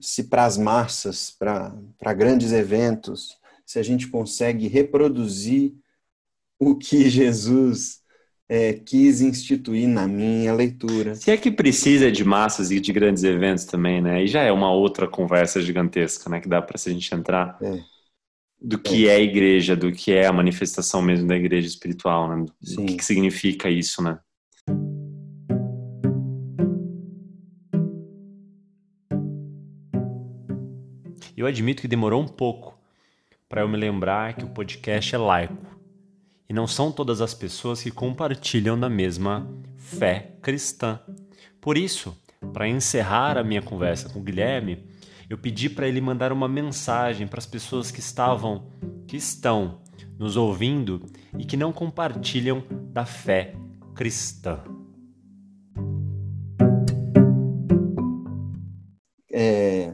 se 0.00 0.24
para 0.24 0.44
as 0.44 0.56
massas, 0.56 1.30
para 1.30 2.14
grandes 2.14 2.52
eventos, 2.52 3.36
se 3.64 3.78
a 3.78 3.82
gente 3.82 4.08
consegue 4.08 4.68
reproduzir 4.68 5.74
o 6.58 6.76
que 6.76 7.08
Jesus 7.10 8.02
é, 8.48 8.74
quis 8.74 9.20
instituir 9.20 9.88
na 9.88 10.06
minha 10.06 10.52
leitura. 10.54 11.14
Se 11.14 11.30
é 11.30 11.36
que 11.36 11.50
precisa 11.50 12.12
de 12.12 12.24
massas 12.24 12.70
e 12.70 12.78
de 12.78 12.92
grandes 12.92 13.24
eventos 13.24 13.64
também, 13.64 14.02
né? 14.02 14.22
E 14.22 14.26
já 14.26 14.42
é 14.42 14.52
uma 14.52 14.70
outra 14.70 15.08
conversa 15.08 15.62
gigantesca, 15.62 16.28
né? 16.28 16.40
Que 16.40 16.48
dá 16.48 16.60
para 16.60 16.76
a 16.76 16.90
gente 16.90 17.14
entrar. 17.14 17.58
É 17.62 17.94
do 18.64 18.78
que 18.78 19.08
é. 19.08 19.12
é. 19.12 19.16
a 19.16 19.20
igreja, 19.20 19.76
do 19.76 19.92
que 19.92 20.12
é 20.12 20.26
a 20.26 20.32
manifestação 20.32 21.02
mesmo 21.02 21.28
da 21.28 21.36
igreja 21.36 21.68
espiritual, 21.68 22.28
né? 22.28 22.46
Do 22.62 22.86
que, 22.86 22.96
que 22.96 23.04
significa 23.04 23.68
isso, 23.68 24.02
né? 24.02 24.18
Eu 31.44 31.48
admito 31.48 31.82
que 31.82 31.88
demorou 31.88 32.22
um 32.22 32.26
pouco 32.26 32.74
para 33.50 33.60
eu 33.60 33.68
me 33.68 33.76
lembrar 33.76 34.32
que 34.32 34.46
o 34.46 34.48
podcast 34.48 35.14
é 35.14 35.18
laico. 35.18 35.78
E 36.48 36.54
não 36.54 36.66
são 36.66 36.90
todas 36.90 37.20
as 37.20 37.34
pessoas 37.34 37.82
que 37.82 37.90
compartilham 37.90 38.80
da 38.80 38.88
mesma 38.88 39.46
fé 39.76 40.36
cristã. 40.40 40.98
Por 41.60 41.76
isso, 41.76 42.18
para 42.50 42.66
encerrar 42.66 43.36
a 43.36 43.44
minha 43.44 43.60
conversa 43.60 44.08
com 44.08 44.20
o 44.20 44.22
Guilherme, 44.22 44.86
eu 45.28 45.36
pedi 45.36 45.68
para 45.68 45.86
ele 45.86 46.00
mandar 46.00 46.32
uma 46.32 46.48
mensagem 46.48 47.26
para 47.26 47.40
as 47.40 47.46
pessoas 47.46 47.90
que 47.90 48.00
estavam, 48.00 48.70
que 49.06 49.18
estão 49.18 49.82
nos 50.18 50.38
ouvindo 50.38 51.04
e 51.38 51.44
que 51.44 51.58
não 51.58 51.74
compartilham 51.74 52.64
da 52.90 53.04
fé 53.04 53.54
cristã. 53.94 54.64
É, 59.30 59.92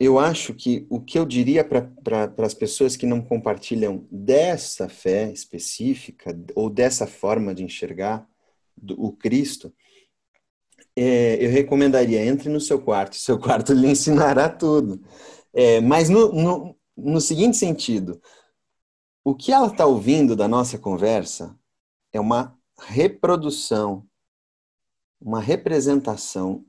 eu 0.00 0.18
acho 0.18 0.54
que 0.54 0.86
o 0.88 0.98
que 0.98 1.18
eu 1.18 1.26
diria 1.26 1.62
para 1.62 2.32
as 2.38 2.54
pessoas 2.54 2.96
que 2.96 3.04
não 3.04 3.20
compartilham 3.20 4.08
dessa 4.10 4.88
fé 4.88 5.30
específica 5.30 6.34
ou 6.54 6.70
dessa 6.70 7.06
forma 7.06 7.54
de 7.54 7.62
enxergar 7.62 8.26
do, 8.74 8.98
o 8.98 9.12
Cristo 9.12 9.70
é, 10.96 11.44
eu 11.44 11.50
recomendaria, 11.50 12.24
entre 12.24 12.48
no 12.48 12.60
seu 12.60 12.80
quarto, 12.80 13.14
seu 13.20 13.38
quarto 13.38 13.74
lhe 13.74 13.88
ensinará 13.90 14.48
tudo. 14.48 15.02
É, 15.52 15.82
mas 15.82 16.08
no, 16.08 16.32
no, 16.32 16.76
no 16.96 17.20
seguinte 17.20 17.58
sentido, 17.58 18.20
o 19.22 19.34
que 19.34 19.52
ela 19.52 19.66
está 19.66 19.84
ouvindo 19.84 20.34
da 20.34 20.48
nossa 20.48 20.78
conversa 20.78 21.54
é 22.10 22.18
uma 22.18 22.58
reprodução, 22.78 24.06
uma 25.20 25.40
representação 25.40 26.64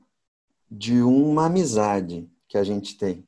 de 0.70 1.00
uma 1.00 1.46
amizade 1.46 2.30
que 2.52 2.58
a 2.58 2.64
gente 2.64 2.98
tem. 2.98 3.26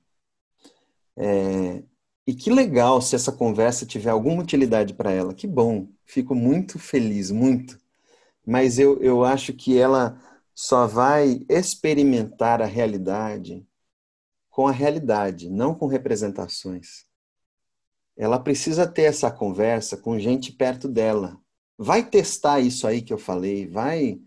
É, 1.16 1.83
e 2.27 2.35
que 2.35 2.51
legal 2.51 3.01
se 3.01 3.16
essa 3.16 3.33
conversa 3.33 3.87
tiver 3.87 4.11
alguma 4.11 4.43
utilidade 4.43 4.93
para 4.93 5.11
ela. 5.11 5.33
Que 5.33 5.47
bom, 5.47 5.89
fico 6.05 6.35
muito 6.35 6.79
feliz, 6.79 7.31
muito. 7.31 7.81
Mas 8.47 8.79
eu, 8.79 9.03
eu 9.03 9.25
acho 9.25 9.55
que 9.55 9.79
ela 9.79 10.20
só 10.55 10.87
vai 10.87 11.41
experimentar 11.49 12.61
a 12.61 12.66
realidade 12.66 13.66
com 14.51 14.68
a 14.68 14.72
realidade, 14.72 15.49
não 15.49 15.75
com 15.75 15.87
representações. 15.87 17.07
Ela 18.14 18.39
precisa 18.39 18.87
ter 18.87 19.05
essa 19.05 19.31
conversa 19.31 19.97
com 19.97 20.18
gente 20.18 20.53
perto 20.53 20.87
dela. 20.87 21.41
Vai 21.79 22.09
testar 22.09 22.61
isso 22.61 22.87
aí 22.87 23.01
que 23.01 23.12
eu 23.12 23.18
falei, 23.18 23.66
vai, 23.66 24.20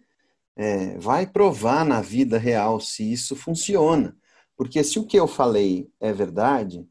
é, 0.55 0.97
vai 0.97 1.27
provar 1.27 1.85
na 1.85 2.01
vida 2.01 2.39
real 2.39 2.79
se 2.79 3.09
isso 3.09 3.35
funciona. 3.35 4.17
Porque 4.57 4.83
se 4.83 4.97
o 4.97 5.05
que 5.05 5.17
eu 5.17 5.27
falei 5.27 5.89
é 5.99 6.11
verdade, 6.11 6.85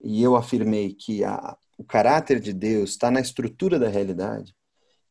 e 0.00 0.22
eu 0.22 0.36
afirmei 0.36 0.94
que 0.94 1.24
a, 1.24 1.56
o 1.76 1.84
caráter 1.84 2.38
de 2.38 2.52
Deus 2.52 2.90
está 2.90 3.10
na 3.10 3.20
estrutura 3.20 3.78
da 3.78 3.88
realidade 3.88 4.54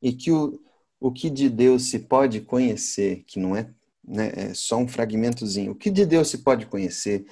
e 0.01 0.13
que 0.13 0.31
o, 0.31 0.61
o 0.99 1.11
que 1.11 1.29
de 1.29 1.49
Deus 1.49 1.89
se 1.89 1.99
pode 1.99 2.41
conhecer, 2.41 3.23
que 3.25 3.39
não 3.39 3.55
é, 3.55 3.69
né, 4.03 4.31
é 4.35 4.53
só 4.53 4.77
um 4.77 4.87
fragmentozinho, 4.87 5.71
o 5.71 5.75
que 5.75 5.89
de 5.89 6.05
Deus 6.05 6.29
se 6.29 6.39
pode 6.39 6.65
conhecer 6.67 7.25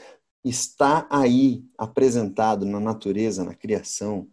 está 0.44 1.08
aí 1.10 1.66
apresentado 1.78 2.66
na 2.66 2.80
natureza, 2.80 3.44
na 3.44 3.56
criação, 3.56 4.30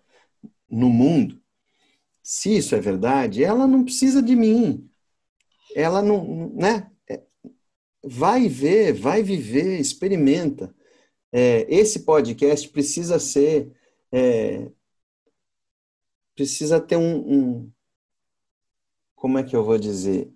no 0.71 0.91
mundo. 0.91 1.41
Se 2.23 2.55
isso 2.57 2.75
é 2.75 2.81
verdade, 2.81 3.43
ela 3.43 3.67
não 3.67 3.83
precisa 3.83 4.23
de 4.23 4.37
mim. 4.37 4.89
Ela 5.75 6.03
não, 6.03 6.51
né? 6.55 6.92
É, 8.03 8.09
vai 8.09 8.49
ver, 8.49 8.93
vai 8.93 9.23
viver, 9.23 9.79
experimenta. 9.79 10.75
É, 11.33 11.67
esse 11.69 12.01
podcast 12.01 12.69
precisa 12.69 13.19
ser, 13.19 13.73
é, 14.13 14.67
precisa 16.35 16.81
ter 16.81 16.97
um, 16.97 17.17
um, 17.17 17.71
como 19.15 19.39
é 19.39 19.43
que 19.43 19.57
eu 19.57 19.65
vou 19.65 19.79
dizer? 19.79 20.29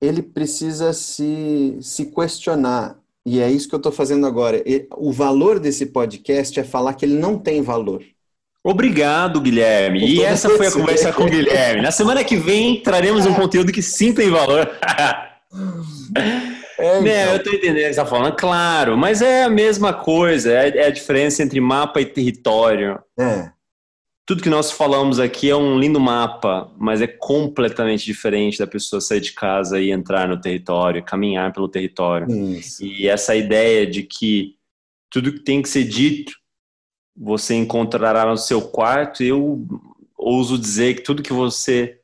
Ele 0.00 0.22
precisa 0.22 0.92
se, 0.92 1.76
se 1.80 2.06
questionar. 2.06 2.98
E 3.26 3.40
é 3.40 3.50
isso 3.50 3.68
que 3.68 3.74
eu 3.74 3.78
estou 3.78 3.92
fazendo 3.92 4.26
agora. 4.26 4.62
O 4.96 5.12
valor 5.12 5.58
desse 5.58 5.86
podcast 5.86 6.58
é 6.58 6.64
falar 6.64 6.94
que 6.94 7.04
ele 7.04 7.18
não 7.18 7.36
tem 7.38 7.60
valor. 7.60 8.04
Obrigado, 8.62 9.40
Guilherme. 9.40 10.06
E 10.06 10.22
essa 10.22 10.48
foi 10.50 10.66
a 10.66 10.72
conversa 10.72 11.12
com 11.12 11.24
o 11.24 11.30
Guilherme. 11.30 11.82
Na 11.82 11.90
semana 11.90 12.22
que 12.22 12.36
vem 12.36 12.82
traremos 12.82 13.26
um 13.26 13.34
conteúdo 13.34 13.72
que 13.72 13.82
sim 13.82 14.12
tem 14.12 14.30
valor. 14.30 14.70
É, 16.78 17.00
né, 17.00 17.22
então. 17.22 17.32
eu 17.32 17.36
estou 17.38 17.52
entendendo 17.52 17.76
o 17.76 17.78
que 17.78 17.84
você 17.84 17.90
está 17.90 18.06
falando, 18.06 18.36
claro, 18.36 18.96
mas 18.96 19.20
é 19.20 19.44
a 19.44 19.50
mesma 19.50 19.92
coisa, 19.92 20.52
é, 20.52 20.68
é 20.78 20.86
a 20.86 20.90
diferença 20.90 21.42
entre 21.42 21.60
mapa 21.60 22.00
e 22.00 22.06
território. 22.06 22.98
É 23.18 23.50
tudo 24.28 24.42
que 24.42 24.50
nós 24.50 24.70
falamos 24.70 25.18
aqui 25.18 25.48
é 25.48 25.56
um 25.56 25.78
lindo 25.78 25.98
mapa, 25.98 26.70
mas 26.76 27.00
é 27.00 27.06
completamente 27.06 28.04
diferente 28.04 28.58
da 28.58 28.66
pessoa 28.66 29.00
sair 29.00 29.22
de 29.22 29.32
casa 29.32 29.80
e 29.80 29.90
entrar 29.90 30.28
no 30.28 30.38
território, 30.38 31.02
caminhar 31.02 31.50
pelo 31.50 31.66
território. 31.66 32.30
Isso. 32.30 32.84
E 32.84 33.08
essa 33.08 33.34
ideia 33.34 33.86
de 33.86 34.02
que 34.02 34.56
tudo 35.10 35.32
que 35.32 35.40
tem 35.40 35.62
que 35.62 35.68
ser 35.70 35.84
dito 35.84 36.32
você 37.16 37.54
encontrará 37.54 38.26
no 38.26 38.36
seu 38.36 38.60
quarto, 38.60 39.22
eu 39.22 39.66
ouso 40.14 40.58
dizer 40.58 40.96
que 40.96 41.02
tudo 41.02 41.22
que 41.22 41.32
você 41.32 41.98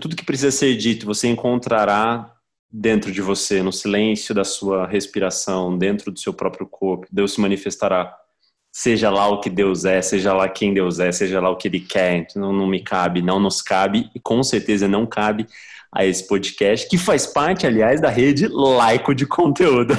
tudo 0.00 0.14
que 0.14 0.24
precisa 0.24 0.52
ser 0.52 0.76
dito 0.76 1.04
você 1.04 1.26
encontrará 1.26 2.31
dentro 2.72 3.12
de 3.12 3.20
você, 3.20 3.62
no 3.62 3.72
silêncio 3.72 4.34
da 4.34 4.44
sua 4.44 4.86
respiração, 4.86 5.76
dentro 5.76 6.10
do 6.10 6.18
seu 6.18 6.32
próprio 6.32 6.66
corpo. 6.66 7.06
Deus 7.10 7.34
se 7.34 7.40
manifestará 7.40 8.16
seja 8.72 9.10
lá 9.10 9.28
o 9.28 9.38
que 9.38 9.50
Deus 9.50 9.84
é, 9.84 10.00
seja 10.00 10.32
lá 10.32 10.48
quem 10.48 10.72
Deus 10.72 10.98
é, 10.98 11.12
seja 11.12 11.40
lá 11.40 11.50
o 11.50 11.56
que 11.56 11.68
Ele 11.68 11.80
quer, 11.80 12.16
então 12.16 12.40
não, 12.40 12.52
não 12.52 12.66
me 12.66 12.80
cabe, 12.80 13.20
não 13.20 13.38
nos 13.38 13.60
cabe, 13.60 14.10
e 14.14 14.18
com 14.18 14.42
certeza 14.42 14.88
não 14.88 15.04
cabe 15.04 15.46
a 15.94 16.06
esse 16.06 16.26
podcast, 16.26 16.88
que 16.88 16.96
faz 16.96 17.26
parte, 17.26 17.66
aliás, 17.66 18.00
da 18.00 18.08
rede 18.08 18.48
laico 18.48 19.14
de 19.14 19.26
conteúdo. 19.26 19.94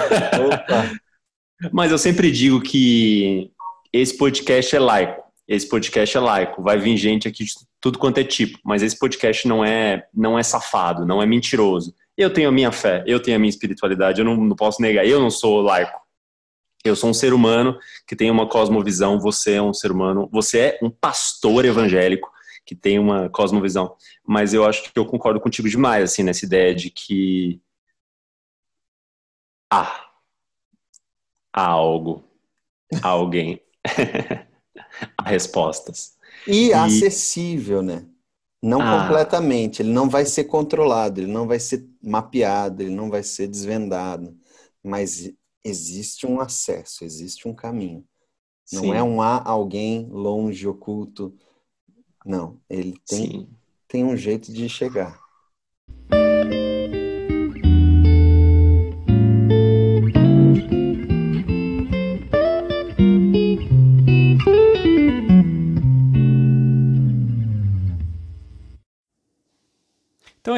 Mas 1.72 1.92
eu 1.92 2.00
sempre 2.00 2.32
digo 2.32 2.60
que 2.60 3.52
esse 3.94 4.18
podcast 4.18 4.76
é 4.76 4.80
laico, 4.80 5.24
esse 5.48 5.70
podcast 5.70 6.18
é 6.18 6.20
laico, 6.20 6.64
vai 6.64 6.80
vir 6.80 6.98
gente 6.98 7.28
aqui 7.28 7.46
de 7.46 7.54
tudo 7.80 8.00
quanto 8.00 8.18
é 8.18 8.24
tipo, 8.24 8.58
mas 8.64 8.82
esse 8.82 8.98
podcast 8.98 9.46
não 9.46 9.64
é, 9.64 10.06
não 10.14 10.40
é 10.40 10.44
safado, 10.44 11.06
não 11.06 11.22
é 11.22 11.26
mentiroso. 11.26 11.94
Eu 12.18 12.32
tenho 12.32 12.50
a 12.50 12.52
minha 12.52 12.72
fé, 12.72 13.04
eu 13.08 13.20
tenho 13.20 13.38
a 13.38 13.40
minha 13.40 13.50
espiritualidade, 13.50 14.22
eu 14.22 14.26
não, 14.26 14.36
não 14.36 14.56
posso 14.56 14.82
negar, 14.82 15.06
eu 15.06 15.20
não 15.20 15.32
sou 15.32 15.62
laico. 15.62 16.00
Eu 16.84 16.96
sou 16.96 17.10
um 17.10 17.14
ser 17.14 17.34
humano 17.34 17.80
que 18.06 18.16
tem 18.16 18.30
uma 18.30 18.48
cosmovisão, 18.48 19.20
você 19.20 19.54
é 19.54 19.62
um 19.62 19.74
ser 19.74 19.92
humano, 19.92 20.30
você 20.32 20.60
é 20.60 20.80
um 20.82 20.90
pastor 20.90 21.64
evangélico 21.66 22.30
que 22.66 22.76
tem 22.76 23.00
uma 23.00 23.30
cosmovisão. 23.30 23.96
Mas 24.26 24.54
eu 24.54 24.66
acho 24.66 24.92
que 24.92 25.00
eu 25.00 25.06
concordo 25.06 25.40
contigo 25.40 25.70
demais, 25.70 26.04
assim, 26.04 26.24
nessa 26.24 26.46
ideia 26.46 26.76
de 26.76 26.90
que 26.90 27.62
há, 29.72 30.10
há 31.54 31.66
algo, 31.66 32.24
há 33.02 33.08
alguém, 33.08 33.62
há 35.18 35.30
respostas. 35.30 36.18
E, 36.46 36.68
e, 36.68 36.74
acessível, 36.74 37.82
né? 37.82 38.06
Não 38.64 38.80
ah. 38.82 39.02
completamente, 39.02 39.82
ele 39.82 39.92
não 39.92 40.10
vai 40.10 40.26
ser 40.26 40.46
controlado, 40.46 41.20
ele 41.20 41.30
não 41.30 41.46
vai 41.46 41.60
ser 41.60 41.86
mapeado, 42.02 42.82
ele 42.82 42.96
não 42.96 43.10
vai 43.10 43.22
ser 43.22 43.46
desvendado, 43.46 44.34
mas 44.82 45.30
existe 45.62 46.26
um 46.26 46.40
acesso, 46.40 47.04
existe 47.04 47.46
um 47.46 47.54
caminho. 47.54 48.06
Não 48.72 48.84
Sim. 48.84 48.94
é 48.94 49.04
um 49.04 49.22
há 49.22 49.44
alguém 49.44 50.08
longe, 50.10 50.66
oculto. 50.66 51.36
Não, 52.26 52.58
ele 52.70 52.96
tem, 53.06 53.50
tem 53.86 54.06
um 54.06 54.16
jeito 54.16 54.50
de 54.54 54.70
chegar. 54.70 55.22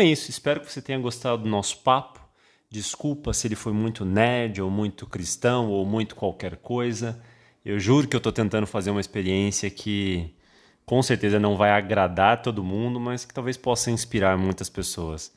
É 0.06 0.12
isso, 0.12 0.30
espero 0.30 0.62
que 0.62 0.72
você 0.72 0.82
tenha 0.82 1.00
gostado 1.00 1.44
do 1.44 1.50
nosso 1.50 1.80
papo. 1.80 2.20
Desculpa 2.70 3.34
se 3.34 3.48
ele 3.48 3.56
foi 3.56 3.74
muito 3.74 4.06
nerd, 4.06 4.62
ou 4.62 4.70
muito 4.70 5.08
cristão, 5.08 5.70
ou 5.70 5.86
muito 5.86 6.16
qualquer 6.16 6.58
coisa. 6.58 7.22
Eu 7.64 7.80
juro 7.80 8.08
que 8.08 8.16
eu 8.16 8.20
estou 8.20 8.32
tentando 8.32 8.68
fazer 8.68 8.92
uma 8.92 9.02
experiência 9.02 9.70
que 9.70 10.34
com 10.86 11.02
certeza 11.02 11.40
não 11.40 11.58
vai 11.58 11.72
agradar 11.72 12.42
todo 12.42 12.64
mundo, 12.64 13.00
mas 13.00 13.26
que 13.26 13.34
talvez 13.34 13.58
possa 13.58 13.90
inspirar 13.90 14.38
muitas 14.38 14.70
pessoas. 14.70 15.32